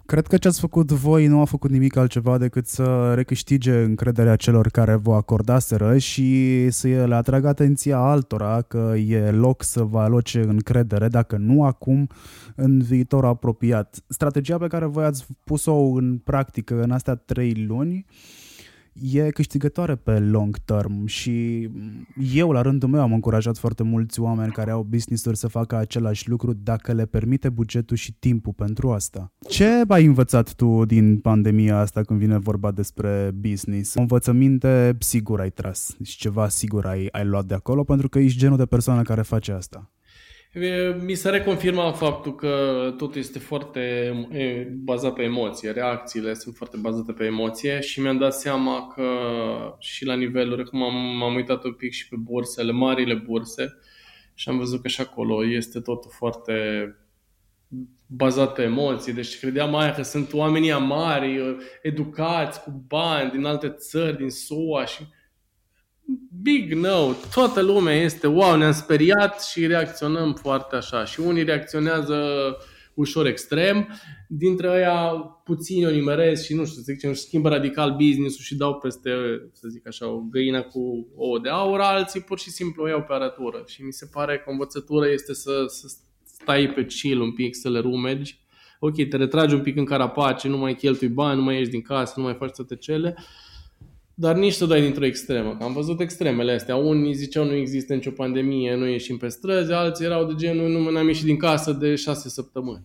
Cred 0.07 0.27
că 0.27 0.37
ce 0.37 0.49
ați 0.49 0.61
făcut 0.61 0.91
voi 0.91 1.27
nu 1.27 1.41
a 1.41 1.45
făcut 1.45 1.71
nimic 1.71 1.97
altceva 1.97 2.39
decât 2.39 2.67
să 2.67 3.13
recâștige 3.15 3.83
încrederea 3.83 4.37
celor 4.37 4.69
care 4.69 4.95
vă 4.95 5.15
acordaseră 5.15 5.99
și 5.99 6.71
să 6.71 6.89
le 6.89 7.15
atragă 7.15 7.49
atenția 7.49 7.99
altora 7.99 8.63
că 8.63 8.95
e 9.07 9.31
loc 9.31 9.63
să 9.63 9.83
vă 9.83 9.99
aloce 9.99 10.41
încredere, 10.41 11.09
dacă 11.09 11.37
nu 11.37 11.65
acum, 11.65 12.09
în 12.55 12.81
viitor 12.81 13.25
apropiat. 13.25 14.03
Strategia 14.09 14.59
pe 14.59 14.67
care 14.67 14.85
voi 14.85 15.05
ați 15.05 15.27
pus-o 15.45 15.75
în 15.75 16.19
practică 16.19 16.83
în 16.83 16.91
astea 16.91 17.15
trei 17.15 17.65
luni 17.67 18.07
e 18.93 19.31
câștigătoare 19.31 19.95
pe 19.95 20.19
long 20.19 20.59
term 20.59 21.07
și 21.07 21.69
eu 22.35 22.51
la 22.51 22.63
rândul 22.63 22.89
meu 22.89 23.01
am 23.01 23.13
încurajat 23.13 23.59
foarte 23.59 23.83
mulți 23.83 24.21
oameni 24.21 24.53
care 24.53 24.71
au 24.71 24.83
business-uri 24.83 25.37
să 25.37 25.49
facă 25.49 25.77
același 25.77 26.29
lucru 26.29 26.53
dacă 26.53 26.93
le 26.93 27.07
permite 27.07 27.49
bugetul 27.49 27.97
și 27.97 28.13
timpul 28.13 28.53
pentru 28.53 28.93
asta. 28.93 29.33
Ce 29.49 29.83
ai 29.89 30.05
învățat 30.05 30.55
tu 30.55 30.85
din 30.85 31.19
pandemia 31.19 31.79
asta 31.79 32.03
când 32.03 32.19
vine 32.19 32.39
vorba 32.39 32.71
despre 32.71 33.31
business? 33.35 33.95
O 33.95 34.01
învățăminte 34.01 34.97
sigur 34.99 35.41
ai 35.41 35.51
tras 35.51 35.97
și 36.03 36.17
ceva 36.17 36.49
sigur 36.49 36.87
ai, 36.87 37.09
ai 37.13 37.25
luat 37.25 37.45
de 37.45 37.55
acolo 37.55 37.85
pentru 37.85 38.09
că 38.09 38.19
ești 38.19 38.39
genul 38.39 38.57
de 38.57 38.67
persoană 38.67 39.03
care 39.03 39.23
face 39.23 39.53
asta. 39.53 39.91
Mi 41.01 41.15
se 41.15 41.31
reconfirma 41.31 41.93
faptul 41.93 42.35
că 42.35 42.95
totul 42.99 43.21
este 43.21 43.39
foarte 43.39 44.13
bazat 44.85 45.15
pe 45.15 45.23
emoție, 45.23 45.71
reacțiile 45.71 46.35
sunt 46.35 46.57
foarte 46.57 46.77
bazate 46.77 47.13
pe 47.13 47.25
emoție 47.25 47.81
și 47.81 48.01
mi-am 48.01 48.19
dat 48.19 48.35
seama 48.35 48.93
că 48.95 49.07
și 49.79 50.05
la 50.05 50.15
nivelul, 50.15 50.65
cum 50.65 50.83
am, 50.83 51.17
m-am 51.17 51.35
uitat 51.35 51.65
un 51.65 51.73
pic 51.73 51.93
și 51.93 52.09
pe 52.09 52.17
bursele, 52.19 52.73
marile 52.73 53.15
burse 53.15 53.79
și 54.35 54.49
am 54.49 54.59
văzut 54.59 54.83
că 54.83 54.89
și 54.89 55.01
acolo 55.01 55.47
este 55.47 55.81
totul 55.81 56.11
foarte 56.15 56.53
bazat 58.07 58.55
pe 58.55 58.63
emoții. 58.63 59.13
Deci 59.13 59.39
credeam 59.39 59.71
mai 59.71 59.95
că 59.95 60.03
sunt 60.03 60.33
oamenii 60.33 60.73
amari, 60.73 61.57
educați, 61.83 62.63
cu 62.63 62.85
bani 62.89 63.31
din 63.31 63.45
alte 63.45 63.69
țări, 63.69 64.17
din 64.17 64.31
SUA 64.31 64.85
și 64.85 65.03
big 66.43 66.73
no, 66.73 67.13
toată 67.35 67.61
lumea 67.61 67.95
este, 67.95 68.27
wow, 68.27 68.57
ne-am 68.57 68.73
speriat 68.73 69.43
și 69.43 69.67
reacționăm 69.67 70.35
foarte 70.35 70.77
așa. 70.77 71.05
Și 71.05 71.21
unii 71.21 71.45
reacționează 71.45 72.17
ușor 72.95 73.27
extrem, 73.27 73.89
dintre 74.29 74.69
ăia 74.69 74.97
puțini 75.45 75.87
o 75.87 75.91
nimeresc 75.91 76.45
și 76.45 76.55
nu 76.55 76.65
știu, 76.65 76.83
să 76.83 76.93
zic, 76.93 77.11
își 77.11 77.21
schimbă 77.21 77.49
radical 77.49 77.91
business-ul 77.91 78.45
și 78.45 78.57
dau 78.57 78.75
peste, 78.75 79.11
să 79.53 79.69
zic 79.69 79.87
așa, 79.87 80.09
o 80.09 80.19
găină 80.19 80.63
cu 80.63 81.09
o 81.17 81.39
de 81.39 81.49
aur, 81.49 81.81
alții 81.81 82.21
pur 82.21 82.39
și 82.39 82.51
simplu 82.51 82.83
o 82.83 82.89
iau 82.89 83.03
pe 83.03 83.13
arătură. 83.13 83.63
Și 83.67 83.83
mi 83.83 83.93
se 83.93 84.09
pare 84.13 84.39
că 84.45 84.51
învățătura 84.51 85.07
este 85.07 85.35
să, 85.35 85.65
să 85.67 85.87
stai 86.25 86.73
pe 86.75 86.85
chill 86.85 87.21
un 87.21 87.33
pic, 87.33 87.55
să 87.55 87.71
le 87.71 87.79
rumegi. 87.79 88.41
Ok, 88.79 88.95
te 89.09 89.17
retragi 89.17 89.55
un 89.55 89.61
pic 89.61 89.77
în 89.77 89.85
carapace, 89.85 90.49
nu 90.49 90.57
mai 90.57 90.75
cheltui 90.75 91.09
bani, 91.09 91.39
nu 91.39 91.45
mai 91.45 91.57
ieși 91.57 91.71
din 91.71 91.83
casă, 91.83 92.15
nu 92.17 92.23
mai 92.23 92.35
faci 92.35 92.55
toate 92.55 92.77
cele, 92.77 93.17
dar 94.23 94.37
nici 94.37 94.53
să 94.53 94.67
dai 94.67 94.81
dintr-o 94.81 95.05
extremă. 95.05 95.57
Am 95.61 95.73
văzut 95.73 96.01
extremele 96.01 96.53
astea. 96.53 96.77
Unii 96.77 97.15
ziceau 97.15 97.45
nu 97.45 97.55
există 97.55 97.95
nicio 97.95 98.11
pandemie, 98.11 98.75
nu 98.75 98.87
ieșim 98.87 99.17
pe 99.17 99.29
străzi, 99.29 99.73
alții 99.73 100.05
erau 100.05 100.25
de 100.25 100.35
genul 100.37 100.69
nu 100.71 100.99
am 100.99 101.07
ieșit 101.07 101.25
din 101.25 101.37
casă 101.37 101.73
de 101.73 101.95
șase 101.95 102.29
săptămâni. 102.29 102.85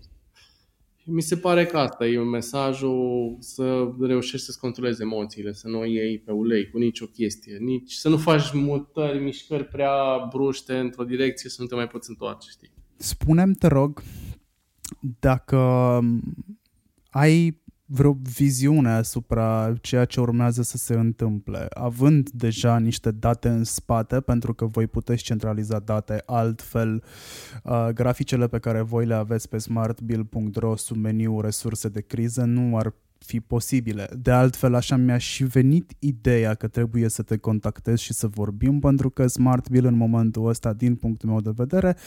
Și 0.95 1.09
mi 1.09 1.21
se 1.21 1.37
pare 1.37 1.65
că 1.65 1.77
asta 1.77 2.07
e 2.07 2.19
un 2.19 2.29
mesajul 2.29 3.37
să 3.39 3.87
reușești 3.99 4.45
să-ți 4.45 4.59
controlezi 4.59 5.01
emoțiile, 5.01 5.53
să 5.53 5.67
nu 5.67 5.79
o 5.79 5.85
iei 5.85 6.19
pe 6.19 6.31
ulei 6.31 6.69
cu 6.69 6.77
nicio 6.77 7.05
chestie, 7.05 7.57
nici 7.57 7.91
să 7.91 8.09
nu 8.09 8.17
faci 8.17 8.53
mutări, 8.53 9.23
mișcări 9.23 9.65
prea 9.65 10.27
bruște 10.29 10.77
într-o 10.77 11.03
direcție 11.03 11.49
să 11.49 11.61
nu 11.61 11.67
te 11.67 11.75
mai 11.75 11.87
poți 11.87 12.09
întoarce, 12.09 12.49
știi? 12.49 12.71
Spunem, 12.95 13.53
te 13.53 13.67
rog, 13.67 14.01
dacă 15.19 15.57
ai 17.09 17.61
vreo 17.89 18.17
viziune 18.21 18.89
asupra 18.89 19.73
ceea 19.81 20.05
ce 20.05 20.19
urmează 20.19 20.61
să 20.61 20.77
se 20.77 20.93
întâmple, 20.93 21.67
având 21.69 22.29
deja 22.29 22.79
niște 22.79 23.11
date 23.11 23.49
în 23.49 23.63
spate, 23.63 24.21
pentru 24.21 24.53
că 24.53 24.65
voi 24.65 24.87
puteți 24.87 25.23
centraliza 25.23 25.79
date 25.79 26.23
altfel, 26.25 27.03
uh, 27.63 27.87
graficele 27.93 28.47
pe 28.47 28.59
care 28.59 28.81
voi 28.81 29.05
le 29.05 29.13
aveți 29.13 29.49
pe 29.49 29.57
smartbill.ro 29.57 30.75
sub 30.75 30.97
meniu 30.97 31.41
resurse 31.41 31.89
de 31.89 32.01
criză 32.01 32.43
nu 32.43 32.77
ar 32.77 32.93
fi 33.19 33.39
posibile. 33.39 34.09
De 34.19 34.31
altfel, 34.31 34.73
așa 34.73 34.95
mi-a 34.95 35.17
și 35.17 35.43
venit 35.43 35.91
ideea 35.99 36.53
că 36.53 36.67
trebuie 36.67 37.09
să 37.09 37.23
te 37.23 37.37
contactez 37.37 37.99
și 37.99 38.13
să 38.13 38.27
vorbim, 38.27 38.79
pentru 38.79 39.09
că 39.09 39.27
SmartBill 39.27 39.85
în 39.85 39.95
momentul 39.95 40.47
ăsta, 40.47 40.73
din 40.73 40.95
punctul 40.95 41.29
meu 41.29 41.41
de 41.41 41.51
vedere, 41.55 41.97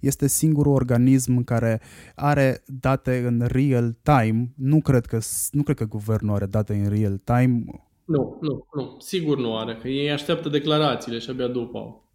este 0.00 0.26
singurul 0.26 0.72
organism 0.72 1.44
care 1.44 1.80
are 2.14 2.62
date 2.66 3.22
în 3.26 3.42
real 3.46 3.96
time. 4.02 4.52
Nu 4.56 4.80
cred 4.80 5.06
că, 5.06 5.18
nu 5.50 5.62
cred 5.62 5.76
că 5.76 5.86
guvernul 5.86 6.34
are 6.34 6.46
date 6.46 6.74
în 6.74 6.88
real 6.88 7.20
time. 7.24 7.64
Nu, 8.04 8.38
nu, 8.40 8.66
nu. 8.74 8.96
Sigur 8.98 9.38
nu 9.38 9.56
are, 9.56 9.78
că 9.82 9.88
ei 9.88 10.10
așteaptă 10.10 10.48
declarațiile 10.48 11.18
și 11.18 11.30
abia 11.30 11.48
după 11.48 11.78
au. 11.78 12.09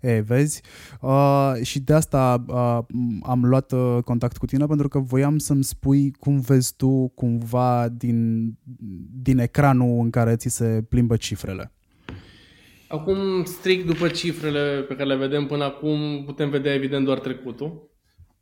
E, 0.00 0.20
vezi? 0.20 0.62
Uh, 1.00 1.52
și 1.62 1.80
de 1.80 1.92
asta 1.92 2.44
uh, 2.46 2.78
am 3.22 3.44
luat 3.44 3.72
uh, 3.72 3.98
contact 4.04 4.36
cu 4.36 4.46
tine 4.46 4.66
pentru 4.66 4.88
că 4.88 4.98
voiam 4.98 5.38
să-mi 5.38 5.64
spui 5.64 6.12
cum 6.20 6.40
vezi 6.40 6.76
tu 6.76 7.12
cumva 7.14 7.88
din, 7.88 8.48
din 9.22 9.38
ecranul 9.38 10.00
în 10.02 10.10
care 10.10 10.36
ți 10.36 10.48
se 10.48 10.84
plimbă 10.88 11.16
cifrele. 11.16 11.72
Acum, 12.88 13.44
strict 13.44 13.86
după 13.86 14.08
cifrele 14.08 14.84
pe 14.88 14.94
care 14.94 15.08
le 15.08 15.16
vedem 15.16 15.46
până 15.46 15.64
acum, 15.64 16.22
putem 16.24 16.50
vedea 16.50 16.74
evident 16.74 17.04
doar 17.04 17.18
trecutul. 17.18 17.90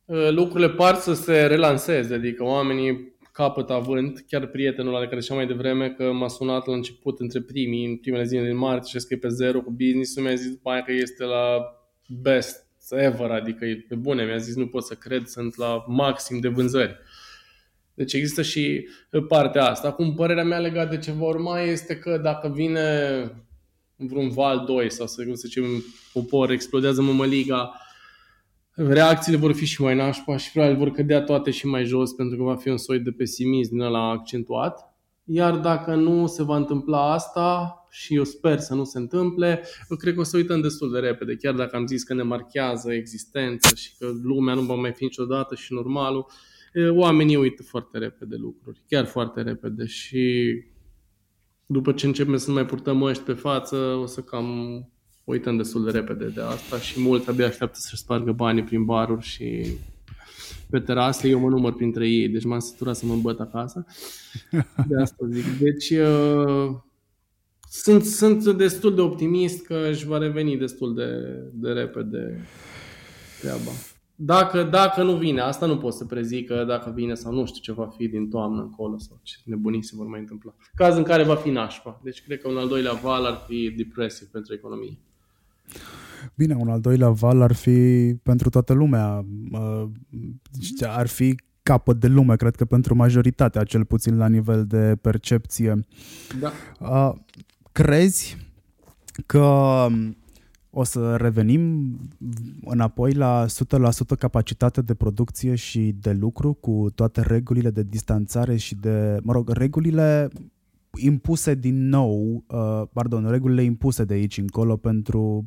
Uh, 0.05 0.31
lucrurile 0.31 0.69
par 0.69 0.95
să 0.95 1.15
se 1.15 1.47
relanseze, 1.47 2.15
adică 2.15 2.45
oamenii 2.45 3.16
capăt 3.37 3.71
avânt, 3.71 4.25
chiar 4.29 4.47
prietenul 4.47 4.93
la 4.93 5.07
care 5.07 5.21
mai 5.31 5.47
devreme 5.47 5.91
că 5.91 6.13
m-a 6.13 6.29
sunat 6.29 6.67
la 6.67 6.75
început 6.75 7.21
între 7.21 7.41
primii, 7.41 7.87
în 7.87 7.97
primele 7.97 8.25
zile 8.25 8.47
din 8.47 8.57
martie 8.57 9.01
și 9.01 9.07
că 9.07 9.15
e 9.15 9.19
pe 9.19 9.29
zero 9.29 9.61
cu 9.61 9.71
business-ul, 9.71 10.23
mi-a 10.23 10.35
zis 10.35 10.51
după 10.51 10.71
aia 10.71 10.83
că 10.83 10.93
este 10.93 11.25
la 11.25 11.59
best 12.09 12.67
ever, 12.91 13.31
adică 13.31 13.65
e 13.65 13.85
pe 13.89 13.95
bune, 13.95 14.25
mi-a 14.25 14.37
zis 14.37 14.55
nu 14.55 14.67
pot 14.67 14.85
să 14.85 14.95
cred, 14.95 15.27
sunt 15.27 15.57
la 15.57 15.85
maxim 15.87 16.41
de 16.41 16.49
vânzări. 16.49 16.97
Deci 17.95 18.13
există 18.13 18.43
și 18.43 18.89
partea 19.29 19.65
asta. 19.65 19.89
Acum, 19.89 20.15
părerea 20.15 20.45
mea 20.45 20.59
legată 20.59 20.95
de 20.95 21.01
ce 21.01 21.13
va 21.13 21.27
urma 21.27 21.61
este 21.61 21.97
că 21.97 22.19
dacă 22.19 22.49
vine 22.55 22.81
vreun 23.97 24.29
val 24.29 24.65
2 24.67 24.91
sau 24.91 25.07
să 25.07 25.23
zicem 25.35 25.65
popor, 26.13 26.51
explodează 26.51 27.03
mămăliga, 27.03 27.81
reacțiile 28.77 29.39
vor 29.39 29.53
fi 29.53 29.65
și 29.65 29.83
mai 29.83 29.95
nașpa 29.95 30.37
și 30.37 30.53
probabil 30.53 30.77
vor 30.77 30.91
cădea 30.91 31.23
toate 31.23 31.51
și 31.51 31.67
mai 31.67 31.85
jos 31.85 32.13
pentru 32.13 32.37
că 32.37 32.43
va 32.43 32.57
fi 32.57 32.69
un 32.69 32.77
soi 32.77 32.99
de 32.99 33.11
pesimism 33.11 33.71
din 33.71 33.81
ăla 33.81 34.11
accentuat. 34.11 34.95
Iar 35.25 35.57
dacă 35.57 35.95
nu 35.95 36.27
se 36.27 36.43
va 36.43 36.57
întâmpla 36.57 37.13
asta, 37.13 37.81
și 37.91 38.15
eu 38.15 38.25
sper 38.25 38.59
să 38.59 38.75
nu 38.75 38.85
se 38.85 38.99
întâmple, 38.99 39.63
eu 39.91 39.97
cred 39.97 40.15
că 40.15 40.21
o 40.21 40.23
să 40.23 40.37
uităm 40.37 40.61
destul 40.61 40.93
de 40.93 40.99
repede, 40.99 41.37
chiar 41.37 41.55
dacă 41.55 41.77
am 41.77 41.87
zis 41.87 42.03
că 42.03 42.15
ne 42.15 42.23
marchează 42.23 42.93
existența 42.93 43.69
și 43.75 43.97
că 43.99 44.11
lumea 44.23 44.55
nu 44.55 44.61
va 44.61 44.75
mai 44.75 44.93
fi 44.93 45.05
niciodată 45.05 45.55
și 45.55 45.73
normalul, 45.73 46.27
oamenii 46.91 47.37
uită 47.37 47.63
foarte 47.63 47.99
repede 47.99 48.37
lucruri, 48.37 48.83
chiar 48.89 49.05
foarte 49.05 49.43
repede 49.43 49.87
și 49.87 50.55
după 51.67 51.93
ce 51.93 52.07
începem 52.07 52.37
să 52.37 52.49
nu 52.49 52.55
mai 52.55 52.67
purtăm 52.67 52.97
măști 52.97 53.23
pe 53.23 53.33
față, 53.33 53.77
o 53.77 54.07
să 54.07 54.21
cam 54.21 54.47
uităm 55.27 55.57
destul 55.57 55.85
de 55.85 55.91
repede 55.91 56.27
de 56.27 56.41
asta 56.41 56.79
și 56.79 57.01
mulți 57.01 57.29
abia 57.29 57.47
așteaptă 57.47 57.79
să-și 57.81 58.03
spargă 58.03 58.33
banii 58.33 58.63
prin 58.63 58.85
baruri 58.85 59.25
și 59.25 59.67
pe 60.71 60.81
terase, 60.81 61.29
eu 61.29 61.39
mă 61.39 61.49
număr 61.49 61.73
printre 61.73 62.09
ei, 62.09 62.29
deci 62.29 62.45
m-am 62.45 62.59
săturat 62.59 62.97
să 62.97 63.07
mă 63.07 63.13
îmbăt 63.13 63.41
acasă. 63.41 63.87
De 64.89 65.01
asta 65.01 65.27
zic. 65.31 65.59
Deci 65.59 65.91
uh, 65.91 66.77
sunt, 67.71 68.05
sunt 68.05 68.57
destul 68.57 68.95
de 68.95 69.01
optimist 69.01 69.65
că 69.65 69.89
își 69.91 70.07
va 70.07 70.19
reveni 70.19 70.57
destul 70.57 70.95
de, 70.95 71.09
de 71.53 71.73
repede 71.73 72.47
treaba. 73.41 73.71
Dacă, 74.15 74.63
dacă 74.63 75.03
nu 75.03 75.17
vine, 75.17 75.41
asta 75.41 75.67
nu 75.67 75.77
pot 75.77 75.93
să 75.93 76.05
prezică 76.05 76.65
dacă 76.65 76.93
vine 76.95 77.15
sau 77.15 77.33
nu 77.33 77.47
știu 77.47 77.61
ce 77.61 77.73
va 77.73 77.87
fi 77.97 78.09
din 78.09 78.29
toamnă 78.29 78.61
încolo 78.61 78.99
sau 78.99 79.21
ce 79.23 79.37
nebunii 79.45 79.85
se 79.85 79.97
vor 79.97 80.07
mai 80.07 80.21
întâmpla. 80.21 80.55
Caz 80.75 80.97
în 80.97 81.03
care 81.03 81.23
va 81.23 81.35
fi 81.35 81.51
nașpa. 81.51 82.01
Deci 82.05 82.23
cred 82.23 82.41
că 82.41 82.49
un 82.49 82.57
al 82.57 82.69
doilea 82.69 82.93
val 82.93 83.25
ar 83.25 83.45
fi 83.47 83.71
depresiv 83.71 84.29
pentru 84.29 84.55
economie. 84.55 84.99
Bine, 86.35 86.55
un 86.55 86.69
al 86.69 86.81
doilea 86.81 87.09
val 87.09 87.43
ar 87.43 87.53
fi 87.53 88.15
pentru 88.23 88.49
toată 88.49 88.73
lumea. 88.73 89.25
Ar 90.87 91.07
fi 91.07 91.37
capăt 91.63 92.01
de 92.01 92.07
lume, 92.07 92.37
cred 92.37 92.57
că 92.57 92.65
pentru 92.65 92.95
majoritatea, 92.95 93.65
cel 93.65 93.85
puțin 93.85 94.17
la 94.17 94.29
nivel 94.29 94.67
de 94.67 94.97
percepție. 95.01 95.87
Da. 96.41 97.15
Crezi 97.73 98.37
că 99.27 99.87
o 100.71 100.85
să 100.85 101.17
revenim 101.17 101.93
înapoi 102.65 103.13
la 103.13 103.47
100% 103.47 103.49
capacitate 104.19 104.83
de 104.83 104.95
producție 104.95 105.55
și 105.55 105.95
de 106.01 106.13
lucru 106.13 106.53
cu 106.53 106.87
toate 106.95 107.21
regulile 107.21 107.71
de 107.71 107.83
distanțare 107.83 108.57
și 108.57 108.75
de, 108.75 109.19
mă 109.23 109.33
rog, 109.33 109.51
regulile 109.51 110.29
impuse 110.99 111.55
din 111.55 111.89
nou, 111.89 112.45
uh, 112.47 112.83
pardon, 112.93 113.31
regulile 113.31 113.63
impuse 113.63 114.05
de 114.05 114.15
aici 114.15 114.39
încolo 114.39 114.77
pentru 114.77 115.47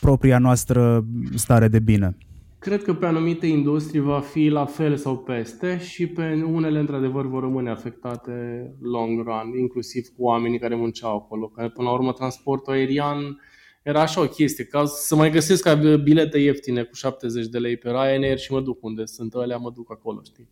propria 0.00 0.38
noastră 0.38 1.04
stare 1.34 1.68
de 1.68 1.78
bine. 1.78 2.16
Cred 2.58 2.82
că 2.82 2.94
pe 2.94 3.06
anumite 3.06 3.46
industrii 3.46 4.00
va 4.00 4.20
fi 4.20 4.48
la 4.48 4.64
fel 4.64 4.96
sau 4.96 5.18
peste 5.18 5.78
și 5.78 6.06
pe 6.06 6.42
unele, 6.52 6.78
într-adevăr, 6.78 7.26
vor 7.26 7.42
rămâne 7.42 7.70
afectate 7.70 8.32
long 8.80 9.22
run, 9.22 9.58
inclusiv 9.58 10.06
cu 10.16 10.24
oamenii 10.24 10.58
care 10.58 10.74
munceau 10.74 11.16
acolo. 11.16 11.46
Care, 11.46 11.68
până 11.68 11.88
la 11.88 11.94
urmă, 11.94 12.12
transportul 12.12 12.72
aerian 12.72 13.40
era 13.82 14.00
așa 14.00 14.20
o 14.20 14.26
chestie, 14.26 14.64
ca 14.64 14.84
să 14.84 15.16
mai 15.16 15.30
găsesc 15.30 15.68
bilete 16.02 16.38
ieftine 16.38 16.82
cu 16.82 16.94
70 16.94 17.46
de 17.46 17.58
lei 17.58 17.76
pe 17.76 17.88
Ryanair 17.88 18.38
și 18.38 18.52
mă 18.52 18.60
duc 18.60 18.84
unde 18.84 19.04
sunt 19.04 19.34
alea, 19.34 19.56
mă 19.56 19.70
duc 19.70 19.92
acolo, 19.92 20.20
știi? 20.24 20.48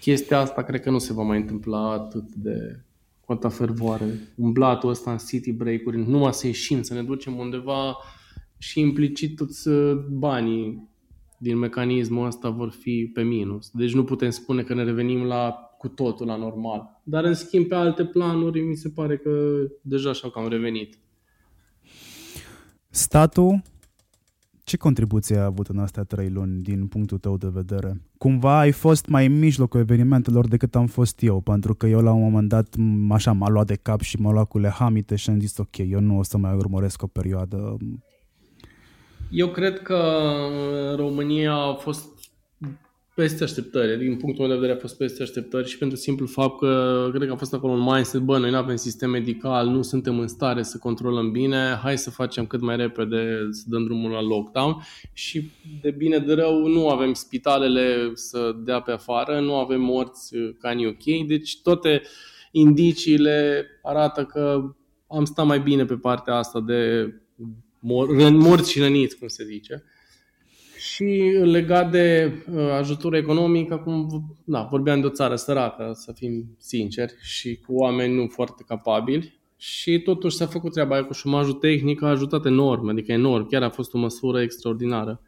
Chestia 0.00 0.38
asta 0.38 0.62
cred 0.62 0.80
că 0.80 0.90
nu 0.90 0.98
se 0.98 1.12
va 1.12 1.22
mai 1.22 1.38
întâmpla 1.38 1.92
atât 1.92 2.34
de 2.34 2.84
cu 3.20 3.32
atâta 3.32 3.48
fervoare. 3.48 4.32
Umblatul 4.36 4.90
ăsta 4.90 5.10
în 5.10 5.18
city 5.18 5.52
break-uri, 5.52 6.08
numai 6.08 6.32
să 6.32 6.46
ieșim, 6.46 6.82
să 6.82 6.94
ne 6.94 7.02
ducem 7.02 7.38
undeva 7.38 7.96
și 8.58 8.80
implicit 8.80 9.36
toți 9.36 9.68
uh, 9.68 9.96
banii 10.10 10.88
din 11.38 11.58
mecanismul 11.58 12.26
ăsta 12.26 12.50
vor 12.50 12.70
fi 12.70 13.10
pe 13.14 13.22
minus. 13.22 13.70
Deci 13.72 13.94
nu 13.94 14.04
putem 14.04 14.30
spune 14.30 14.62
că 14.62 14.74
ne 14.74 14.84
revenim 14.84 15.22
la 15.22 15.70
cu 15.78 15.88
totul 15.88 16.26
la 16.26 16.36
normal. 16.36 17.00
Dar 17.02 17.24
în 17.24 17.34
schimb 17.34 17.66
pe 17.66 17.74
alte 17.74 18.04
planuri 18.04 18.60
mi 18.60 18.76
se 18.76 18.88
pare 18.88 19.16
că 19.16 19.30
deja 19.82 20.10
așa 20.10 20.30
că 20.30 20.38
am 20.38 20.48
revenit. 20.48 20.98
Statul 22.88 23.62
Ce 24.70 24.76
contribuție 24.76 25.36
ai 25.36 25.44
avut 25.44 25.66
în 25.66 25.78
astea 25.78 26.02
trei 26.02 26.28
luni 26.28 26.62
din 26.62 26.86
punctul 26.86 27.18
tău 27.18 27.36
de 27.36 27.48
vedere? 27.52 28.00
Cumva 28.18 28.58
ai 28.58 28.72
fost 28.72 29.06
mai 29.06 29.26
în 29.26 29.38
mijlocul 29.38 29.80
evenimentelor 29.80 30.48
decât 30.48 30.74
am 30.74 30.86
fost 30.86 31.22
eu, 31.22 31.40
pentru 31.40 31.74
că 31.74 31.86
eu 31.86 32.00
la 32.00 32.12
un 32.12 32.22
moment 32.22 32.48
dat 32.48 32.74
așa 33.10 33.32
m-a 33.32 33.48
luat 33.48 33.66
de 33.66 33.74
cap 33.82 34.00
și 34.00 34.20
m-a 34.20 34.32
luat 34.32 34.48
cu 34.48 34.58
lehamite 34.58 35.16
și 35.16 35.30
am 35.30 35.40
zis 35.40 35.58
ok, 35.58 35.78
eu 35.78 36.00
nu 36.00 36.18
o 36.18 36.22
să 36.22 36.38
mai 36.38 36.54
urmăresc 36.54 37.02
o 37.02 37.06
perioadă. 37.06 37.76
Eu 39.30 39.48
cred 39.48 39.78
că 39.82 39.98
România 40.96 41.54
a 41.54 41.74
fost 41.74 42.19
peste 43.14 43.44
așteptări. 43.44 43.98
Din 43.98 44.16
punctul 44.16 44.46
meu 44.46 44.54
de 44.54 44.60
vedere 44.60 44.78
a 44.78 44.80
fost 44.80 44.96
peste 44.96 45.22
așteptări 45.22 45.68
și 45.68 45.78
pentru 45.78 45.96
simplu 45.96 46.26
fapt 46.26 46.58
că 46.58 47.08
cred 47.14 47.26
că 47.26 47.32
a 47.32 47.36
fost 47.36 47.54
acolo 47.54 47.72
un 47.72 47.92
mindset, 47.92 48.20
bă, 48.20 48.38
noi 48.38 48.50
nu 48.50 48.56
avem 48.56 48.76
sistem 48.76 49.10
medical, 49.10 49.66
nu 49.66 49.82
suntem 49.82 50.18
în 50.18 50.28
stare 50.28 50.62
să 50.62 50.78
controlăm 50.78 51.30
bine, 51.30 51.78
hai 51.82 51.98
să 51.98 52.10
facem 52.10 52.46
cât 52.46 52.60
mai 52.60 52.76
repede, 52.76 53.48
să 53.50 53.62
dăm 53.66 53.84
drumul 53.84 54.10
la 54.10 54.22
lockdown 54.22 54.76
și 55.12 55.50
de 55.82 55.90
bine 55.90 56.18
de 56.18 56.34
rău 56.34 56.66
nu 56.66 56.88
avem 56.88 57.12
spitalele 57.12 58.10
să 58.14 58.56
dea 58.64 58.80
pe 58.80 58.90
afară, 58.90 59.40
nu 59.40 59.54
avem 59.54 59.80
morți 59.80 60.36
ca 60.58 60.70
în 60.70 60.84
UK, 60.84 61.26
deci 61.26 61.60
toate 61.62 62.02
indiciile 62.52 63.66
arată 63.82 64.24
că 64.24 64.74
am 65.06 65.24
stat 65.24 65.46
mai 65.46 65.60
bine 65.60 65.84
pe 65.84 65.94
partea 65.94 66.34
asta 66.34 66.60
de 66.60 67.12
mor- 67.78 68.30
morți 68.32 68.70
și 68.70 68.80
răniți, 68.80 69.18
cum 69.18 69.28
se 69.28 69.44
zice. 69.44 69.84
Și 70.80 71.04
legat 71.42 71.90
de 71.90 72.32
uh, 72.52 72.70
ajutor 72.78 73.14
economic, 73.14 73.70
acum 73.70 74.24
da, 74.44 74.68
vorbeam 74.70 75.00
de 75.00 75.06
o 75.06 75.10
țară 75.10 75.36
săracă, 75.36 75.90
să 75.94 76.12
fim 76.12 76.56
sinceri, 76.58 77.14
și 77.22 77.56
cu 77.66 77.74
oameni 77.74 78.14
nu 78.14 78.26
foarte 78.26 78.64
capabili. 78.66 79.38
Și 79.56 80.00
totuși 80.00 80.36
s-a 80.36 80.46
făcut 80.46 80.72
treaba 80.72 80.94
aia 80.94 81.04
cu 81.04 81.12
șomajul 81.12 81.52
tehnic, 81.52 82.02
a 82.02 82.08
ajutat 82.08 82.44
enorm, 82.44 82.88
adică 82.88 83.12
enorm, 83.12 83.48
chiar 83.48 83.62
a 83.62 83.70
fost 83.70 83.94
o 83.94 83.98
măsură 83.98 84.40
extraordinară. 84.40 85.20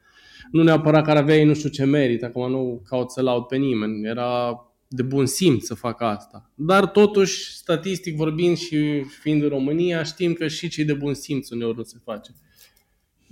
Nu 0.50 0.62
neapărat 0.62 1.04
că 1.04 1.10
ar 1.10 1.16
avea 1.16 1.36
ei 1.36 1.44
nu 1.44 1.54
știu 1.54 1.68
ce 1.68 1.84
merit, 1.84 2.22
acum 2.22 2.50
nu 2.50 2.82
caut 2.88 3.10
să 3.10 3.22
laud 3.22 3.44
pe 3.44 3.56
nimeni, 3.56 4.06
era 4.06 4.60
de 4.88 5.02
bun 5.02 5.26
simț 5.26 5.64
să 5.64 5.74
facă 5.74 6.04
asta. 6.04 6.50
Dar 6.54 6.86
totuși, 6.86 7.56
statistic 7.56 8.16
vorbind 8.16 8.56
și 8.56 9.02
fiind 9.02 9.42
în 9.42 9.48
România, 9.48 10.02
știm 10.02 10.32
că 10.32 10.48
și 10.48 10.68
cei 10.68 10.84
de 10.84 10.94
bun 10.94 11.14
simț 11.14 11.50
uneori 11.50 11.76
nu 11.76 11.82
se 11.82 11.96
face. 12.04 12.30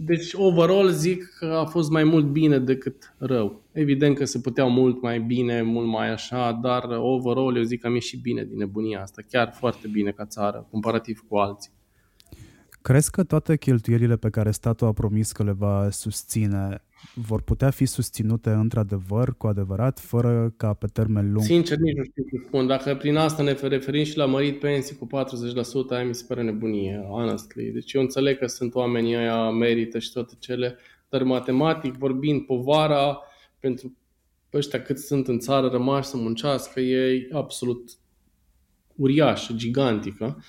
Deci, 0.03 0.33
overall, 0.35 0.91
zic 0.91 1.25
că 1.39 1.47
a 1.47 1.65
fost 1.65 1.91
mai 1.91 2.05
mult 2.05 2.25
bine 2.27 2.59
decât 2.59 3.15
rău. 3.19 3.63
Evident 3.73 4.17
că 4.17 4.25
se 4.25 4.41
puteau 4.41 4.71
mult 4.71 5.03
mai 5.03 5.21
bine, 5.21 5.63
mult 5.63 5.87
mai 5.87 6.11
așa, 6.11 6.53
dar 6.63 6.83
overall 6.89 7.57
eu 7.57 7.63
zic 7.63 7.81
că 7.81 7.87
am 7.87 7.95
ieșit 7.95 8.21
bine 8.23 8.45
din 8.45 8.57
nebunia 8.57 9.01
asta. 9.01 9.23
Chiar 9.31 9.53
foarte 9.53 9.89
bine 9.89 10.11
ca 10.11 10.27
țară, 10.27 10.67
comparativ 10.71 11.25
cu 11.29 11.37
alții. 11.37 11.71
Crezi 12.83 13.11
că 13.11 13.25
toate 13.25 13.57
cheltuielile 13.57 14.17
pe 14.17 14.31
care 14.31 14.51
statul 14.51 14.87
a 14.87 14.93
promis 14.93 15.33
că 15.33 15.43
le 15.43 15.53
va 15.53 15.91
susține 15.91 16.83
vor 17.15 17.43
putea 17.43 17.71
fi 17.71 17.87
susținute 17.87 18.51
într-adevăr, 18.51 19.37
cu 19.37 19.47
adevărat, 19.47 20.01
fără 20.01 20.55
ca 20.57 20.73
pe 20.73 20.87
termen 20.87 21.33
lung? 21.33 21.45
Sincer, 21.45 21.79
nici 21.79 21.97
nu 21.97 22.05
știu 22.05 22.23
ce 22.23 22.45
spun. 22.47 22.67
Dacă 22.67 22.95
prin 22.95 23.17
asta 23.17 23.43
ne 23.43 23.53
referim 23.63 24.05
și 24.05 24.17
la 24.17 24.27
mărit 24.27 24.59
pensii 24.59 24.97
cu 24.97 25.07
40%, 25.07 25.11
aia 25.91 26.05
mi 26.05 26.15
se 26.15 26.25
pare 26.29 26.43
nebunie, 26.43 27.07
honestly. 27.09 27.71
Deci 27.71 27.93
eu 27.93 28.01
înțeleg 28.01 28.39
că 28.39 28.47
sunt 28.47 28.75
oamenii 28.75 29.17
ăia 29.17 29.51
merită 29.51 29.99
și 29.99 30.13
toate 30.13 30.35
cele, 30.39 30.77
dar 31.09 31.23
matematic 31.23 31.95
vorbind, 31.95 32.41
povara 32.41 33.19
pentru 33.61 33.97
ăștia 34.53 34.83
cât 34.83 34.99
sunt 34.99 35.29
în 35.29 35.39
țară 35.39 35.69
rămași 35.69 36.09
să 36.09 36.17
muncească 36.17 36.81
e 36.81 37.29
absolut 37.33 37.91
uriașă, 38.95 39.53
gigantică 39.53 40.43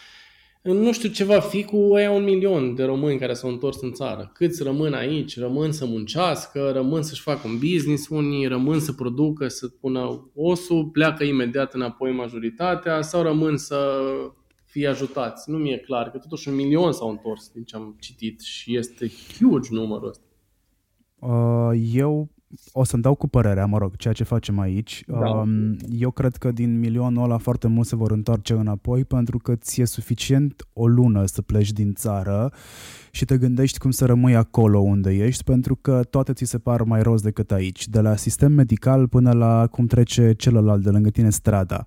nu 0.62 0.92
știu 0.92 1.10
ce 1.10 1.24
va 1.24 1.40
fi 1.40 1.64
cu 1.64 1.90
aia 1.96 2.12
un 2.12 2.24
milion 2.24 2.76
de 2.76 2.84
români 2.84 3.20
care 3.20 3.34
s-au 3.34 3.50
întors 3.50 3.82
în 3.82 3.92
țară. 3.92 4.32
Câți 4.34 4.64
rămân 4.64 4.94
aici, 4.94 5.40
rămân 5.40 5.72
să 5.72 5.86
muncească, 5.86 6.72
rămân 6.72 7.04
să-și 7.04 7.22
facă 7.22 7.48
un 7.48 7.58
business, 7.58 8.08
unii 8.08 8.48
rămân 8.48 8.80
să 8.80 8.94
producă, 8.94 9.48
să 9.48 9.68
pună 9.68 10.32
osul, 10.36 10.86
pleacă 10.86 11.24
imediat 11.24 11.74
înapoi 11.74 12.12
majoritatea 12.12 13.02
sau 13.02 13.22
rămân 13.22 13.58
să 13.58 14.02
fie 14.66 14.88
ajutați. 14.88 15.50
Nu 15.50 15.58
mi-e 15.58 15.78
clar, 15.78 16.12
că 16.12 16.18
totuși 16.18 16.50
un 16.50 16.56
milion 16.56 16.92
s-au 16.92 17.10
întors 17.10 17.52
din 17.54 17.64
ce 17.64 17.76
am 17.76 17.96
citit 18.00 18.42
și 18.42 18.78
este 18.78 19.12
huge 19.40 19.70
numărul 19.72 20.10
ăsta. 20.10 20.26
Uh, 21.20 21.90
eu 21.94 22.30
o 22.72 22.84
să-mi 22.84 23.02
dau 23.02 23.16
cu 23.16 23.28
părerea, 23.28 23.66
mă 23.66 23.78
rog, 23.78 23.96
ceea 23.96 24.14
ce 24.14 24.24
facem 24.24 24.60
aici. 24.60 25.04
Da. 25.08 25.30
Um, 25.30 25.78
eu 25.90 26.12
cred 26.12 26.36
că 26.36 26.52
din 26.52 26.80
milionul 26.80 27.24
ăla 27.24 27.38
foarte 27.38 27.68
mult 27.68 27.88
se 27.88 27.96
vor 27.96 28.12
întoarce 28.12 28.54
înapoi 28.54 29.06
pentru 29.06 29.38
că 29.38 29.56
ți-e 29.56 29.86
suficient 29.86 30.68
o 30.74 30.88
lună 30.88 31.26
să 31.26 31.42
pleci 31.42 31.72
din 31.72 31.94
țară 31.94 32.54
și 33.12 33.26
te 33.26 33.38
gândești 33.38 33.78
cum 33.78 33.92
să 33.92 34.06
rămâi 34.06 34.36
acolo 34.36 34.80
unde 34.80 35.14
ești 35.14 35.44
pentru 35.44 35.76
că 35.76 36.04
toate 36.10 36.34
ți 36.34 36.46
se 36.46 36.58
par 36.58 36.82
mai 36.82 37.02
roz 37.02 37.22
decât 37.22 37.52
aici, 37.52 37.88
de 37.88 38.00
la 38.00 38.16
sistem 38.16 38.52
medical 38.52 39.08
până 39.08 39.32
la 39.32 39.68
cum 39.68 39.86
trece 39.86 40.34
celălalt 40.34 40.84
de 40.84 40.90
lângă 40.90 41.10
tine 41.10 41.30
strada. 41.30 41.84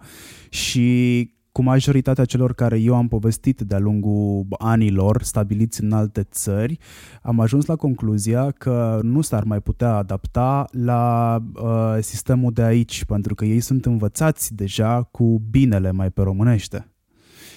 Și 0.49 1.34
cu 1.55 1.63
majoritatea 1.63 2.25
celor 2.25 2.55
care 2.55 2.79
eu 2.79 2.95
am 2.95 3.09
povestit 3.09 3.61
de-a 3.61 3.79
lungul 3.79 4.47
anilor 4.59 5.23
stabiliți 5.23 5.83
în 5.83 5.93
alte 5.93 6.23
țări, 6.23 6.79
am 7.23 7.41
ajuns 7.41 7.67
la 7.67 7.77
concluzia 7.77 8.51
că 8.51 8.99
nu 9.03 9.21
s-ar 9.21 9.45
mai 9.45 9.61
putea 9.61 9.95
adapta 9.95 10.67
la 10.71 11.39
uh, 11.55 11.97
sistemul 12.01 12.53
de 12.53 12.63
aici, 12.63 13.05
pentru 13.05 13.35
că 13.35 13.45
ei 13.45 13.61
sunt 13.61 13.85
învățați 13.85 14.55
deja 14.55 15.03
cu 15.03 15.43
binele 15.51 15.91
mai 15.91 16.11
pe 16.11 16.23
românește. 16.23 16.93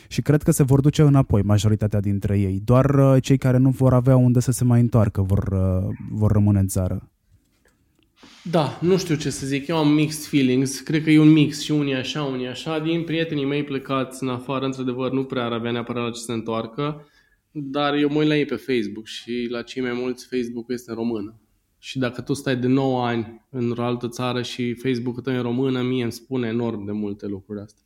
Și 0.08 0.22
cred 0.22 0.44
că 0.44 0.52
se 0.52 0.64
vor 0.64 0.82
duce 0.82 1.02
înapoi 1.02 1.42
majoritatea 1.42 2.00
dintre 2.00 2.40
ei. 2.40 2.60
Doar 2.64 2.86
uh, 2.90 3.22
cei 3.22 3.38
care 3.38 3.58
nu 3.58 3.70
vor 3.70 3.94
avea 3.94 4.16
unde 4.16 4.40
să 4.40 4.52
se 4.52 4.64
mai 4.64 4.80
întoarcă 4.80 5.22
vor, 5.22 5.48
uh, 5.52 5.96
vor 6.12 6.32
rămâne 6.32 6.60
în 6.60 6.68
țară. 6.68 7.12
Da, 8.52 8.80
nu 8.82 8.98
știu 8.98 9.16
ce 9.16 9.30
să 9.30 9.46
zic, 9.46 9.68
eu 9.68 9.78
am 9.78 9.94
mixed 9.94 10.24
feelings, 10.24 10.80
cred 10.80 11.04
că 11.04 11.10
e 11.10 11.20
un 11.20 11.32
mix 11.32 11.62
și 11.62 11.72
unii 11.72 11.94
așa, 11.94 12.24
unii 12.24 12.48
așa, 12.48 12.80
din 12.80 13.04
prietenii 13.04 13.46
mei 13.46 13.64
plecați 13.64 14.24
în 14.24 14.30
afară, 14.30 14.66
într-adevăr, 14.66 15.12
nu 15.12 15.24
prea 15.24 15.46
ar 15.46 15.52
avea 15.52 15.72
neapărat 15.72 16.04
la 16.04 16.12
ce 16.12 16.20
să 16.20 16.32
întoarcă, 16.32 17.08
dar 17.52 17.94
eu 17.94 18.10
mă 18.10 18.18
uit 18.18 18.28
la 18.28 18.38
ei 18.38 18.46
pe 18.46 18.56
Facebook 18.56 19.06
și 19.06 19.48
la 19.50 19.62
cei 19.62 19.82
mai 19.82 19.94
mulți 19.94 20.28
Facebook 20.28 20.72
este 20.72 20.90
în 20.90 20.96
română. 20.96 21.40
Și 21.78 22.00
dacă 22.00 22.22
tu 22.22 22.34
stai 22.34 22.56
de 22.56 22.68
9 22.68 23.06
ani 23.06 23.46
în 23.50 23.74
o 23.78 23.82
altă 23.82 24.08
țară 24.08 24.42
și 24.42 24.74
Facebook-ul 24.74 25.22
tău 25.22 25.34
e 25.34 25.36
în 25.36 25.42
română, 25.42 25.82
mie 25.82 26.04
îmi 26.04 26.12
spune 26.12 26.48
enorm 26.48 26.86
de 26.86 26.92
multe 26.92 27.26
lucruri 27.26 27.60
astea. 27.60 27.84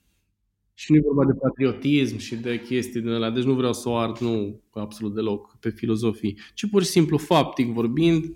Și 0.73 0.91
nu 0.91 0.97
e 0.97 1.01
vorba 1.05 1.25
de 1.25 1.39
patriotism 1.39 2.17
și 2.17 2.35
de 2.35 2.61
chestii 2.61 3.01
din 3.01 3.09
alea, 3.09 3.29
deci 3.29 3.43
nu 3.43 3.53
vreau 3.53 3.73
să 3.73 3.89
o 3.89 3.95
ard, 3.95 4.17
nu 4.17 4.61
absolut 4.73 5.13
deloc 5.13 5.57
pe 5.59 5.69
filozofii, 5.69 6.37
ci 6.53 6.69
pur 6.69 6.83
și 6.83 6.89
simplu 6.89 7.17
faptic 7.17 7.73
vorbind, 7.73 8.35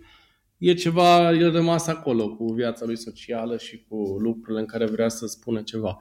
e 0.58 0.74
ceva, 0.74 1.32
el 1.32 1.52
rămas 1.52 1.88
acolo 1.88 2.36
cu 2.36 2.54
viața 2.54 2.86
lui 2.86 2.98
socială 2.98 3.58
și 3.58 3.86
cu 3.88 4.18
lucrurile 4.20 4.60
în 4.60 4.66
care 4.66 4.86
vrea 4.86 5.10
să 5.10 5.26
spună 5.26 5.62
ceva. 5.62 6.00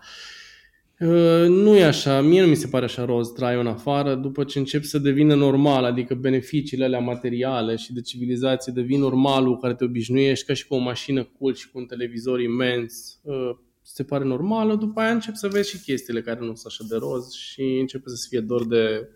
Uh, 1.01 1.47
nu 1.49 1.77
e 1.77 1.85
așa, 1.85 2.21
mie 2.21 2.41
nu 2.41 2.47
mi 2.47 2.55
se 2.55 2.67
pare 2.67 2.85
așa 2.85 3.05
roz 3.05 3.33
traiul 3.33 3.61
în 3.61 3.67
afară. 3.67 4.15
După 4.15 4.45
ce 4.45 4.59
încep 4.59 4.83
să 4.83 4.99
devină 4.99 5.35
normal, 5.35 5.85
adică 5.85 6.15
beneficiile 6.15 6.85
alea 6.85 6.99
materiale 6.99 7.77
și 7.77 7.93
de 7.93 8.01
civilizație 8.01 8.73
devin 8.77 9.01
normalul 9.01 9.59
care 9.59 9.75
te 9.75 9.85
obișnuiești 9.85 10.47
ca 10.47 10.55
și 10.55 10.67
cu 10.67 10.75
o 10.75 10.79
mașină 10.79 11.25
cool 11.39 11.55
și 11.55 11.71
cu 11.71 11.79
un 11.79 11.87
televizor 11.87 12.41
imens, 12.41 13.21
uh, 13.23 13.57
se 13.83 14.03
pare 14.03 14.25
normală, 14.25 14.75
după 14.75 15.01
aia 15.01 15.11
încep 15.11 15.35
să 15.35 15.49
vezi 15.49 15.71
și 15.71 15.83
chestiile 15.83 16.21
care 16.21 16.41
nu 16.41 16.55
sunt 16.55 16.67
așa 16.67 16.85
de 16.89 16.97
roz 16.97 17.33
și 17.33 17.63
începe 17.81 18.09
să 18.09 18.27
fie 18.29 18.41
dor 18.41 18.67
de 18.67 19.09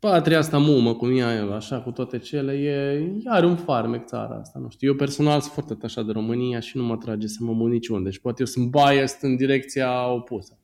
patria 0.00 0.38
asta 0.38 0.58
mumă, 0.58 0.94
cum 0.94 1.16
e 1.16 1.22
așa, 1.54 1.80
cu 1.80 1.90
toate 1.90 2.18
cele, 2.18 2.52
e, 2.52 3.12
are 3.24 3.46
un 3.46 3.56
farmec 3.56 4.04
țara 4.04 4.38
asta, 4.40 4.58
nu 4.58 4.68
știu. 4.70 4.88
Eu 4.88 4.94
personal 4.94 5.40
sunt 5.40 5.52
foarte 5.52 5.72
atașat 5.72 6.04
de 6.06 6.12
România 6.12 6.60
și 6.60 6.76
nu 6.76 6.82
mă 6.82 6.96
trage 6.96 7.26
să 7.26 7.38
mă 7.40 7.52
mut 7.52 7.70
niciunde. 7.70 8.10
Și 8.10 8.20
poate 8.20 8.36
eu 8.40 8.46
sunt 8.46 8.70
biased 8.70 9.18
în 9.22 9.36
direcția 9.36 10.08
opusă. 10.08 10.58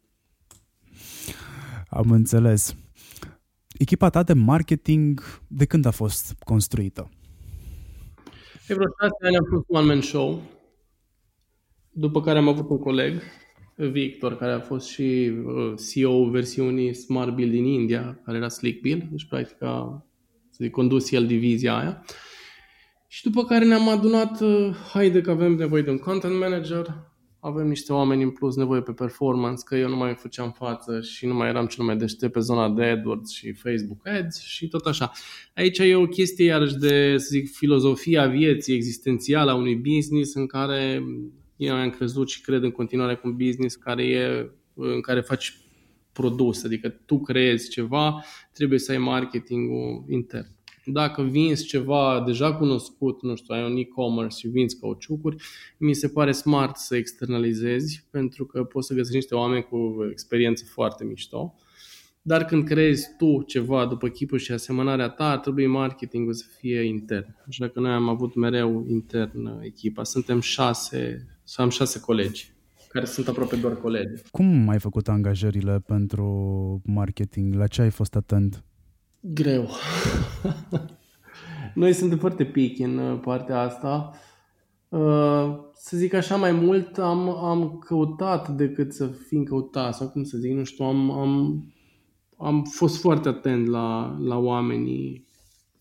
Am 1.88 2.10
înțeles. 2.10 2.74
Echipa 3.78 4.10
ta 4.10 4.22
de 4.22 4.32
marketing, 4.32 5.20
de 5.48 5.64
când 5.64 5.84
a 5.84 5.90
fost 5.90 6.34
construită? 6.44 7.10
De 8.66 8.74
vreo 8.74 8.86
șase 9.00 9.26
ani 9.26 9.36
am 9.36 9.46
fost 9.50 9.64
one-man 9.68 10.00
show, 10.00 10.42
după 11.90 12.20
care 12.20 12.38
am 12.38 12.48
avut 12.48 12.70
un 12.70 12.78
coleg 12.78 13.22
Victor, 13.76 14.36
care 14.36 14.52
a 14.52 14.60
fost 14.60 14.88
și 14.88 15.32
uh, 15.44 15.74
CEO 15.92 16.24
versiunii 16.24 16.94
Smart 16.94 17.34
Build 17.34 17.50
din 17.50 17.64
India, 17.64 18.20
care 18.24 18.36
era 18.36 18.48
Slick 18.48 18.80
Build, 18.80 19.02
deci 19.02 19.24
practic 19.24 19.62
a 19.62 20.06
să 20.50 20.58
zic, 20.62 20.72
condus 20.72 21.10
el 21.10 21.26
divizia 21.26 21.78
aia. 21.78 22.04
Și 23.08 23.22
după 23.22 23.44
care 23.44 23.64
ne-am 23.64 23.88
adunat, 23.88 24.40
uh, 24.40 24.74
haide 24.92 25.20
că 25.20 25.30
avem 25.30 25.52
nevoie 25.54 25.82
de 25.82 25.90
un 25.90 25.98
content 25.98 26.38
manager, 26.38 27.12
avem 27.40 27.66
niște 27.66 27.92
oameni 27.92 28.22
în 28.22 28.30
plus 28.30 28.56
nevoie 28.56 28.80
pe 28.80 28.92
performance, 28.92 29.62
că 29.66 29.76
eu 29.76 29.88
nu 29.88 29.96
mai 29.96 30.14
făceam 30.14 30.52
față 30.52 31.00
și 31.00 31.26
nu 31.26 31.34
mai 31.34 31.48
eram 31.48 31.66
cel 31.66 31.84
mai 31.84 31.96
deștept 31.96 32.32
pe 32.32 32.40
zona 32.40 32.70
de 32.70 32.84
AdWords 32.84 33.30
și 33.30 33.52
Facebook 33.52 34.06
Ads 34.06 34.40
și 34.40 34.68
tot 34.68 34.86
așa. 34.86 35.12
Aici 35.54 35.78
e 35.78 35.94
o 35.94 36.06
chestie 36.06 36.44
iarăși 36.44 36.76
de, 36.76 37.14
să 37.18 37.26
zic, 37.30 37.52
filozofia 37.52 38.26
vieții 38.26 38.74
existențială 38.74 39.50
a 39.50 39.54
unui 39.54 39.76
business 39.76 40.34
în 40.34 40.46
care 40.46 41.04
eu 41.56 41.74
am 41.74 41.90
crezut 41.90 42.28
și 42.28 42.40
cred 42.40 42.62
în 42.62 42.70
continuare 42.70 43.14
cu 43.14 43.28
un 43.28 43.36
business 43.36 43.76
care 43.76 44.06
e, 44.06 44.50
în 44.74 45.00
care 45.00 45.20
faci 45.20 45.58
produs, 46.12 46.64
adică 46.64 46.88
tu 46.88 47.20
creezi 47.20 47.68
ceva, 47.68 48.24
trebuie 48.52 48.78
să 48.78 48.92
ai 48.92 48.98
marketingul 48.98 50.04
intern. 50.08 50.52
Dacă 50.86 51.22
vinzi 51.22 51.66
ceva 51.66 52.22
deja 52.26 52.54
cunoscut, 52.54 53.22
nu 53.22 53.34
știu, 53.34 53.54
ai 53.54 53.70
un 53.70 53.76
e-commerce 53.76 54.38
și 54.38 54.48
vinzi 54.48 54.80
cauciucuri, 54.80 55.36
mi 55.78 55.94
se 55.94 56.08
pare 56.08 56.32
smart 56.32 56.76
să 56.76 56.96
externalizezi 56.96 58.06
pentru 58.10 58.44
că 58.44 58.64
poți 58.64 58.86
să 58.86 58.94
găsești 58.94 59.16
niște 59.16 59.34
oameni 59.34 59.64
cu 59.64 60.06
experiență 60.10 60.64
foarte 60.64 61.04
mișto. 61.04 61.54
Dar 62.22 62.44
când 62.44 62.64
creezi 62.64 63.08
tu 63.18 63.42
ceva 63.42 63.86
după 63.86 64.08
chipul 64.08 64.38
și 64.38 64.52
asemănarea 64.52 65.08
ta, 65.08 65.30
ar 65.30 65.38
trebui 65.38 65.66
marketingul 65.66 66.32
să 66.32 66.44
fie 66.58 66.82
intern. 66.82 67.36
Așa 67.48 67.68
că 67.68 67.80
noi 67.80 67.90
am 67.90 68.08
avut 68.08 68.34
mereu 68.34 68.86
intern 68.88 69.62
echipa. 69.62 70.04
Suntem 70.04 70.40
șase, 70.40 71.26
sau 71.54 71.64
am 71.64 71.70
șase 71.70 72.00
colegi 72.00 72.52
care 72.88 73.04
sunt 73.04 73.28
aproape 73.28 73.56
doar 73.56 73.76
colegi. 73.76 74.22
Cum 74.30 74.68
ai 74.68 74.78
făcut 74.78 75.08
angajările 75.08 75.82
pentru 75.86 76.26
marketing? 76.84 77.54
La 77.54 77.66
ce 77.66 77.82
ai 77.82 77.90
fost 77.90 78.16
atent? 78.16 78.64
Greu. 79.20 79.68
Noi 81.74 81.92
suntem 81.92 82.18
foarte 82.18 82.44
pic 82.44 82.78
în 82.78 82.98
uh, 82.98 83.20
partea 83.20 83.60
asta. 83.60 84.10
Uh, 84.88 85.56
să 85.74 85.96
zic 85.96 86.14
așa, 86.14 86.36
mai 86.36 86.52
mult 86.52 86.98
am, 86.98 87.28
am 87.28 87.78
căutat 87.78 88.48
decât 88.48 88.92
să 88.92 89.06
fim 89.06 89.42
căutat, 89.44 89.94
sau 89.94 90.08
cum 90.08 90.24
să 90.24 90.38
zic, 90.38 90.52
nu 90.52 90.64
știu, 90.64 90.84
am, 90.84 91.10
am, 91.10 91.64
am 92.36 92.64
fost 92.64 93.00
foarte 93.00 93.28
atent 93.28 93.66
la, 93.66 94.16
la 94.20 94.36
oamenii 94.36 95.26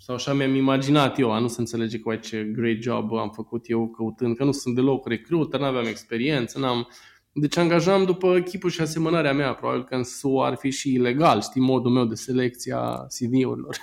sau 0.05 0.15
așa 0.15 0.33
mi-am 0.33 0.55
imaginat 0.55 1.19
eu, 1.19 1.31
a 1.31 1.39
nu 1.39 1.47
se 1.47 1.59
înțelege 1.59 1.99
cu 1.99 2.15
ce 2.15 2.43
great 2.43 2.77
job 2.81 3.13
am 3.13 3.29
făcut 3.29 3.69
eu 3.69 3.87
căutând, 3.87 4.35
că 4.35 4.43
nu 4.43 4.51
sunt 4.51 4.75
deloc 4.75 5.07
recruiter, 5.07 5.59
nu 5.59 5.65
aveam 5.65 5.85
experiență, 5.85 6.59
n-am... 6.59 6.87
Deci 7.31 7.57
angajam 7.57 8.05
după 8.05 8.39
chipul 8.39 8.69
și 8.69 8.81
asemănarea 8.81 9.33
mea, 9.33 9.53
probabil 9.53 9.83
că 9.83 9.95
în 9.95 10.03
SUA 10.03 10.47
ar 10.47 10.55
fi 10.55 10.69
și 10.69 10.93
ilegal, 10.93 11.41
știi, 11.41 11.61
modul 11.61 11.91
meu 11.91 12.05
de 12.05 12.15
selecție 12.15 12.73
a 12.73 13.05
CV-urilor. 13.07 13.77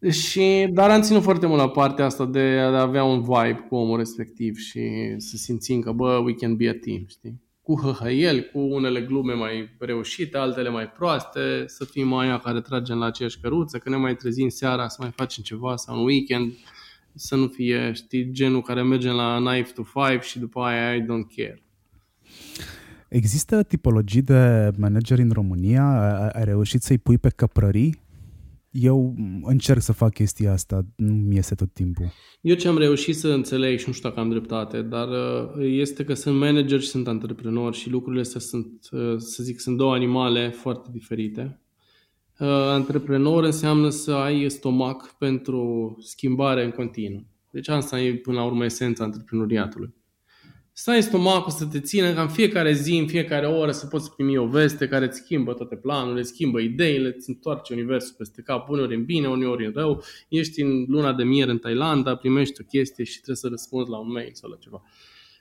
și, 0.28 0.68
dar 0.70 0.90
am 0.90 1.02
ținut 1.02 1.22
foarte 1.22 1.46
mult 1.46 1.60
la 1.60 1.70
partea 1.70 2.04
asta 2.04 2.26
de 2.26 2.58
a 2.60 2.80
avea 2.80 3.04
un 3.04 3.20
vibe 3.22 3.66
cu 3.68 3.74
omul 3.74 3.98
respectiv 3.98 4.56
și 4.56 5.14
să 5.16 5.36
simțim 5.36 5.80
că, 5.80 5.92
bă, 5.92 6.20
we 6.24 6.34
can 6.34 6.56
be 6.56 6.68
a 6.68 6.78
team, 6.78 7.04
știi? 7.08 7.40
Cu 7.62 7.80
hăhăieli, 7.80 8.50
cu 8.52 8.58
unele 8.58 9.00
glume 9.00 9.32
mai 9.32 9.76
reușite, 9.78 10.38
altele 10.38 10.68
mai 10.68 10.90
proaste, 10.90 11.64
să 11.66 11.84
fim 11.84 12.14
aia 12.14 12.38
care 12.38 12.60
tragem 12.60 12.98
la 12.98 13.06
aceeași 13.06 13.38
căruță, 13.40 13.78
că 13.78 13.88
ne 13.88 13.96
mai 13.96 14.14
trezim 14.14 14.48
seara 14.48 14.88
să 14.88 14.96
mai 15.00 15.10
facem 15.16 15.42
ceva 15.42 15.76
sau 15.76 15.98
un 15.98 16.04
weekend, 16.04 16.52
să 17.14 17.36
nu 17.36 17.46
fie, 17.46 17.92
știi, 17.92 18.30
genul 18.30 18.62
care 18.62 18.82
merge 18.82 19.10
la 19.10 19.42
knife 19.44 19.72
to 19.72 19.82
five 19.82 20.20
și 20.20 20.38
după 20.38 20.60
aia 20.60 20.94
I 20.94 21.00
don't 21.00 21.36
care. 21.36 21.62
Există 23.08 23.62
tipologii 23.62 24.22
de 24.22 24.70
manageri 24.76 25.22
în 25.22 25.30
România? 25.30 25.84
Ai 26.32 26.44
reușit 26.44 26.82
să-i 26.82 26.98
pui 26.98 27.18
pe 27.18 27.28
căprării? 27.28 28.00
Eu 28.72 29.14
încerc 29.42 29.80
să 29.80 29.92
fac 29.92 30.12
chestia 30.12 30.52
asta, 30.52 30.86
nu 30.96 31.12
mi 31.12 31.34
iese 31.34 31.54
tot 31.54 31.72
timpul. 31.72 32.12
Eu 32.40 32.54
ce 32.54 32.68
am 32.68 32.78
reușit 32.78 33.16
să 33.16 33.28
înțeleg 33.28 33.78
și 33.78 33.84
nu 33.86 33.92
știu 33.92 34.08
dacă 34.08 34.20
am 34.20 34.30
dreptate, 34.30 34.82
dar 34.82 35.08
uh, 35.08 35.64
este 35.70 36.04
că 36.04 36.14
sunt 36.14 36.38
manager 36.38 36.80
și 36.80 36.88
sunt 36.88 37.08
antreprenori 37.08 37.76
și 37.76 37.90
lucrurile 37.90 38.20
astea 38.20 38.40
sunt, 38.40 38.88
uh, 38.90 39.14
să 39.16 39.42
zic, 39.42 39.60
sunt 39.60 39.76
două 39.76 39.94
animale 39.94 40.50
foarte 40.50 40.88
diferite. 40.92 41.60
Uh, 42.38 42.48
antreprenor 42.48 43.44
înseamnă 43.44 43.88
să 43.88 44.12
ai 44.12 44.50
stomac 44.50 45.14
pentru 45.18 45.96
schimbare 46.00 46.64
în 46.64 46.70
continuu. 46.70 47.24
Deci 47.50 47.68
asta 47.68 48.00
e 48.00 48.14
până 48.14 48.36
la 48.36 48.44
urmă 48.44 48.64
esența 48.64 49.04
antreprenoriatului 49.04 49.94
să 50.74 50.90
ai 50.90 51.02
stomacul 51.02 51.50
să 51.50 51.66
te 51.66 51.80
țină 51.80 52.12
ca 52.12 52.22
în 52.22 52.28
fiecare 52.28 52.72
zi, 52.72 52.96
în 52.96 53.06
fiecare 53.06 53.46
oră 53.46 53.72
să 53.72 53.86
poți 53.86 54.14
primi 54.14 54.36
o 54.36 54.46
veste 54.46 54.88
care 54.88 55.04
îți 55.04 55.18
schimbă 55.18 55.52
toate 55.52 55.76
planurile, 55.76 56.22
schimbă 56.22 56.60
ideile, 56.60 57.14
îți 57.16 57.28
întoarce 57.28 57.72
universul 57.72 58.14
peste 58.18 58.42
cap, 58.42 58.68
uneori 58.68 58.94
în 58.94 59.04
bine, 59.04 59.28
uneori 59.28 59.66
în 59.66 59.72
rău, 59.74 60.02
ești 60.28 60.62
în 60.62 60.84
luna 60.88 61.12
de 61.12 61.24
miere 61.24 61.50
în 61.50 61.58
Thailanda, 61.58 62.16
primești 62.16 62.60
o 62.60 62.64
chestie 62.64 63.04
și 63.04 63.14
trebuie 63.14 63.36
să 63.36 63.48
răspunzi 63.48 63.90
la 63.90 63.98
un 63.98 64.12
mail 64.12 64.30
sau 64.32 64.50
la 64.50 64.56
ceva. 64.56 64.82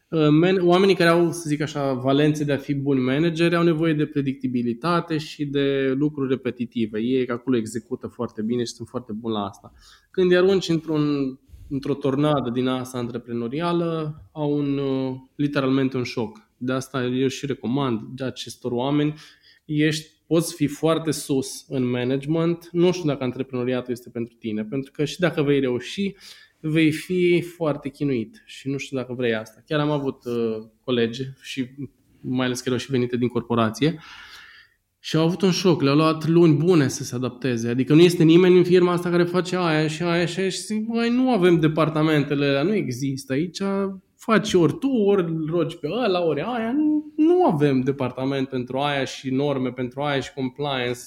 Uh, 0.10 0.58
oamenii 0.60 0.96
care 0.96 1.10
au, 1.10 1.32
să 1.32 1.44
zic 1.48 1.62
așa, 1.62 1.94
valențe 1.94 2.44
de 2.44 2.54
a 2.54 2.58
fi 2.58 2.74
buni 2.74 3.02
manageri 3.02 3.56
au 3.56 3.64
nevoie 3.64 3.94
de 3.94 4.06
predictibilitate 4.06 5.18
și 5.18 5.46
de 5.46 5.94
lucruri 5.98 6.30
repetitive. 6.30 7.00
Ei 7.00 7.28
acolo 7.28 7.58
execută 7.58 8.08
foarte 8.08 8.42
bine 8.42 8.64
și 8.64 8.74
sunt 8.74 8.88
foarte 8.88 9.12
buni 9.14 9.34
la 9.34 9.46
asta. 9.46 9.74
Când 10.12 10.32
îi 10.32 10.38
arunci 10.38 10.70
într-un 10.70 11.40
într-o 11.72 11.94
tornadă 11.94 12.50
din 12.50 12.68
asta 12.68 12.98
antreprenorială 12.98 14.22
au 14.32 14.58
un, 14.58 14.78
uh, 14.78 15.16
literalmente 15.36 15.98
un 15.98 16.04
șoc. 16.04 16.50
De 16.58 16.72
asta 16.72 17.04
eu 17.04 17.28
și 17.28 17.46
recomand 17.46 18.02
de 18.16 18.24
acestor 18.24 18.72
oameni, 18.72 19.14
ești, 19.66 20.10
poți 20.28 20.56
fi 20.56 20.68
foarte 20.68 21.12
sus 21.12 21.66
în 21.68 21.90
management, 21.90 22.70
nu 22.72 22.92
știu 22.92 23.08
dacă 23.08 23.24
antreprenoriatul 23.24 23.92
este 23.92 24.10
pentru 24.10 24.36
tine, 24.40 24.64
pentru 24.64 24.92
că 24.92 25.06
și 25.06 25.20
dacă 25.20 25.42
vei 25.42 25.60
reuși, 25.60 26.16
vei 26.60 26.92
fi 26.92 27.42
foarte 27.42 27.90
chinuit 27.90 28.44
și 28.46 28.70
nu 28.70 28.78
știu 28.78 28.98
dacă 28.98 29.14
vrei 29.14 29.36
asta. 29.36 29.64
Chiar 29.68 29.80
am 29.80 29.90
avut 29.90 30.26
uh, 30.26 30.58
colegi 30.84 31.24
și 31.42 31.70
mai 32.22 32.46
ales 32.46 32.60
că 32.60 32.64
erau 32.66 32.80
și 32.80 32.92
venite 32.92 33.18
din 33.18 33.28
corporație, 33.28 33.88
uh, 33.98 34.31
și 35.04 35.16
au 35.16 35.26
avut 35.26 35.42
un 35.42 35.52
șoc, 35.52 35.82
le-au 35.82 35.96
luat 35.96 36.28
luni 36.28 36.56
bune 36.56 36.88
să 36.88 37.04
se 37.04 37.16
adapteze. 37.16 37.70
Adică 37.70 37.94
nu 37.94 38.02
este 38.02 38.24
nimeni 38.24 38.58
în 38.58 38.64
firma 38.64 38.92
asta 38.92 39.10
care 39.10 39.24
face 39.24 39.58
aia 39.58 39.88
și 39.88 40.04
aia 40.04 40.26
și 40.26 40.40
aia 40.40 40.50
și 40.50 40.62
zic, 40.62 40.86
băi, 40.86 41.10
nu 41.10 41.32
avem 41.32 41.60
departamentele 41.60 42.46
alea, 42.46 42.64
nu 42.64 42.74
există. 42.74 43.34
Aici 43.34 43.62
faci 44.18 44.54
ori 44.54 44.78
tu, 44.78 44.88
ori 44.88 45.26
rogi 45.48 45.78
pe 45.78 45.88
ăla, 45.92 46.26
ori 46.26 46.42
aia. 46.42 46.72
Nu, 46.72 47.14
nu 47.16 47.46
avem 47.46 47.82
departament 47.82 48.50
pentru 48.50 48.78
aia 48.78 49.04
și 49.04 49.30
norme 49.30 49.72
pentru 49.72 50.02
aia 50.02 50.20
și 50.20 50.34
compliance. 50.34 51.00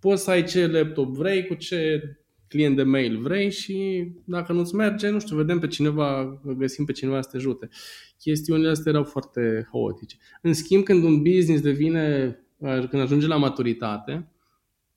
Poți 0.00 0.22
să 0.22 0.30
ai 0.30 0.44
ce 0.44 0.66
laptop 0.66 1.14
vrei, 1.14 1.46
cu 1.46 1.54
ce 1.54 2.02
client 2.48 2.76
de 2.76 2.82
mail 2.82 3.18
vrei 3.18 3.50
și 3.50 4.08
dacă 4.24 4.52
nu-ți 4.52 4.74
merge, 4.74 5.08
nu 5.08 5.20
știu, 5.20 5.36
vedem 5.36 5.58
pe 5.58 5.66
cineva, 5.66 6.40
găsim 6.56 6.84
pe 6.84 6.92
cineva 6.92 7.20
să 7.20 7.28
te 7.30 7.36
ajute. 7.36 7.68
Chestiunile 8.18 8.68
astea 8.68 8.92
erau 8.92 9.04
foarte 9.04 9.68
haotice. 9.72 10.16
În 10.42 10.52
schimb, 10.52 10.84
când 10.84 11.04
un 11.04 11.22
business 11.22 11.62
devine 11.62 12.36
când 12.60 13.02
ajunge 13.02 13.26
la 13.26 13.36
maturitate, 13.36 14.30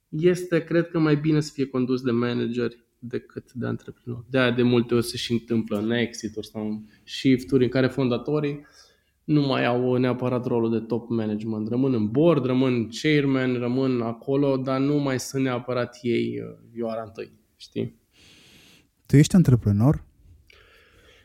este, 0.10 0.64
cred 0.64 0.90
că, 0.90 1.00
mai 1.00 1.16
bine 1.16 1.40
să 1.40 1.52
fie 1.54 1.66
condus 1.66 2.02
de 2.02 2.12
manageri 2.12 2.84
decât 3.00 3.54
de 3.54 3.66
antreprenori. 3.66 4.26
De 4.30 4.40
aia 4.40 4.52
de 4.52 4.64
multe 4.64 4.94
ori 4.94 5.06
se 5.06 5.18
și 5.18 5.32
întâmplă 5.32 5.78
în 5.78 5.92
exit 5.92 6.34
sau 6.42 6.68
în 6.68 6.84
shift-uri 7.04 7.64
în 7.64 7.70
care 7.70 7.88
fondatorii 7.88 8.66
nu 9.24 9.42
mai 9.42 9.66
au 9.66 9.96
neapărat 9.96 10.46
rolul 10.46 10.72
de 10.72 10.80
top 10.80 11.10
management. 11.10 11.68
Rămân 11.68 11.94
în 11.94 12.12
board, 12.12 12.46
rămân 12.46 12.90
chairman, 13.02 13.54
rămân 13.54 14.02
acolo, 14.02 14.58
dar 14.58 14.80
nu 14.80 14.96
mai 14.96 15.20
sunt 15.20 15.44
neapărat 15.44 15.98
ei 16.02 16.42
vioara 16.72 17.02
uh, 17.02 17.08
întâi, 17.08 17.32
știi? 17.56 18.00
Tu 19.06 19.16
ești 19.16 19.36
antreprenor? 19.36 20.04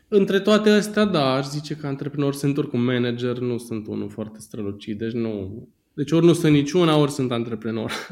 Între 0.07 0.39
toate 0.39 0.69
astea, 0.69 1.05
da, 1.05 1.33
aș 1.33 1.45
zice 1.45 1.75
că 1.75 1.87
antreprenor 1.87 2.33
sunt 2.33 2.57
oricum 2.57 2.81
manager, 2.81 3.37
nu 3.37 3.57
sunt 3.57 3.87
unul 3.87 4.09
foarte 4.09 4.39
strălucit, 4.39 4.97
deci 4.97 5.11
nu, 5.11 5.67
deci 5.95 6.11
ori 6.11 6.25
nu 6.25 6.33
sunt 6.33 6.53
niciuna, 6.53 6.97
ori 6.97 7.11
sunt 7.11 7.31
antreprenor. 7.31 7.91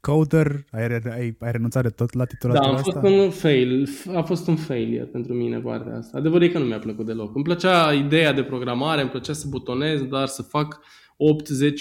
Coder, 0.00 0.64
ai, 0.70 0.82
ai, 0.82 1.36
ai 1.40 1.50
renunțat 1.50 1.82
de 1.82 1.88
tot 1.88 2.12
la 2.12 2.24
titulatura 2.24 2.74
asta? 2.74 2.74
Da, 2.74 2.80
a 2.80 2.82
fost 2.82 2.96
asta? 2.96 3.08
un 3.08 3.30
fail. 3.30 3.88
A 4.14 4.22
fost 4.22 4.46
un 4.46 4.56
failure 4.56 5.04
pentru 5.04 5.34
mine 5.34 5.58
partea 5.58 5.96
asta. 5.96 6.18
Adevărul 6.18 6.46
e 6.46 6.48
că 6.48 6.58
nu 6.58 6.64
mi-a 6.64 6.78
plăcut 6.78 7.06
deloc. 7.06 7.34
Îmi 7.34 7.44
plăcea 7.44 7.92
ideea 7.92 8.32
de 8.32 8.42
programare, 8.42 9.00
îmi 9.00 9.10
plăcea 9.10 9.32
să 9.32 9.46
butonez, 9.48 10.02
dar 10.02 10.26
să 10.26 10.42
fac 10.42 10.80
8-10 10.80 10.82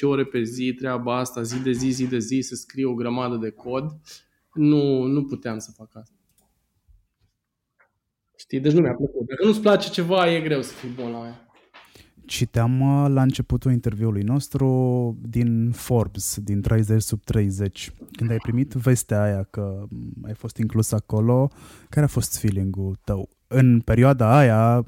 ore 0.01 0.23
pe 0.23 0.43
zi 0.43 0.73
treaba 0.73 1.17
asta, 1.17 1.41
zi 1.41 1.61
de 1.61 1.71
zi, 1.71 1.89
zi 1.89 2.07
de 2.07 2.19
zi, 2.19 2.41
să 2.41 2.55
scriu 2.55 2.89
o 2.89 2.93
grămadă 2.93 3.35
de 3.35 3.49
cod, 3.49 3.99
nu, 4.53 5.03
nu 5.03 5.23
puteam 5.23 5.57
să 5.57 5.71
fac 5.75 5.95
asta. 5.95 6.15
Știi? 8.37 8.59
Deci 8.59 8.73
nu 8.73 8.81
mi-a 8.81 8.93
plăcut. 8.93 9.27
Dacă 9.27 9.45
nu-ți 9.45 9.61
place 9.61 9.89
ceva, 9.89 10.33
e 10.33 10.41
greu 10.41 10.61
să 10.61 10.73
fii 10.73 10.89
bun 10.89 11.11
la 11.11 11.21
aia. 11.21 11.48
Citeam 12.29 12.81
uh, 12.81 13.09
la 13.09 13.21
începutul 13.21 13.71
interviului 13.71 14.21
nostru 14.21 15.17
din 15.21 15.71
Forbes, 15.71 16.37
din 16.43 16.61
30 16.61 17.01
sub 17.01 17.23
30, 17.23 17.91
când 18.11 18.31
ai 18.31 18.37
primit 18.37 18.73
vestea 18.73 19.21
aia 19.21 19.43
că 19.43 19.83
ai 20.25 20.33
fost 20.33 20.57
inclus 20.57 20.91
acolo, 20.91 21.49
care 21.89 22.05
a 22.05 22.09
fost 22.09 22.37
feeling-ul 22.37 22.97
tău? 23.03 23.29
În 23.51 23.81
perioada 23.81 24.37
aia, 24.37 24.85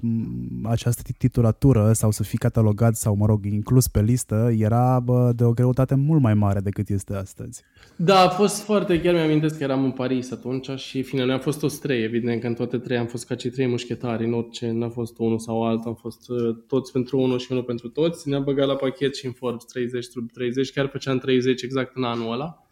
această 0.64 1.01
titulatură 1.18 1.91
sau 1.93 2.12
să 2.12 2.24
fii 2.24 2.38
catalogat 2.38 2.95
sau, 2.95 3.16
mă 3.16 3.26
rog, 3.26 3.45
inclus 3.45 3.88
pe 3.88 4.01
listă 4.01 4.51
era 4.57 4.99
bă, 4.99 5.32
de 5.36 5.43
o 5.43 5.51
greutate 5.51 5.95
mult 5.95 6.22
mai 6.22 6.34
mare 6.34 6.59
decât 6.59 6.89
este 6.89 7.16
astăzi. 7.16 7.64
Da, 7.95 8.20
a 8.20 8.30
fost 8.30 8.64
foarte, 8.64 9.01
chiar 9.01 9.14
mi-amintesc 9.14 9.57
că 9.57 9.64
eram 9.64 9.84
în 9.84 9.91
Paris 9.91 10.32
atunci 10.32 10.70
și 10.70 11.01
final, 11.01 11.30
am 11.30 11.39
fost 11.39 11.59
toți 11.59 11.80
trei, 11.80 12.03
evident 12.03 12.41
că 12.41 12.47
în 12.47 12.53
toate 12.53 12.78
trei 12.78 12.97
am 12.97 13.05
fost 13.05 13.26
ca 13.26 13.36
cei 13.36 13.49
trei 13.49 13.68
mușchetari, 13.68 14.26
în 14.26 14.34
orice, 14.34 14.72
n-a 14.72 14.89
fost 14.89 15.18
unul 15.18 15.39
sau 15.39 15.64
altul, 15.66 15.88
am 15.88 15.95
fost 15.95 16.30
uh, 16.30 16.55
toți 16.68 16.91
pentru 16.91 17.20
unul 17.20 17.39
și 17.39 17.47
unul 17.51 17.64
pentru 17.64 17.89
toți, 17.89 18.30
ne-a 18.30 18.39
băgat 18.39 18.68
la 18.68 18.76
pachet 18.76 19.16
și 19.16 19.26
în 19.26 19.32
Forbes 19.32 19.64
30 19.64 20.05
30, 20.34 20.72
chiar 20.72 20.88
făceam 20.88 21.18
30 21.18 21.62
exact 21.62 21.95
în 21.95 22.03
anul 22.03 22.32
ăla, 22.32 22.66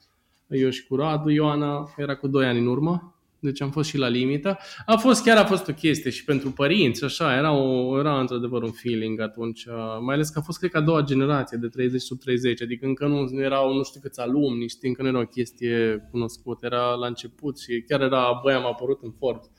eu 0.48 0.70
și 0.70 0.88
cu 0.88 0.96
Radu, 0.96 1.30
Ioana 1.30 1.94
era 1.98 2.16
cu 2.16 2.28
2 2.28 2.46
ani 2.46 2.60
în 2.60 2.68
urmă, 2.68 3.19
deci 3.40 3.62
am 3.62 3.72
fost 3.72 3.90
și 3.90 3.98
la 3.98 4.08
limită. 4.08 4.58
A 4.86 4.98
fost, 4.98 5.24
chiar 5.24 5.38
a 5.38 5.46
fost 5.46 5.68
o 5.68 5.74
chestie 5.74 6.12
și 6.12 6.24
pentru 6.24 6.52
părinți, 6.52 7.04
așa, 7.04 7.36
era, 7.36 7.52
o, 7.52 8.00
era 8.00 8.20
într-adevăr 8.20 8.64
un 8.64 8.72
feeling 8.72 9.20
atunci, 9.20 9.66
mai 10.02 10.16
ales 10.16 10.30
că 10.30 10.40
a 10.40 10.42
fost, 10.42 10.58
cred 10.58 10.72
că, 10.72 10.78
a 10.78 10.82
doua 10.82 11.02
generație 11.02 11.58
de 11.58 11.68
30 11.68 12.02
sub 12.02 12.20
30, 12.20 12.62
adică 12.62 12.86
încă 12.86 13.08
nu 13.08 13.42
erau 13.42 13.74
nu 13.74 13.84
știu 13.84 14.00
câți 14.00 14.20
alumni, 14.20 14.68
știi, 14.68 14.88
încă 14.88 15.02
nu 15.02 15.08
era 15.08 15.20
o 15.20 15.26
chestie 15.26 16.08
cunoscută, 16.12 16.66
era 16.66 16.94
la 16.94 17.08
început 17.08 17.60
și 17.60 17.84
chiar 17.88 18.02
era, 18.02 18.40
băi, 18.44 18.54
am 18.54 18.66
apărut 18.66 19.00
în 19.02 19.12
Forbes. 19.12 19.50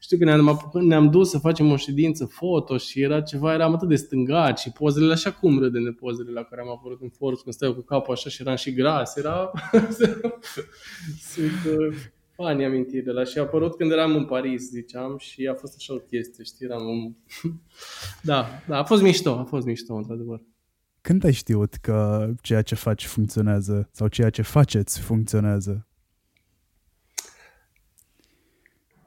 Știu 0.00 0.18
că 0.18 0.24
ne-am, 0.24 0.48
apucat, 0.48 0.82
ne-am 0.82 1.10
dus 1.10 1.30
să 1.30 1.38
facem 1.38 1.70
o 1.70 1.76
ședință 1.76 2.24
foto 2.24 2.76
și 2.76 3.00
era 3.00 3.20
ceva, 3.20 3.54
eram 3.54 3.74
atât 3.74 3.88
de 3.88 3.96
stângat 3.96 4.58
și 4.58 4.72
pozele 4.72 5.12
așa 5.12 5.32
cum 5.32 5.58
râde 5.58 5.80
de 5.80 5.90
pozele 5.90 6.30
la 6.30 6.42
care 6.42 6.60
am 6.60 6.70
apărut 6.70 7.00
în 7.00 7.08
Forbes, 7.08 7.40
când 7.40 7.54
stau 7.54 7.74
cu 7.74 7.80
capul 7.80 8.14
așa 8.14 8.28
și 8.30 8.42
eram 8.42 8.56
și 8.56 8.72
gras, 8.72 9.16
era... 9.16 9.50
Sunt 11.32 11.78
uh, 11.78 11.96
fani 12.42 12.64
amintiri 12.64 13.04
de 13.04 13.10
la 13.10 13.24
și 13.24 13.38
a 13.38 13.42
apărut 13.42 13.76
când 13.76 13.90
eram 13.90 14.16
în 14.16 14.24
Paris, 14.24 14.70
ziceam, 14.70 15.18
și 15.18 15.46
a 15.46 15.54
fost 15.54 15.74
așa 15.76 15.94
o 15.94 15.96
chestie, 15.96 16.44
știi, 16.44 16.66
eram 16.66 16.86
un... 16.86 17.12
da, 18.30 18.46
da, 18.68 18.78
a 18.78 18.84
fost 18.84 19.02
mișto, 19.02 19.30
a 19.30 19.44
fost 19.44 19.66
mișto, 19.66 19.94
într-adevăr. 19.94 20.40
Când 21.00 21.24
ai 21.24 21.32
știut 21.32 21.74
că 21.74 22.28
ceea 22.42 22.62
ce 22.62 22.74
faci 22.74 23.06
funcționează 23.06 23.88
sau 23.92 24.08
ceea 24.08 24.30
ce 24.30 24.42
faceți 24.42 25.00
funcționează? 25.00 25.87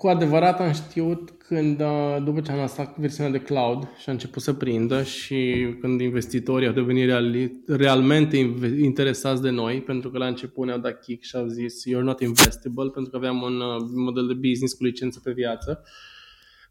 Cu 0.01 0.07
adevărat 0.07 0.59
am 0.59 0.71
știut 0.71 1.29
când, 1.29 1.79
uh, 1.79 2.17
după 2.23 2.41
ce 2.41 2.51
am 2.51 2.57
lansat 2.57 2.97
versiunea 2.97 3.31
de 3.31 3.41
cloud 3.41 3.87
și 4.01 4.09
a 4.09 4.11
început 4.11 4.41
să 4.41 4.53
prindă 4.53 5.03
și 5.03 5.67
când 5.81 6.01
investitorii 6.01 6.67
au 6.67 6.73
devenit 6.73 7.05
reali, 7.05 7.63
realmente 7.67 8.37
interesați 8.81 9.41
de 9.41 9.49
noi, 9.49 9.81
pentru 9.81 10.11
că 10.11 10.17
la 10.17 10.27
început 10.27 10.65
ne-au 10.65 10.77
dat 10.77 11.01
kick 11.01 11.23
și 11.23 11.35
au 11.35 11.47
zis 11.47 11.83
you're 11.89 12.01
not 12.01 12.19
investable, 12.19 12.89
pentru 12.89 13.11
că 13.11 13.17
aveam 13.17 13.41
un 13.41 13.59
uh, 13.59 13.89
model 13.95 14.27
de 14.27 14.33
business 14.33 14.73
cu 14.73 14.83
licență 14.83 15.19
pe 15.23 15.31
viață, 15.31 15.83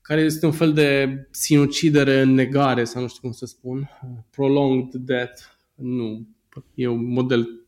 care 0.03 0.21
este 0.21 0.47
un 0.47 0.53
fel 0.53 0.73
de 0.73 1.09
sinucidere 1.31 2.21
în 2.21 2.35
negare, 2.35 2.85
sau 2.85 3.03
nu 3.03 3.09
știu 3.09 3.21
cum 3.21 3.33
să 3.33 3.47
spun, 3.47 3.91
prolonged 4.31 5.01
death, 5.01 5.41
nu, 5.75 6.27
e 6.75 6.87
un 6.87 7.13
model 7.13 7.60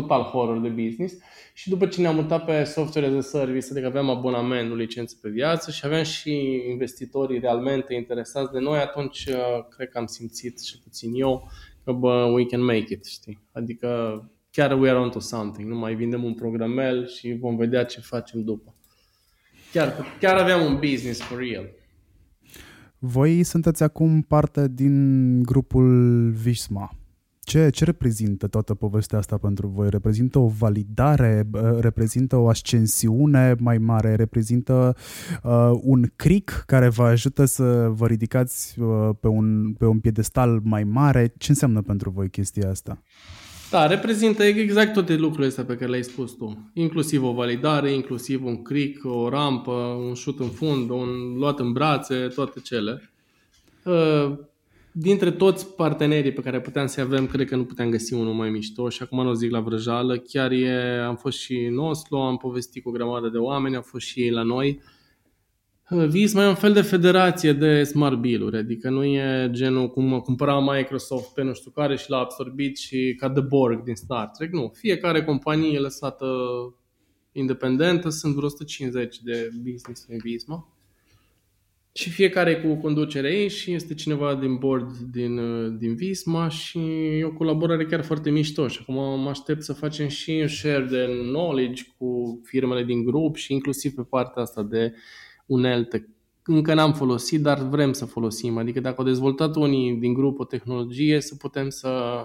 total 0.00 0.22
horror 0.22 0.60
de 0.60 0.68
business 0.68 1.14
și 1.54 1.68
după 1.68 1.86
ce 1.86 2.00
ne-am 2.00 2.14
mutat 2.14 2.44
pe 2.44 2.64
software 2.64 3.06
as 3.06 3.14
a 3.14 3.38
service, 3.38 3.66
adică 3.70 3.86
aveam 3.86 4.10
abonament, 4.10 4.68
nu 4.68 4.74
licență 4.74 5.16
pe 5.22 5.28
viață 5.28 5.70
și 5.70 5.82
aveam 5.84 6.02
și 6.02 6.62
investitorii 6.70 7.38
realmente 7.38 7.94
interesați 7.94 8.52
de 8.52 8.58
noi, 8.58 8.78
atunci 8.78 9.26
uh, 9.26 9.66
cred 9.76 9.88
că 9.88 9.98
am 9.98 10.06
simțit 10.06 10.60
și 10.60 10.78
puțin 10.78 11.14
eu 11.14 11.50
că 11.84 11.92
bă, 11.92 12.30
we 12.34 12.44
can 12.44 12.64
make 12.64 12.92
it, 12.92 13.04
știi? 13.04 13.38
Adică 13.52 14.22
chiar 14.50 14.80
we 14.80 14.90
are 14.90 14.98
onto 14.98 15.18
something, 15.18 15.68
nu 15.68 15.78
mai 15.78 15.94
vindem 15.94 16.24
un 16.24 16.34
programel 16.34 17.06
și 17.06 17.36
vom 17.40 17.56
vedea 17.56 17.84
ce 17.84 18.00
facem 18.00 18.42
după. 18.42 18.74
Chiar, 19.72 20.16
chiar 20.20 20.36
aveam 20.36 20.64
un 20.64 20.74
business 20.74 21.20
for 21.20 21.38
real. 21.38 21.68
Voi 22.98 23.42
sunteți 23.42 23.82
acum 23.82 24.22
parte 24.22 24.68
din 24.68 25.42
grupul 25.42 26.30
Visma. 26.30 26.90
Ce, 27.48 27.70
ce 27.70 27.84
reprezintă 27.84 28.46
toată 28.46 28.74
povestea 28.74 29.18
asta 29.18 29.36
pentru 29.36 29.66
voi? 29.66 29.90
Reprezintă 29.90 30.38
o 30.38 30.46
validare? 30.46 31.46
Reprezintă 31.80 32.36
o 32.36 32.48
ascensiune 32.48 33.54
mai 33.58 33.78
mare? 33.78 34.14
Reprezintă 34.14 34.96
uh, 35.42 35.70
un 35.82 36.10
cric 36.16 36.62
care 36.66 36.88
vă 36.88 37.02
ajută 37.02 37.44
să 37.44 37.88
vă 37.90 38.06
ridicați 38.06 38.80
uh, 38.80 39.08
pe, 39.20 39.26
un, 39.26 39.72
pe 39.78 39.86
un 39.86 39.98
piedestal 39.98 40.60
mai 40.62 40.84
mare? 40.84 41.32
Ce 41.38 41.50
înseamnă 41.50 41.82
pentru 41.82 42.10
voi 42.10 42.30
chestia 42.30 42.70
asta? 42.70 43.02
Da, 43.70 43.86
reprezintă 43.86 44.42
exact 44.42 44.92
toate 44.92 45.16
lucrurile 45.16 45.48
astea 45.48 45.64
pe 45.64 45.76
care 45.76 45.90
le-ai 45.90 46.04
spus 46.04 46.32
tu. 46.32 46.70
Inclusiv 46.74 47.22
o 47.22 47.32
validare, 47.32 47.92
inclusiv 47.92 48.44
un 48.44 48.62
cric, 48.62 49.04
o 49.04 49.28
rampă, 49.28 49.72
un 50.08 50.14
șut 50.14 50.40
în 50.40 50.48
fund, 50.48 50.90
un 50.90 51.34
luat 51.36 51.58
în 51.58 51.72
brațe, 51.72 52.16
toate 52.34 52.60
cele. 52.60 53.10
Uh, 53.84 54.38
dintre 55.00 55.30
toți 55.30 55.74
partenerii 55.74 56.32
pe 56.32 56.40
care 56.40 56.60
puteam 56.60 56.86
să 56.86 57.00
avem, 57.00 57.26
cred 57.26 57.48
că 57.48 57.56
nu 57.56 57.64
puteam 57.64 57.90
găsi 57.90 58.14
unul 58.14 58.32
mai 58.32 58.50
mișto 58.50 58.88
și 58.88 59.02
acum 59.02 59.22
nu 59.22 59.28
o 59.28 59.32
zic 59.32 59.50
la 59.50 59.60
vrăjală. 59.60 60.18
Chiar 60.18 60.50
e, 60.50 61.00
am 61.06 61.16
fost 61.16 61.38
și 61.38 61.56
în 61.56 61.78
Oslo, 61.78 62.22
am 62.22 62.36
povestit 62.36 62.82
cu 62.82 62.88
o 62.88 62.92
grămadă 62.92 63.28
de 63.28 63.38
oameni, 63.38 63.76
au 63.76 63.82
fost 63.82 64.06
și 64.06 64.20
ei 64.20 64.30
la 64.30 64.42
noi. 64.42 64.80
Visma 66.08 66.44
e 66.44 66.48
un 66.48 66.54
fel 66.54 66.72
de 66.72 66.80
federație 66.80 67.52
de 67.52 67.82
smart 67.82 68.16
bill-uri, 68.16 68.56
adică 68.56 68.90
nu 68.90 69.04
e 69.04 69.48
genul 69.50 69.88
cum 69.88 70.20
cumpăra 70.20 70.60
Microsoft 70.60 71.34
pe 71.34 71.42
nu 71.42 71.54
știu 71.54 71.70
care 71.70 71.96
și 71.96 72.10
l-a 72.10 72.18
absorbit 72.18 72.76
și 72.76 73.14
ca 73.18 73.28
de 73.28 73.40
Borg 73.40 73.82
din 73.82 73.94
Star 73.94 74.28
Trek, 74.28 74.52
nu. 74.52 74.72
Fiecare 74.74 75.24
companie 75.24 75.74
e 75.74 75.78
lăsată 75.78 76.26
independentă, 77.32 78.08
sunt 78.08 78.34
vreo 78.34 78.46
150 78.46 79.20
de 79.22 79.48
business 79.62 80.06
în 80.08 80.18
Visma 80.22 80.77
și 81.92 82.10
fiecare 82.10 82.60
cu 82.60 82.74
conducerea 82.74 83.30
ei 83.30 83.48
și 83.48 83.72
este 83.72 83.94
cineva 83.94 84.34
din 84.34 84.56
board 84.56 84.96
din, 84.96 85.38
uh, 85.38 85.76
din 85.78 85.94
Visma 85.94 86.48
și 86.48 86.78
e 87.18 87.24
o 87.24 87.32
colaborare 87.32 87.86
chiar 87.86 88.04
foarte 88.04 88.30
mișto 88.30 88.68
și 88.68 88.78
acum 88.82 89.20
mă 89.20 89.28
aștept 89.28 89.62
să 89.62 89.72
facem 89.72 90.08
și 90.08 90.38
un 90.40 90.48
share 90.48 90.86
de 90.90 91.06
knowledge 91.06 91.82
cu 91.96 92.40
firmele 92.44 92.84
din 92.84 93.04
grup 93.04 93.36
și 93.36 93.52
inclusiv 93.52 93.94
pe 93.94 94.02
partea 94.02 94.42
asta 94.42 94.62
de 94.62 94.94
unelte. 95.46 96.08
Încă 96.42 96.74
n-am 96.74 96.92
folosit, 96.92 97.40
dar 97.40 97.68
vrem 97.68 97.92
să 97.92 98.04
folosim. 98.04 98.58
Adică 98.58 98.80
dacă 98.80 98.94
au 98.98 99.04
dezvoltat 99.04 99.56
unii 99.56 99.92
din 99.92 100.14
grup 100.14 100.38
o 100.38 100.44
tehnologie, 100.44 101.20
să 101.20 101.34
putem 101.34 101.68
să, 101.68 102.24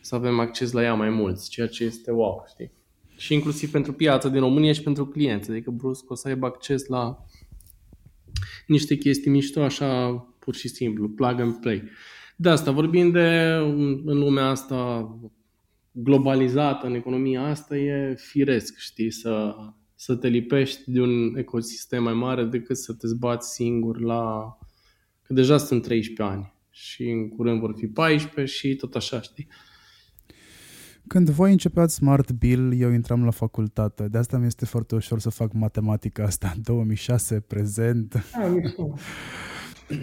să 0.00 0.14
avem 0.14 0.38
acces 0.38 0.72
la 0.72 0.82
ea 0.82 0.94
mai 0.94 1.10
mulți, 1.10 1.50
ceea 1.50 1.66
ce 1.66 1.84
este 1.84 2.10
wow, 2.10 2.44
știi? 2.48 2.72
Și 3.16 3.34
inclusiv 3.34 3.70
pentru 3.70 3.92
piața 3.92 4.28
din 4.28 4.40
România 4.40 4.72
și 4.72 4.82
pentru 4.82 5.06
clienți. 5.06 5.50
Adică 5.50 5.70
brusc 5.70 6.10
o 6.10 6.14
să 6.14 6.28
aibă 6.28 6.46
acces 6.46 6.86
la 6.86 7.24
niște 8.66 8.96
chestii 8.96 9.30
mișto, 9.30 9.62
așa 9.62 10.10
pur 10.38 10.54
și 10.54 10.68
simplu, 10.68 11.08
plug 11.08 11.40
and 11.40 11.54
play. 11.54 11.82
De 12.36 12.48
asta, 12.48 12.70
vorbind 12.70 13.12
de 13.12 13.56
în 14.04 14.18
lumea 14.18 14.46
asta 14.46 15.08
globalizată, 15.92 16.86
în 16.86 16.94
economia 16.94 17.42
asta, 17.42 17.76
e 17.76 18.14
firesc, 18.18 18.78
știi, 18.78 19.10
să, 19.10 19.54
să 19.94 20.14
te 20.14 20.28
lipești 20.28 20.90
de 20.90 21.00
un 21.00 21.36
ecosistem 21.36 22.02
mai 22.02 22.14
mare 22.14 22.44
decât 22.44 22.76
să 22.76 22.92
te 22.92 23.06
zbați 23.06 23.54
singur 23.54 24.00
la... 24.00 24.56
Că 25.22 25.32
deja 25.32 25.56
sunt 25.56 25.82
13 25.82 26.36
ani 26.36 26.52
și 26.70 27.02
în 27.02 27.28
curând 27.28 27.60
vor 27.60 27.74
fi 27.76 27.86
14 27.86 28.56
și 28.56 28.76
tot 28.76 28.94
așa, 28.94 29.20
știi. 29.20 29.48
Când 31.06 31.30
voi 31.30 31.50
începeați 31.52 31.94
Smart 31.94 32.30
Bill, 32.32 32.80
eu 32.80 32.90
intram 32.90 33.24
la 33.24 33.30
facultate. 33.30 34.08
De 34.08 34.18
asta 34.18 34.38
mi 34.38 34.46
este 34.46 34.64
foarte 34.64 34.94
ușor 34.94 35.20
să 35.20 35.30
fac 35.30 35.52
matematica 35.52 36.22
asta. 36.22 36.54
2006, 36.62 37.40
prezent. 37.40 38.14
Ah, 38.14 38.50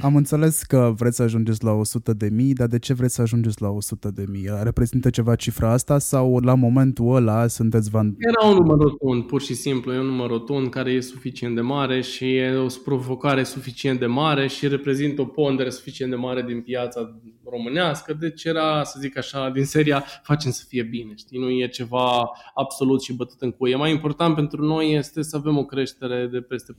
Am 0.02 0.16
înțeles 0.16 0.64
că 0.64 0.94
vreți 0.98 1.16
să 1.16 1.24
ajungeți 1.24 1.64
la 1.64 1.72
100 1.72 2.14
de 2.14 2.30
mii, 2.30 2.54
dar 2.54 2.68
de 2.68 2.80
ce 2.80 2.94
vreți 2.94 3.14
să 3.14 3.22
ajungeți 3.22 3.62
la 3.62 3.70
100 3.70 4.12
de 4.12 4.26
mii? 4.30 4.50
Reprezintă 4.64 5.10
ceva 5.10 5.36
cifra 5.36 5.72
asta 5.72 5.98
sau 5.98 6.40
la 6.40 6.54
momentul 6.54 7.16
ăla 7.16 7.48
sunteți 7.48 7.90
van... 7.90 8.16
Era 8.18 8.50
un 8.50 8.58
număr 8.58 8.78
rotund, 8.78 9.24
pur 9.24 9.42
și 9.42 9.54
simplu. 9.54 9.94
E 9.94 10.00
un 10.00 10.06
număr 10.06 10.30
rotund 10.30 10.70
care 10.70 10.92
e 10.92 11.00
suficient 11.00 11.56
de 11.56 11.62
mare 11.62 12.02
și 12.02 12.36
e 12.36 12.56
o 12.56 12.66
provocare 12.84 13.44
suficient 13.44 14.00
de 14.00 14.06
mare 14.06 14.48
și 14.48 14.68
reprezintă 14.68 15.22
o 15.22 15.26
pondere 15.26 15.70
suficient 15.70 16.12
de 16.12 16.18
mare 16.18 16.42
din 16.42 16.62
piața 16.62 17.20
românească. 17.50 18.14
Deci 18.14 18.44
era, 18.44 18.84
să 18.84 18.98
zic 19.00 19.18
așa, 19.18 19.50
din 19.50 19.66
seria 19.66 20.04
facem 20.24 20.52
să 20.52 20.64
fie 20.68 20.84
bine, 20.84 21.14
știi? 21.16 21.40
Nu 21.40 21.50
e 21.50 21.68
ceva 21.68 22.30
absolut 22.54 23.02
și 23.02 23.16
bătut 23.16 23.42
în 23.42 23.52
cuie. 23.52 23.76
Mai 23.76 23.92
important 23.92 24.36
pentru 24.36 24.66
noi 24.66 24.94
este 24.94 25.22
să 25.22 25.36
avem 25.36 25.58
o 25.58 25.66
creștere 25.66 26.28
de 26.32 26.40
peste 26.40 26.74
40% 26.74 26.76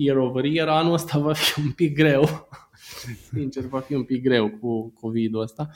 year 0.00 0.16
over 0.16 0.44
year, 0.44 0.68
anul 0.68 0.92
ăsta 0.92 1.18
va 1.18 1.32
fi 1.32 1.60
un 1.60 1.70
pic 1.70 1.94
greu. 1.94 2.48
Sincer, 3.32 3.64
va 3.64 3.80
fi 3.80 3.94
un 3.94 4.04
pic 4.04 4.22
greu 4.22 4.50
cu 4.50 4.92
COVID-ul 5.00 5.42
ăsta. 5.42 5.68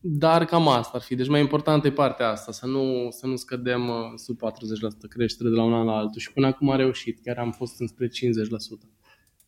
Dar 0.00 0.44
cam 0.44 0.68
asta 0.68 0.90
ar 0.94 1.00
fi. 1.00 1.14
Deci 1.14 1.28
mai 1.28 1.40
importantă 1.40 1.86
e 1.86 1.90
partea 1.90 2.28
asta, 2.28 2.52
să 2.52 2.66
nu, 2.66 3.08
să 3.10 3.26
nu 3.26 3.36
scădem 3.36 3.88
uh, 3.88 3.94
sub 4.16 4.38
40% 4.38 5.08
creștere 5.08 5.48
de 5.48 5.54
la 5.54 5.62
un 5.62 5.72
an 5.72 5.86
la 5.86 5.96
altul. 5.96 6.20
Și 6.20 6.32
până 6.32 6.46
acum 6.46 6.70
a 6.70 6.76
reușit, 6.76 7.20
chiar 7.22 7.38
am 7.38 7.50
fost 7.52 7.80
înspre 7.80 8.06
50%. 8.06 8.10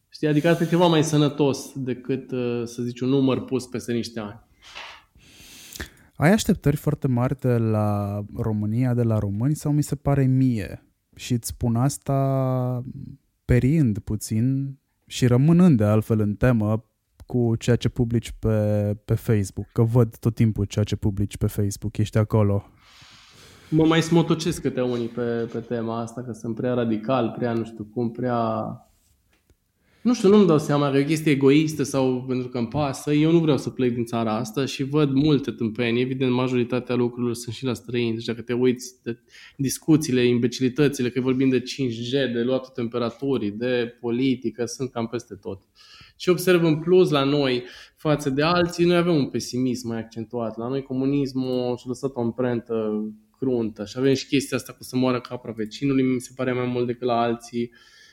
Știi? 0.09 0.29
Adică 0.29 0.49
asta 0.49 0.65
e 0.65 0.67
ceva 0.67 0.87
mai 0.87 1.05
sănătos 1.05 1.73
decât, 1.75 2.31
uh, 2.31 2.63
să 2.65 2.83
zici, 2.83 3.01
un 3.01 3.09
număr 3.09 3.45
pus 3.45 3.67
peste 3.67 3.93
niște 3.93 4.21
ani. 4.21 4.47
Ai 6.15 6.33
așteptări 6.33 6.77
foarte 6.77 7.09
mari 7.09 7.39
de 7.39 7.57
la 7.57 8.21
România, 8.37 8.95
de 8.95 9.03
la 9.03 9.19
români 9.19 9.55
sau 9.55 9.73
mi 9.73 9.83
se 9.83 9.95
pare 9.95 10.25
mie? 10.25 10.87
Și 11.17 11.33
îți 11.33 11.49
spun 11.49 11.77
asta 11.77 12.85
perind 13.49 13.99
puțin 13.99 14.79
și 15.07 15.27
rămânând 15.27 15.77
de 15.77 15.85
altfel 15.85 16.21
în 16.21 16.35
temă 16.35 16.85
cu 17.27 17.57
ceea 17.57 17.77
ce 17.77 17.89
publici 17.89 18.33
pe, 18.39 18.97
pe 19.05 19.15
Facebook, 19.15 19.67
că 19.73 19.83
văd 19.83 20.17
tot 20.17 20.35
timpul 20.35 20.65
ceea 20.65 20.85
ce 20.85 20.97
publici 20.97 21.37
pe 21.37 21.47
Facebook, 21.47 21.97
ești 21.97 22.19
acolo. 22.19 22.65
Mă 23.71 23.85
mai 23.85 24.03
smotocesc 24.03 24.61
câte 24.61 24.81
unii 24.81 25.07
pe, 25.07 25.49
pe 25.53 25.59
tema 25.59 26.01
asta, 26.01 26.23
că 26.23 26.33
sunt 26.33 26.55
prea 26.55 26.75
radical, 26.75 27.35
prea 27.39 27.53
nu 27.53 27.65
știu 27.65 27.85
cum, 27.85 28.11
prea... 28.11 28.43
nu 30.03 30.15
știu, 30.15 30.29
nu-mi 30.29 30.47
dau 30.47 30.59
seama 30.59 30.91
că 30.91 30.97
e 30.97 31.03
o 31.03 31.07
chestie 31.07 31.33
egoistă 31.33 31.83
sau 31.83 32.25
pentru 32.29 32.49
că 32.49 32.59
îmi 32.59 32.69
pasă. 32.69 33.13
Eu 33.13 33.31
nu 33.31 33.39
vreau 33.39 33.59
să 33.59 33.71
plec 33.71 33.95
din 33.95 34.05
țara 34.05 34.37
asta 34.37 34.65
și 34.65 34.83
văd 34.83 35.11
multe 35.11 35.51
tâmpenii. 35.51 36.03
Evident, 36.03 36.33
majoritatea 36.33 36.95
lucrurilor 36.95 37.35
sunt 37.35 37.55
și 37.55 37.65
la 37.65 37.75
străini. 37.75 38.15
Deci 38.15 38.25
dacă 38.25 38.43
te 38.43 38.53
uiți 38.53 38.95
de 39.03 39.19
discuțiile, 39.57 40.27
imbecilitățile, 40.27 41.11
că 41.11 41.21
vorbim 41.21 41.49
de 41.49 41.63
5G, 41.63 42.11
de 42.11 42.43
luatul 42.45 42.73
temperaturii, 42.75 43.51
de 43.51 43.97
politică, 44.01 44.65
sunt 44.65 44.91
cam 44.91 45.07
peste 45.07 45.35
tot. 45.35 45.63
Și 46.17 46.29
observ 46.29 46.65
în 46.65 46.79
plus 46.79 47.11
la 47.11 47.25
noi 47.25 47.63
față 47.97 48.31
de 48.31 48.43
alții, 48.43 48.85
noi 48.85 48.97
avem 48.97 49.15
un 49.15 49.27
pesimism 49.27 49.89
mai 49.89 49.99
accentuat. 49.99 50.57
La 50.57 50.69
noi 50.69 50.83
comunismul 50.83 51.77
și-a 51.77 51.85
lăsat 51.87 52.11
o 52.15 52.21
amprentă 52.21 53.05
cruntă 53.39 53.85
și 53.85 53.95
avem 53.99 54.15
și 54.15 54.27
chestia 54.27 54.57
asta 54.57 54.73
cu 54.73 54.83
să 54.83 54.97
moară 54.97 55.21
capra 55.21 55.53
vecinului, 55.53 56.03
mi 56.03 56.21
se 56.21 56.33
pare 56.37 56.53
mai 56.53 56.67
mult 56.67 56.87
decât 56.87 57.07
la 57.07 57.21
alții 57.21 57.71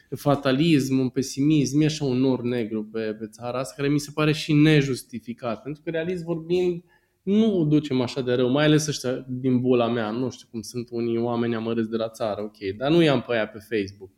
fatalism, 0.10 1.00
un 1.00 1.10
pesimism, 1.10 1.82
e 1.82 1.86
așa 1.86 2.06
un 2.06 2.18
nor 2.18 2.42
negru 2.42 2.84
pe, 2.84 3.00
pe 3.00 3.28
țara 3.28 3.60
asta 3.60 3.74
care 3.78 3.88
mi 3.88 4.00
se 4.00 4.12
pare 4.14 4.32
și 4.32 4.54
nejustificat. 4.54 5.62
Pentru 5.62 5.82
că, 5.84 5.90
realist 5.90 6.24
vorbind, 6.24 6.84
nu 7.24 7.60
o 7.60 7.64
ducem 7.64 8.02
așa 8.02 8.22
de 8.22 8.34
rău, 8.34 8.50
mai 8.50 8.66
ales 8.66 8.88
ăștia 8.88 9.26
din 9.28 9.60
bula 9.60 9.88
mea. 9.88 10.12
Nu 10.12 10.30
știu 10.30 10.48
cum 10.52 10.62
sunt 10.62 10.88
unii 10.92 11.18
oameni 11.18 11.56
amărâți 11.56 11.90
de 11.90 11.96
la 11.96 12.10
țară, 12.10 12.42
ok, 12.42 12.76
dar 12.78 12.92
nu 12.92 13.02
i-am 13.02 13.22
pe 13.22 13.34
aia 13.34 13.48
pe 13.48 13.60
Facebook. 13.60 14.10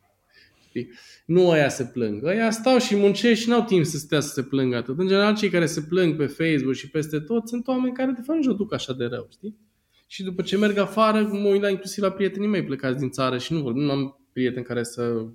Știi? 0.67 0.89
Nu 1.25 1.49
aia 1.49 1.69
se 1.69 1.85
plâng. 1.85 2.25
Aia 2.25 2.51
stau 2.51 2.77
și 2.77 2.95
muncesc 2.95 3.41
și 3.41 3.49
n-au 3.49 3.63
timp 3.63 3.85
să 3.85 3.97
stea 3.97 4.19
să 4.19 4.29
se 4.33 4.43
plângă 4.43 4.75
atât. 4.75 4.99
În 4.99 5.07
general, 5.07 5.35
cei 5.35 5.49
care 5.49 5.65
se 5.65 5.81
plâng 5.81 6.15
pe 6.15 6.25
Facebook 6.25 6.73
și 6.73 6.89
peste 6.89 7.19
tot 7.19 7.47
sunt 7.47 7.67
oameni 7.67 7.93
care 7.93 8.11
de 8.11 8.21
fapt 8.21 8.43
nu 8.43 8.53
duc 8.53 8.73
așa 8.73 8.93
de 8.93 9.05
rău, 9.05 9.27
știi? 9.31 9.55
Și 10.07 10.23
după 10.23 10.41
ce 10.41 10.57
merg 10.57 10.77
afară, 10.77 11.29
mă 11.31 11.47
uit 11.47 11.61
la 11.61 11.69
inclusiv 11.69 12.03
la 12.03 12.11
prietenii 12.11 12.47
mei 12.47 12.63
plecați 12.63 12.99
din 12.99 13.09
țară 13.09 13.37
și 13.37 13.53
nu 13.53 13.61
vorbim, 13.61 13.83
nu 13.83 13.91
am 13.91 14.19
prieteni 14.33 14.65
care 14.65 14.83
să 14.83 15.25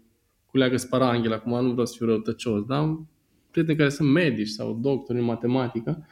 culeagă 0.53 0.77
sparanghel, 0.77 1.33
acum 1.33 1.65
nu 1.65 1.71
vreau 1.71 1.87
să 1.87 1.95
fiu 1.97 2.07
răutăcios, 2.07 2.65
dar 2.65 2.79
am 2.79 3.09
prieteni 3.51 3.79
care 3.79 3.89
sunt 3.89 4.11
medici 4.11 4.49
sau 4.49 4.79
doctori 4.83 5.19
în 5.19 5.25
matematică 5.25 6.07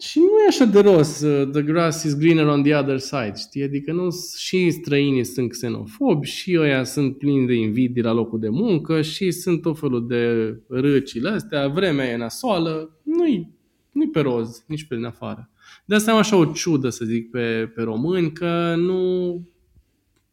și 0.00 0.18
nu 0.18 0.24
e 0.24 0.46
așa 0.48 0.64
de 0.64 0.80
rost, 0.80 1.24
uh, 1.24 1.48
the 1.52 1.62
grass 1.62 2.02
is 2.02 2.16
greener 2.18 2.46
on 2.46 2.62
the 2.62 2.74
other 2.74 2.98
side, 2.98 3.32
știi? 3.36 3.62
Adică 3.62 3.92
nu, 3.92 4.08
și 4.36 4.70
străinii 4.70 5.24
sunt 5.24 5.50
xenofobi, 5.50 6.26
și 6.26 6.56
ăia 6.58 6.84
sunt 6.84 7.18
plini 7.18 7.46
de 7.46 7.54
invidii 7.54 8.02
la 8.02 8.12
locul 8.12 8.38
de 8.40 8.48
muncă, 8.48 9.02
și 9.02 9.30
sunt 9.30 9.62
tot 9.62 9.78
felul 9.78 10.06
de 10.06 10.54
râcile 10.68 11.28
astea, 11.28 11.68
vremea 11.68 12.06
e 12.06 12.16
nasoală, 12.16 13.00
nu-i, 13.02 13.50
nu 13.92 14.08
pe 14.08 14.20
roz, 14.20 14.64
nici 14.66 14.84
pe 14.84 14.94
din 14.94 15.04
afară. 15.04 15.50
De 15.84 15.94
asta 15.94 16.12
am 16.12 16.18
așa 16.18 16.36
o 16.36 16.44
ciudă, 16.44 16.88
să 16.88 17.04
zic, 17.04 17.30
pe, 17.30 17.72
pe 17.74 17.82
români, 17.82 18.32
că 18.32 18.74
nu, 18.76 19.40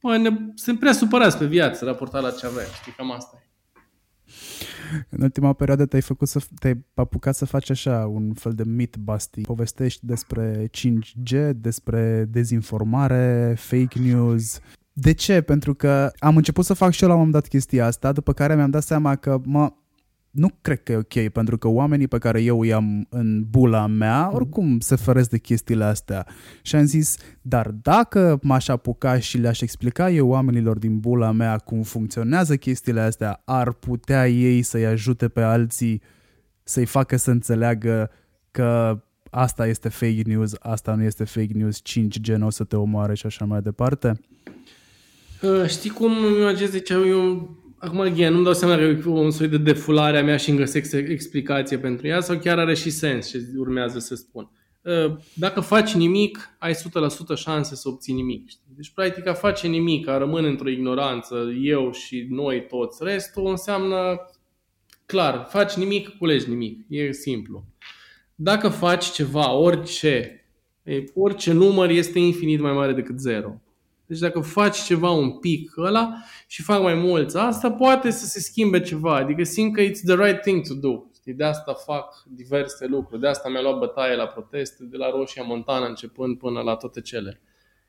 Bă, 0.01 0.17
ne, 0.17 0.29
sunt 0.55 0.79
prea 0.79 0.91
supărați 0.91 1.37
pe 1.37 1.45
viață 1.45 1.85
raportat 1.85 2.21
la 2.21 2.31
ce 2.31 2.45
avem, 2.45 2.65
știi, 2.81 2.91
cam 2.91 3.11
asta 3.11 3.37
e. 3.37 3.49
În 5.09 5.21
ultima 5.21 5.53
perioadă 5.53 5.85
te-ai 5.85 6.01
făcut 6.01 6.27
să 6.27 6.41
te-ai 6.59 6.85
apucat 6.93 7.35
să 7.35 7.45
faci 7.45 7.69
așa 7.69 8.07
un 8.07 8.33
fel 8.33 8.53
de 8.53 8.63
myth 8.63 8.97
busting. 8.97 9.45
Povestești 9.45 10.05
despre 10.05 10.69
5G, 10.77 11.49
despre 11.55 12.25
dezinformare, 12.29 13.55
fake 13.57 13.99
news. 13.99 14.59
De 14.93 15.11
ce? 15.11 15.41
Pentru 15.41 15.73
că 15.73 16.11
am 16.19 16.35
început 16.35 16.65
să 16.65 16.73
fac 16.73 16.91
și 16.91 17.03
eu 17.03 17.07
la 17.07 17.13
un 17.13 17.19
moment 17.19 17.41
dat 17.41 17.51
chestia 17.51 17.85
asta, 17.85 18.11
după 18.11 18.33
care 18.33 18.55
mi-am 18.55 18.69
dat 18.69 18.83
seama 18.83 19.15
că 19.15 19.41
mă, 19.45 19.73
nu 20.31 20.49
cred 20.61 20.83
că 20.83 20.91
e 20.91 20.95
ok, 20.95 21.29
pentru 21.29 21.57
că 21.57 21.67
oamenii 21.67 22.07
pe 22.07 22.17
care 22.17 22.41
eu 22.41 22.63
i-am 22.63 23.07
în 23.09 23.43
bula 23.49 23.87
mea, 23.87 24.25
mhm. 24.25 24.35
oricum 24.35 24.79
se 24.79 24.95
feresc 24.95 25.29
de 25.29 25.37
chestiile 25.37 25.83
astea. 25.83 26.27
Și 26.61 26.75
am 26.75 26.85
zis, 26.85 27.17
dar 27.41 27.67
dacă 27.81 28.39
m-aș 28.41 28.67
apuca 28.67 29.19
și 29.19 29.37
le-aș 29.37 29.61
explica 29.61 30.09
eu 30.09 30.27
oamenilor 30.27 30.77
din 30.77 30.99
bula 30.99 31.31
mea 31.31 31.57
cum 31.57 31.81
funcționează 31.81 32.55
chestiile 32.55 33.01
astea, 33.01 33.41
ar 33.45 33.71
putea 33.71 34.27
ei 34.29 34.61
să-i 34.61 34.85
ajute 34.85 35.27
pe 35.27 35.41
alții 35.41 36.01
să-i 36.63 36.85
facă 36.85 37.17
să 37.17 37.31
înțeleagă 37.31 38.11
că 38.51 39.01
asta 39.29 39.67
este 39.67 39.89
fake 39.89 40.21
news, 40.25 40.51
asta 40.59 40.95
nu 40.95 41.03
este 41.03 41.23
fake 41.23 41.53
news, 41.53 41.81
5G 41.89 42.35
nu 42.35 42.45
o 42.45 42.49
să 42.49 42.63
te 42.63 42.75
omoare 42.75 43.15
și 43.15 43.25
așa 43.25 43.45
mai 43.45 43.61
departe? 43.61 44.19
Uh, 45.41 45.67
știi 45.67 45.89
cum 45.89 46.13
ce 46.57 46.65
ziceam 46.65 47.03
eu 47.07 47.49
Acum, 47.81 47.99
again, 47.99 48.31
nu-mi 48.31 48.43
dau 48.43 48.53
seama 48.53 48.75
că 48.75 48.81
e 48.81 49.01
un 49.05 49.31
soi 49.31 49.47
de 49.47 49.57
defulare 49.57 50.17
a 50.17 50.23
mea 50.23 50.37
și 50.37 50.49
îmi 50.49 50.57
găsesc 50.57 50.93
explicație 50.93 51.77
pentru 51.77 52.07
ea 52.07 52.19
sau 52.19 52.37
chiar 52.37 52.59
are 52.59 52.73
și 52.73 52.89
sens 52.89 53.29
ce 53.29 53.39
urmează 53.57 53.99
să 53.99 54.15
spun. 54.15 54.49
Ă, 54.85 55.17
dacă 55.33 55.59
faci 55.59 55.93
nimic, 55.93 56.55
ai 56.59 56.73
100% 56.73 56.77
șanse 57.35 57.75
să 57.75 57.89
obții 57.89 58.13
nimic. 58.13 58.49
Deci, 58.75 58.91
practic, 58.95 59.27
a 59.27 59.33
face 59.33 59.67
nimic, 59.67 60.07
a 60.07 60.17
rămâne 60.17 60.47
într-o 60.47 60.69
ignoranță, 60.69 61.35
eu 61.61 61.91
și 61.91 62.27
noi 62.29 62.65
toți, 62.65 63.03
restul 63.03 63.47
înseamnă, 63.47 64.29
clar, 65.05 65.47
faci 65.49 65.73
nimic, 65.73 66.09
culegi 66.17 66.49
nimic. 66.49 66.85
E 66.87 67.11
simplu. 67.11 67.65
Dacă 68.35 68.69
faci 68.69 69.11
ceva, 69.11 69.53
orice, 69.53 70.45
orice 71.13 71.53
număr 71.53 71.89
este 71.89 72.19
infinit 72.19 72.59
mai 72.59 72.73
mare 72.73 72.93
decât 72.93 73.19
zero. 73.19 73.61
Deci 74.11 74.19
dacă 74.19 74.39
faci 74.39 74.77
ceva 74.77 75.09
un 75.09 75.31
pic 75.31 75.77
ăla 75.77 76.13
și 76.47 76.61
fac 76.61 76.81
mai 76.81 76.93
mulți 76.93 77.37
asta, 77.37 77.71
poate 77.71 78.09
să 78.09 78.25
se 78.25 78.39
schimbe 78.39 78.81
ceva. 78.81 79.15
Adică 79.15 79.43
simt 79.43 79.73
că 79.73 79.81
it's 79.81 80.01
the 80.05 80.15
right 80.15 80.41
thing 80.41 80.67
to 80.67 80.73
do. 80.73 81.03
Știi? 81.15 81.33
De 81.33 81.43
asta 81.43 81.73
fac 81.73 82.23
diverse 82.27 82.85
lucruri. 82.85 83.21
De 83.21 83.27
asta 83.27 83.49
mi-a 83.49 83.61
luat 83.61 83.77
bătaie 83.77 84.15
la 84.15 84.25
proteste, 84.27 84.83
de 84.83 84.97
la 84.97 85.09
Roșia 85.09 85.43
Montana 85.43 85.85
începând 85.85 86.37
până 86.37 86.61
la 86.61 86.75
toate 86.75 87.01
cele. 87.01 87.41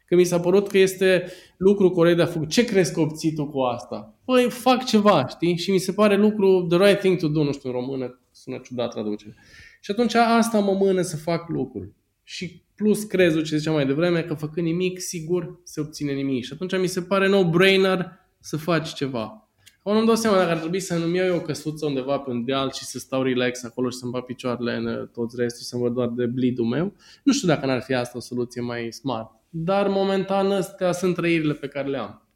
Că 0.07 0.15
mi 0.15 0.25
s-a 0.25 0.41
părut 0.41 0.69
că 0.69 0.79
este 0.79 1.33
lucru 1.57 1.91
corect 1.91 2.17
de 2.17 2.23
a 2.23 2.27
făcut. 2.27 2.49
Ce 2.49 2.65
crezi 2.65 2.93
că 2.93 3.01
obții 3.01 3.35
tu 3.35 3.47
cu 3.47 3.61
asta? 3.61 4.15
Păi 4.25 4.51
fac 4.51 4.85
ceva, 4.85 5.27
știi? 5.27 5.57
Și 5.57 5.71
mi 5.71 5.79
se 5.79 5.93
pare 5.93 6.17
lucru 6.17 6.67
the 6.69 6.87
right 6.87 6.99
thing 6.99 7.19
to 7.19 7.29
do, 7.29 7.45
nu 7.45 7.53
știu, 7.53 7.69
în 7.69 7.75
română 7.75 8.21
sună 8.33 8.61
ciudat 8.65 8.91
traducere. 8.91 9.37
Și 9.81 9.91
atunci 9.91 10.15
asta 10.15 10.59
mă 10.59 10.73
mână 10.73 11.01
să 11.01 11.17
fac 11.17 11.49
lucruri. 11.49 11.93
Și 12.33 12.63
plus 12.75 13.03
crezul 13.03 13.43
ce 13.43 13.57
ziceam 13.57 13.75
mai 13.75 13.87
devreme, 13.87 14.23
că 14.23 14.35
făcând 14.35 14.67
nimic, 14.67 15.01
sigur 15.01 15.61
se 15.65 15.81
obține 15.81 16.13
nimic. 16.13 16.45
Și 16.45 16.53
atunci 16.53 16.79
mi 16.79 16.87
se 16.87 17.03
pare 17.03 17.29
no-brainer 17.29 18.07
să 18.41 18.57
faci 18.57 18.93
ceva. 18.93 19.49
Acum 19.79 19.93
nu-mi 19.95 20.07
dau 20.07 20.15
seama 20.15 20.37
dacă 20.37 20.51
ar 20.51 20.59
trebui 20.59 20.81
să 20.81 20.97
nu 20.97 21.15
iau 21.15 21.27
eu 21.27 21.37
o 21.37 21.41
căsuță 21.41 21.87
undeva 21.87 22.19
pe 22.19 22.31
un 22.31 22.45
deal 22.45 22.71
și 22.71 22.85
să 22.85 22.99
stau 22.99 23.23
relax 23.23 23.65
acolo 23.65 23.91
și 23.91 23.97
să-mi 23.97 24.11
bag 24.11 24.25
picioarele 24.25 24.75
în 24.75 24.87
uh, 24.87 25.09
toți 25.09 25.37
restul, 25.39 25.63
să 25.65 25.77
mă 25.77 25.89
doar 25.89 26.09
de 26.09 26.27
bleed 26.27 26.59
meu. 26.59 26.93
Nu 27.23 27.33
știu 27.33 27.49
dacă 27.49 27.67
n-ar 27.67 27.83
fi 27.83 27.95
asta 27.95 28.19
o 28.19 28.21
soluție 28.21 28.61
mai 28.61 28.93
smart. 28.93 29.31
Dar 29.49 29.89
momentan 29.89 30.51
astea 30.51 30.93
sunt 30.93 31.15
trăirile 31.15 31.53
pe 31.53 31.69
care 31.69 31.89
le 31.89 31.99
am. 31.99 32.29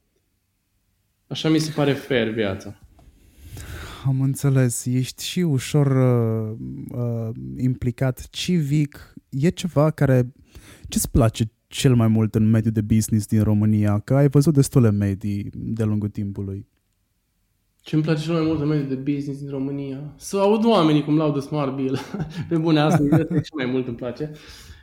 Așa 1.27 1.49
mi 1.49 1.59
se 1.59 1.73
pare 1.75 1.93
fair 1.93 2.29
viața. 2.29 2.81
Am 4.07 4.21
înțeles. 4.21 4.85
Ești 4.85 5.25
și 5.25 5.41
ușor 5.41 5.87
uh, 5.87 6.57
uh, 6.91 7.29
implicat 7.57 8.29
civic. 8.31 9.16
E 9.39 9.49
ceva 9.49 9.91
care... 9.91 10.33
Ce-ți 10.89 11.11
place 11.11 11.51
cel 11.67 11.95
mai 11.95 12.09
mult 12.09 12.35
în 12.35 12.51
mediul 12.51 12.73
de 12.73 12.81
business 12.81 13.27
din 13.27 13.43
România? 13.43 13.99
Că 13.99 14.15
ai 14.15 14.29
văzut 14.29 14.55
destule 14.55 14.91
medii 14.91 15.51
de 15.55 15.85
lungul 15.85 16.09
timpului. 16.09 16.67
Ce 17.81 17.95
îmi 17.95 18.05
place 18.05 18.23
cel 18.23 18.33
mai 18.33 18.43
mult 18.43 18.61
în 18.61 18.69
mediul 18.69 18.89
de 18.89 19.13
business 19.13 19.41
din 19.41 19.51
România? 19.51 20.15
Să 20.17 20.37
aud 20.37 20.65
oamenii 20.65 21.05
cum 21.05 21.17
laudă 21.17 21.41
Smart 21.41 21.77
Bill. 21.77 21.99
Pe 22.49 22.57
bune, 22.57 22.81
asta 22.81 23.03
e 23.03 23.41
ce 23.41 23.51
mai 23.57 23.67
mult 23.67 23.87
îmi 23.87 23.97
place. 23.97 24.31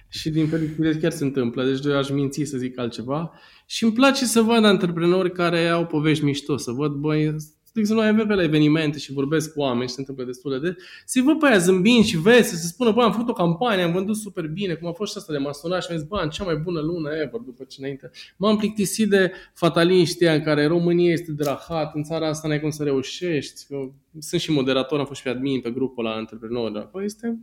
Și 0.08 0.30
din 0.30 0.48
fericire 0.48 0.96
chiar 0.96 1.12
se 1.12 1.24
întâmplă, 1.24 1.66
deci 1.66 1.86
eu 1.86 1.98
aș 1.98 2.10
minți 2.10 2.44
să 2.44 2.58
zic 2.58 2.80
altceva. 2.80 3.32
Și 3.66 3.84
îmi 3.84 3.94
place 3.94 4.26
să 4.26 4.42
văd 4.42 4.66
antreprenori 4.66 5.32
care 5.32 5.68
au 5.68 5.86
povești 5.86 6.24
mișto, 6.24 6.58
să 6.58 6.72
văd, 6.72 6.92
băi, 6.92 7.36
de 7.74 7.80
exemplu, 7.80 8.04
noi 8.04 8.14
avem 8.14 8.28
pe 8.28 8.34
la 8.34 8.44
evenimente 8.44 8.98
și 8.98 9.14
vorbesc 9.14 9.54
cu 9.54 9.60
oameni 9.60 9.88
și 9.88 9.94
se 9.94 10.00
întâmplă 10.00 10.24
destul 10.24 10.52
de 10.52 10.60
des, 10.60 10.84
să 11.06 11.22
văd 11.24 11.40
pe 11.40 11.46
aia 11.48 11.58
zâmbind 11.58 12.06
și 12.06 12.18
vezi, 12.18 12.50
să 12.50 12.56
se 12.56 12.68
spună, 12.68 12.92
bă, 12.92 13.02
am 13.02 13.12
făcut 13.12 13.30
o 13.30 13.34
campanie, 13.34 13.84
am 13.84 13.92
vândut 13.92 14.16
super 14.16 14.48
bine, 14.48 14.74
cum 14.74 14.88
a 14.88 14.92
fost 14.92 15.12
și 15.12 15.18
asta 15.18 15.34
de 15.34 15.40
m-a 15.40 15.52
sunat 15.52 15.84
și 15.84 15.92
mi 15.92 15.98
zis, 15.98 16.08
bă, 16.08 16.20
în 16.24 16.30
cea 16.30 16.44
mai 16.44 16.56
bună 16.56 16.80
lună 16.80 17.10
ever, 17.10 17.40
după 17.46 17.64
ce 17.64 17.78
înainte. 17.80 18.12
M-am 18.38 18.58
plictisit 18.58 19.10
de 19.10 19.32
fataliști 19.54 20.24
în 20.24 20.44
care 20.44 20.66
România 20.66 21.12
este 21.12 21.32
de 21.32 21.44
rahat, 21.44 21.96
în 21.96 22.04
țara 22.04 22.28
asta 22.28 22.48
n-ai 22.48 22.60
cum 22.60 22.70
să 22.70 22.84
reușești. 22.84 23.66
Eu 23.70 23.94
sunt 24.20 24.42
și 24.42 24.52
moderator, 24.52 25.00
am 25.00 25.06
fost 25.06 25.22
și 25.22 25.28
admin 25.28 25.62
pe 25.62 25.72
grupul 25.72 26.04
la 26.04 26.12
antreprenori. 26.12 26.78
Acolo 26.78 27.04
este 27.04 27.40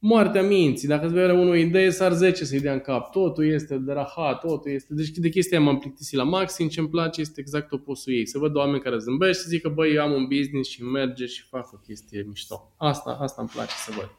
moartea 0.00 0.42
minții. 0.42 0.88
Dacă 0.88 1.04
îți 1.04 1.14
vede 1.14 1.32
unul 1.32 1.48
o 1.48 1.54
idee, 1.54 1.90
s-ar 1.90 2.12
10 2.12 2.44
să-i 2.44 2.60
dea 2.60 2.72
în 2.72 2.80
cap. 2.80 3.10
Totul 3.10 3.46
este 3.46 3.76
de 3.76 3.92
rahat, 3.92 4.40
totul 4.40 4.70
este... 4.70 4.94
Deci 4.94 5.08
de 5.08 5.28
chestia 5.28 5.60
m-am 5.60 5.78
plictisit 5.78 6.16
la 6.16 6.24
maxim. 6.24 6.68
Ce-mi 6.68 6.88
place 6.88 7.20
este 7.20 7.40
exact 7.40 7.72
opusul 7.72 8.12
ei. 8.12 8.26
Să 8.26 8.38
văd 8.38 8.56
oameni 8.56 8.82
care 8.82 8.98
zâmbesc 8.98 9.40
și 9.40 9.48
zic 9.48 9.62
că 9.62 9.68
băi, 9.68 9.94
eu 9.94 10.02
am 10.02 10.12
un 10.12 10.26
business 10.26 10.70
și 10.70 10.82
merge 10.82 11.26
și 11.26 11.42
fac 11.42 11.72
o 11.72 11.76
chestie 11.76 12.24
mișto. 12.28 12.72
Asta, 12.76 13.18
asta 13.20 13.40
îmi 13.40 13.50
place 13.50 13.74
să 13.86 13.92
văd. 13.96 14.10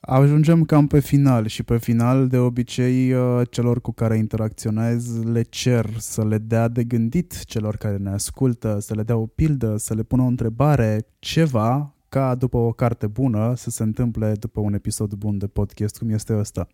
Ajungem 0.00 0.64
cam 0.64 0.86
pe 0.86 1.00
final 1.00 1.46
și 1.46 1.62
pe 1.62 1.78
final 1.78 2.28
de 2.28 2.38
obicei 2.38 3.12
uh, 3.12 3.40
celor 3.50 3.80
cu 3.80 3.92
care 3.92 4.16
interacționez 4.16 5.22
le 5.22 5.42
cer 5.42 5.90
să 5.98 6.24
le 6.24 6.38
dea 6.38 6.68
de 6.68 6.84
gândit 6.84 7.44
celor 7.44 7.76
care 7.76 7.96
ne 7.96 8.10
ascultă, 8.10 8.78
să 8.80 8.94
le 8.94 9.02
dea 9.02 9.16
o 9.16 9.26
pildă, 9.26 9.76
să 9.76 9.94
le 9.94 10.02
pună 10.02 10.22
o 10.22 10.26
întrebare, 10.26 11.06
ceva 11.18 11.94
ca 12.14 12.34
după 12.34 12.56
o 12.56 12.72
carte 12.72 13.06
bună 13.06 13.52
să 13.56 13.70
se 13.70 13.82
întâmple 13.82 14.34
după 14.40 14.60
un 14.60 14.74
episod 14.74 15.12
bun 15.14 15.38
de 15.38 15.46
podcast, 15.46 15.98
cum 15.98 16.10
este 16.10 16.36
ăsta. 16.36 16.68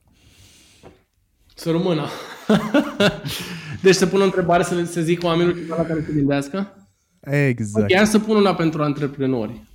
Să 1.54 1.70
rămână. 1.70 2.06
deci 3.82 3.94
să 3.94 4.06
pun 4.06 4.20
o 4.20 4.24
întrebare 4.24 4.62
să, 4.62 4.74
le, 4.74 4.84
să 4.84 5.00
zic 5.00 5.24
oamenilor 5.24 5.56
ceva 5.56 5.76
la 5.76 5.82
care 5.82 6.02
să 6.02 6.12
gândească? 6.12 6.88
Exact. 7.20 7.86
Chiar 7.86 8.04
să 8.04 8.18
pun 8.18 8.36
una 8.36 8.54
pentru 8.54 8.82
antreprenori, 8.82 9.66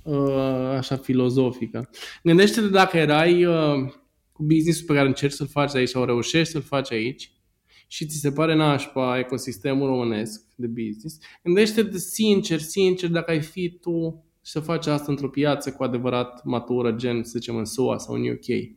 așa 0.76 0.96
filozofică. 0.96 1.90
Gândește-te 2.22 2.68
dacă 2.68 2.96
erai 2.96 3.46
cu 4.32 4.42
business 4.42 4.82
pe 4.82 4.94
care 4.94 5.06
încerci 5.06 5.34
să-l 5.34 5.48
faci 5.48 5.74
aici 5.74 5.88
sau 5.88 6.04
reușești 6.04 6.52
să-l 6.52 6.62
faci 6.62 6.92
aici 6.92 7.32
și 7.86 8.06
ți 8.06 8.18
se 8.18 8.32
pare 8.32 8.54
nașpa 8.54 9.18
ecosistemul 9.18 9.86
românesc 9.86 10.42
de 10.54 10.66
business, 10.66 11.18
gândește-te 11.42 11.98
sincer, 11.98 12.58
sincer 12.58 13.10
dacă 13.10 13.30
ai 13.30 13.40
fi 13.40 13.70
tu 13.70 14.25
și 14.46 14.52
să 14.52 14.60
faci 14.60 14.86
asta 14.86 15.06
într-o 15.08 15.28
piață 15.28 15.72
cu 15.72 15.82
adevărat 15.82 16.44
matură, 16.44 16.92
gen, 16.92 17.22
să 17.22 17.38
zicem, 17.38 17.56
în 17.56 17.64
SUA 17.64 17.98
sau 17.98 18.14
în 18.14 18.28
UK. 18.28 18.76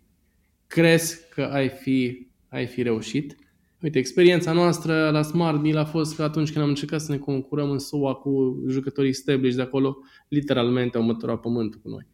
Crezi 0.68 1.20
că 1.30 1.42
ai 1.42 1.70
fi, 1.70 2.28
ai 2.48 2.66
fi 2.66 2.82
reușit? 2.82 3.36
Uite, 3.82 3.98
experiența 4.00 4.52
noastră 4.52 5.10
la 5.10 5.22
Smart 5.22 5.62
Meal 5.62 5.78
a 5.78 5.86
fost 5.86 6.16
că 6.16 6.24
atunci 6.24 6.52
când 6.52 6.64
am 6.64 6.70
încercat 6.70 7.02
să 7.02 7.12
ne 7.12 7.18
concurăm 7.18 7.70
în 7.70 7.80
SUA 7.80 8.14
cu 8.14 8.64
jucătorii 8.68 9.10
established 9.10 9.56
de 9.56 9.62
acolo, 9.62 9.98
literalmente 10.28 10.98
au 10.98 11.04
măturat 11.04 11.40
pământul 11.40 11.80
cu 11.84 11.90
noi. 11.90 12.08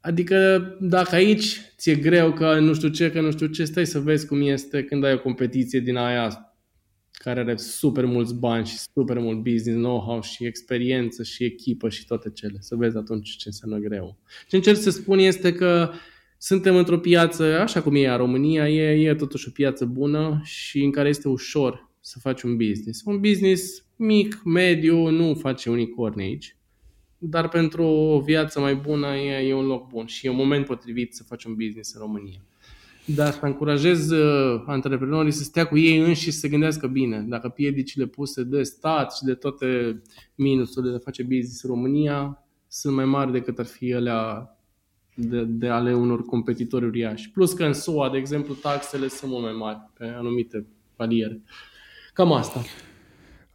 Adică 0.00 0.62
dacă 0.80 1.14
aici 1.14 1.60
ți-e 1.76 1.94
greu 1.94 2.32
că 2.32 2.58
nu 2.58 2.74
știu 2.74 2.88
ce, 2.88 3.10
că 3.10 3.20
nu 3.20 3.30
știu 3.30 3.46
ce, 3.46 3.64
stai 3.64 3.86
să 3.86 3.98
vezi 3.98 4.26
cum 4.26 4.42
este 4.42 4.84
când 4.84 5.04
ai 5.04 5.12
o 5.12 5.20
competiție 5.20 5.80
din 5.80 5.96
aia 5.96 6.49
care 7.22 7.40
are 7.40 7.56
super 7.56 8.04
mulți 8.04 8.34
bani 8.34 8.66
și 8.66 8.78
super 8.94 9.18
mult 9.18 9.36
business, 9.36 9.82
know-how 9.82 10.22
și 10.22 10.44
experiență 10.44 11.22
și 11.22 11.44
echipă 11.44 11.88
și 11.88 12.06
toate 12.06 12.30
cele. 12.30 12.56
Să 12.60 12.76
vezi 12.76 12.96
atunci 12.96 13.36
ce 13.36 13.48
înseamnă 13.48 13.78
greu. 13.78 14.16
Ce 14.48 14.56
încerc 14.56 14.76
să 14.78 14.90
spun 14.90 15.18
este 15.18 15.52
că 15.52 15.90
suntem 16.38 16.76
într-o 16.76 16.98
piață, 16.98 17.44
așa 17.44 17.82
cum 17.82 17.94
e 17.94 18.10
a 18.10 18.16
România, 18.16 18.68
e, 18.68 19.08
e 19.08 19.14
totuși 19.14 19.48
o 19.48 19.50
piață 19.50 19.84
bună 19.84 20.40
și 20.44 20.82
în 20.82 20.90
care 20.90 21.08
este 21.08 21.28
ușor 21.28 21.88
să 22.00 22.18
faci 22.18 22.42
un 22.42 22.56
business. 22.56 23.02
Un 23.04 23.20
business 23.20 23.84
mic, 23.96 24.40
mediu, 24.44 25.08
nu 25.08 25.34
face 25.34 25.70
unicorni 25.70 26.22
aici 26.22 26.54
dar 27.22 27.48
pentru 27.48 27.84
o 27.84 28.20
viață 28.20 28.60
mai 28.60 28.74
bună 28.74 29.16
e, 29.16 29.48
e 29.48 29.54
un 29.54 29.66
loc 29.66 29.88
bun 29.88 30.06
și 30.06 30.26
e 30.26 30.30
un 30.30 30.36
moment 30.36 30.66
potrivit 30.66 31.14
să 31.14 31.22
faci 31.22 31.44
un 31.44 31.54
business 31.54 31.94
în 31.94 32.00
România. 32.00 32.40
Dar 33.14 33.32
să 33.32 33.38
încurajez 33.42 34.10
uh, 34.10 34.62
antreprenorii 34.66 35.32
să 35.32 35.42
stea 35.42 35.66
cu 35.66 35.78
ei 35.78 35.98
înși 35.98 36.22
și 36.22 36.30
să 36.30 36.38
se 36.38 36.48
gândească 36.48 36.86
bine. 36.86 37.24
Dacă 37.28 37.48
piedicile 37.48 38.06
puse 38.06 38.42
de 38.42 38.62
stat 38.62 39.16
și 39.16 39.22
de 39.24 39.34
toate 39.34 40.02
minusurile 40.34 40.90
de 40.90 40.96
a 40.96 41.04
face 41.04 41.22
business 41.22 41.62
în 41.62 41.70
România 41.70 42.44
sunt 42.68 42.94
mai 42.94 43.04
mari 43.04 43.32
decât 43.32 43.58
ar 43.58 43.66
fi 43.66 43.94
alea 43.94 44.54
de, 45.14 45.44
de 45.44 45.68
ale 45.68 45.94
unor 45.94 46.24
competitori 46.24 46.84
uriași. 46.84 47.30
Plus 47.30 47.52
că 47.52 47.64
în 47.64 47.72
SUA, 47.72 48.10
de 48.10 48.18
exemplu, 48.18 48.54
taxele 48.54 49.08
sunt 49.08 49.30
mult 49.30 49.42
mai 49.42 49.52
mari 49.52 49.78
pe 49.98 50.04
anumite 50.04 50.66
paliere. 50.96 51.40
Cam 52.12 52.32
asta. 52.32 52.62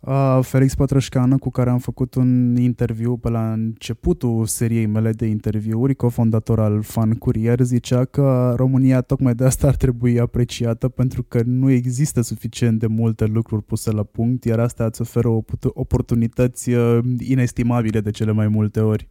Uh, 0.05 0.39
Felix 0.41 0.75
Pătrășcană, 0.75 1.37
cu 1.37 1.49
care 1.49 1.69
am 1.69 1.77
făcut 1.77 2.15
un 2.15 2.55
interviu 2.55 3.17
pe 3.17 3.29
la 3.29 3.51
începutul 3.51 4.45
seriei 4.45 4.85
mele 4.85 5.11
de 5.11 5.25
interviuri, 5.25 5.95
cofondator 5.95 6.59
al 6.59 6.81
Fan 6.81 7.13
Courier, 7.13 7.59
zicea 7.61 8.05
că 8.05 8.53
România 8.57 9.01
tocmai 9.01 9.35
de 9.35 9.45
asta 9.45 9.67
ar 9.67 9.75
trebui 9.75 10.19
apreciată 10.19 10.89
pentru 10.89 11.23
că 11.23 11.41
nu 11.45 11.69
există 11.69 12.21
suficient 12.21 12.79
de 12.79 12.87
multe 12.87 13.25
lucruri 13.25 13.63
puse 13.63 13.91
la 13.91 14.03
punct, 14.03 14.43
iar 14.43 14.59
asta 14.59 14.85
îți 14.85 15.01
oferă 15.01 15.29
oportunități 15.63 16.69
uh, 16.69 16.99
inestimabile 17.19 17.99
de 17.99 18.11
cele 18.11 18.31
mai 18.31 18.47
multe 18.47 18.79
ori. 18.79 19.09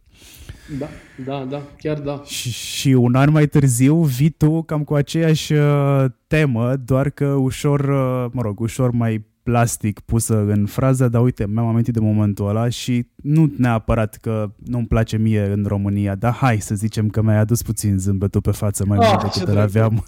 Da, 0.79 0.87
da, 1.25 1.45
da, 1.49 1.61
chiar 1.77 1.99
da. 1.99 2.21
Și, 2.25 2.49
și 2.51 2.87
un 2.87 3.15
an 3.15 3.31
mai 3.31 3.47
târziu 3.47 3.95
vii 3.95 4.29
tu 4.29 4.61
cam 4.63 4.83
cu 4.83 4.93
aceeași 4.93 5.53
uh, 5.53 6.05
temă, 6.27 6.75
doar 6.75 7.09
că 7.09 7.25
ușor, 7.25 7.79
uh, 7.79 8.31
mă 8.31 8.41
rog, 8.41 8.59
ușor 8.59 8.91
mai 8.91 9.33
plastic 9.45 9.99
pusă 9.99 10.45
în 10.47 10.65
frază, 10.65 11.07
dar 11.07 11.21
uite, 11.21 11.47
mi-am 11.47 11.65
amintit 11.67 11.93
de 11.93 11.99
momentul 11.99 12.47
ăla 12.47 12.69
și 12.69 13.07
nu 13.15 13.53
neapărat 13.57 14.15
că 14.15 14.51
nu-mi 14.65 14.85
place 14.85 15.17
mie 15.17 15.51
în 15.51 15.65
România, 15.67 16.15
dar 16.15 16.33
hai 16.33 16.59
să 16.59 16.75
zicem 16.75 17.09
că 17.09 17.21
mi-ai 17.21 17.37
adus 17.37 17.61
puțin 17.61 17.97
zâmbetul 17.97 18.41
pe 18.41 18.51
față 18.51 18.85
mai 18.85 18.97
oh, 18.97 19.07
mult 19.07 19.21
decât 19.21 19.47
îl 19.47 19.57
aveam 19.57 20.05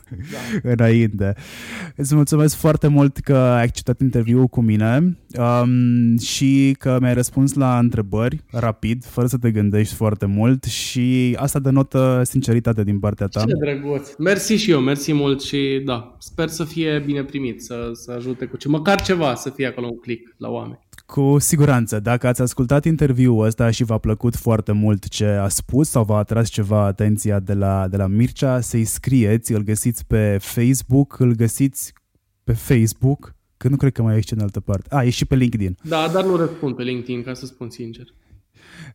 da. 0.62 0.70
înainte. 0.72 1.36
Îți 1.96 2.16
mulțumesc 2.16 2.56
foarte 2.56 2.88
mult 2.88 3.18
că 3.18 3.36
ai 3.36 3.64
acceptat 3.64 4.00
interviul 4.00 4.48
cu 4.48 4.62
mine 4.62 5.18
um, 5.38 6.18
și 6.18 6.76
că 6.80 6.98
mi-ai 7.00 7.14
răspuns 7.14 7.54
la 7.54 7.78
întrebări 7.78 8.44
rapid, 8.52 9.06
fără 9.06 9.28
să 9.28 9.38
te 9.38 9.52
gândești 9.52 9.96
foarte 9.96 10.26
mult 10.26 10.64
și 10.64 11.36
asta 11.40 11.60
denotă 11.60 12.22
sinceritate 12.26 12.84
din 12.84 13.00
partea 13.00 13.28
ta. 13.28 13.40
Ce 13.40 13.54
drăguț! 13.60 14.16
Mersi 14.18 14.54
și 14.54 14.72
eu, 14.72 14.80
mersi 14.80 15.14
mult 15.14 15.42
și 15.42 15.82
da, 15.86 16.16
sper 16.20 16.48
să 16.48 16.64
fie 16.64 17.04
bine 17.06 17.24
primit, 17.24 17.62
să, 17.62 17.90
să 17.94 18.12
ajute 18.12 18.46
cu 18.46 18.58
ce, 18.58 18.68
măcar 18.68 19.02
ceva 19.02 19.36
să 19.36 19.50
fie 19.50 19.68
acolo 19.68 19.88
un 19.88 20.00
click 20.00 20.36
la 20.38 20.50
oameni. 20.50 20.80
Cu 21.06 21.36
siguranță, 21.40 22.00
dacă 22.00 22.28
ați 22.28 22.42
ascultat 22.42 22.86
interviul 22.86 23.46
ăsta 23.46 23.72
și 23.72 23.84
v-a 23.84 23.98
plăcut 23.98 24.36
foarte 24.36 24.72
mult 24.72 25.08
ce 25.08 25.26
a 25.26 25.48
spus 25.48 25.90
sau 25.90 26.04
v-a 26.04 26.18
atras 26.18 26.50
ceva 26.50 26.86
atenția 26.86 27.40
de 27.40 27.54
la, 27.54 27.88
de 27.88 27.98
la 27.98 28.08
Mircea, 28.08 28.60
să-i 28.60 28.84
scrieți, 28.84 29.52
îl 29.52 29.62
găsiți 29.64 30.06
pe 30.06 30.38
Facebook, 30.40 31.20
îl 31.20 31.36
găsiți 31.36 31.94
pe 32.44 32.54
Facebook, 32.54 33.36
că 33.58 33.68
nu 33.68 33.76
cred 33.76 33.92
că 33.92 34.02
mai 34.02 34.18
ești 34.18 34.34
în 34.34 34.40
altă 34.40 34.60
parte. 34.60 34.96
A, 34.96 35.04
e 35.04 35.10
și 35.10 35.26
pe 35.26 35.36
LinkedIn. 35.36 35.78
Da, 35.84 36.10
dar 36.14 36.26
nu 36.26 36.36
răspund 36.36 36.76
pe 36.76 36.84
LinkedIn, 36.84 37.24
ca 37.24 37.34
să 37.34 37.46
spun 37.46 37.70
sincer. 37.70 38.06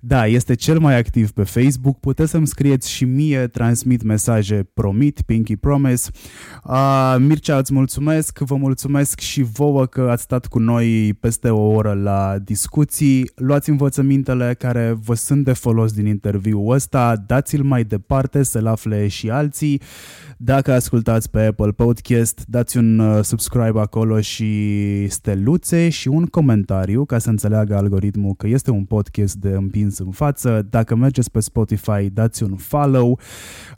Da, 0.01 0.27
este 0.27 0.55
cel 0.55 0.79
mai 0.79 0.99
activ 0.99 1.31
pe 1.31 1.43
Facebook. 1.43 2.01
Puteți 2.01 2.31
să-mi 2.31 2.47
scrieți 2.47 2.91
și 2.91 3.05
mie, 3.05 3.47
transmit 3.47 4.03
mesaje, 4.03 4.69
promit, 4.75 5.21
Pinky 5.21 5.57
Promise. 5.57 6.11
Uh, 6.65 7.17
Mircea, 7.19 7.59
îți 7.59 7.73
mulțumesc, 7.73 8.39
vă 8.39 8.57
mulțumesc 8.57 9.21
și 9.21 9.43
vouă 9.43 9.87
că 9.87 10.01
ați 10.11 10.23
stat 10.23 10.47
cu 10.47 10.59
noi 10.59 11.15
peste 11.21 11.49
o 11.49 11.61
oră 11.61 11.93
la 11.93 12.39
discuții. 12.45 13.31
Luați 13.35 13.71
învățămintele 13.71 14.55
care 14.59 14.99
vă 15.05 15.15
sunt 15.15 15.45
de 15.45 15.53
folos 15.53 15.93
din 15.93 16.07
interviul 16.07 16.73
ăsta, 16.73 17.17
dați-l 17.27 17.63
mai 17.63 17.85
departe 17.85 18.43
să-l 18.43 18.67
afle 18.67 19.09
și 19.09 19.31
alții. 19.31 19.81
Dacă 20.45 20.73
ascultați 20.73 21.31
pe 21.31 21.41
Apple 21.41 21.71
Podcast, 21.71 22.45
dați 22.49 22.77
un 22.77 22.99
uh, 22.99 23.25
subscribe 23.25 23.81
acolo 23.81 24.21
și 24.21 25.07
steluțe 25.09 25.89
și 25.89 26.09
un 26.09 26.27
comentariu 26.27 27.05
ca 27.05 27.19
să 27.19 27.31
înțeleagă 27.31 27.77
algoritmul 27.77 28.35
că 28.35 28.47
este 28.47 28.71
un 28.71 28.85
podcast 28.85 29.35
de 29.35 29.49
împins 29.49 29.99
în 29.99 30.11
față. 30.11 30.67
Dacă 30.71 30.97
mergeți 30.97 31.31
pe 31.31 31.41
Spotify, 31.41 32.11
dați 32.13 32.43
un 32.43 32.57
follow 32.57 33.19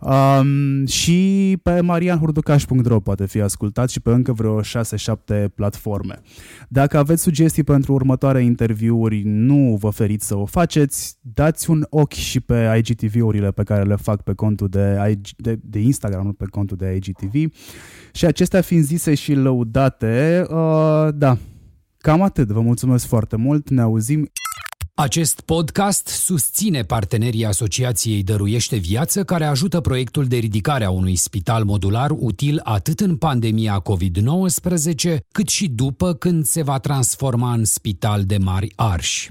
um, 0.00 0.86
și 0.86 1.58
pe 1.62 1.80
marianhurducaș.ro 1.80 3.00
poate 3.00 3.26
fi 3.26 3.40
ascultat 3.40 3.90
și 3.90 4.00
pe 4.00 4.10
încă 4.10 4.32
vreo 4.32 4.60
6-7 4.60 4.64
platforme. 5.54 6.20
Dacă 6.68 6.98
aveți 6.98 7.22
sugestii 7.22 7.64
pentru 7.64 7.92
următoare 7.92 8.42
interviuri, 8.42 9.22
nu 9.24 9.76
vă 9.80 9.90
feriți 9.90 10.26
să 10.26 10.36
o 10.36 10.44
faceți, 10.44 11.18
dați 11.20 11.70
un 11.70 11.86
ochi 11.90 12.12
și 12.12 12.40
pe 12.40 12.82
IGTV-urile 12.84 13.50
pe 13.50 13.62
care 13.62 13.82
le 13.82 13.96
fac 13.96 14.22
pe 14.22 14.32
contul 14.32 14.68
de, 14.68 15.18
de, 15.36 15.58
de 15.62 15.78
Instagram, 15.78 16.26
nu 16.26 16.32
pe 16.32 16.52
contul 16.54 16.76
de 16.76 17.00
IGTV. 17.02 17.52
Și 18.12 18.24
acestea 18.24 18.60
fiind 18.60 18.84
zise 18.84 19.14
și 19.14 19.32
lăudate, 19.32 20.46
uh, 20.50 21.08
da, 21.14 21.38
cam 21.98 22.22
atât. 22.22 22.48
Vă 22.48 22.60
mulțumesc 22.60 23.06
foarte 23.06 23.36
mult, 23.36 23.70
ne 23.70 23.80
auzim. 23.80 24.30
Acest 24.96 25.40
podcast 25.40 26.06
susține 26.06 26.82
partenerii 26.82 27.44
Asociației 27.44 28.22
Dăruiește 28.22 28.76
Viață 28.76 29.24
care 29.24 29.44
ajută 29.44 29.80
proiectul 29.80 30.24
de 30.24 30.36
ridicare 30.36 30.84
a 30.84 30.90
unui 30.90 31.16
spital 31.16 31.64
modular 31.64 32.10
util 32.10 32.60
atât 32.62 33.00
în 33.00 33.16
pandemia 33.16 33.82
COVID-19 33.82 35.16
cât 35.32 35.48
și 35.48 35.68
după 35.68 36.14
când 36.14 36.44
se 36.44 36.62
va 36.62 36.78
transforma 36.78 37.52
în 37.52 37.64
spital 37.64 38.24
de 38.24 38.36
mari 38.36 38.72
arși. 38.74 39.30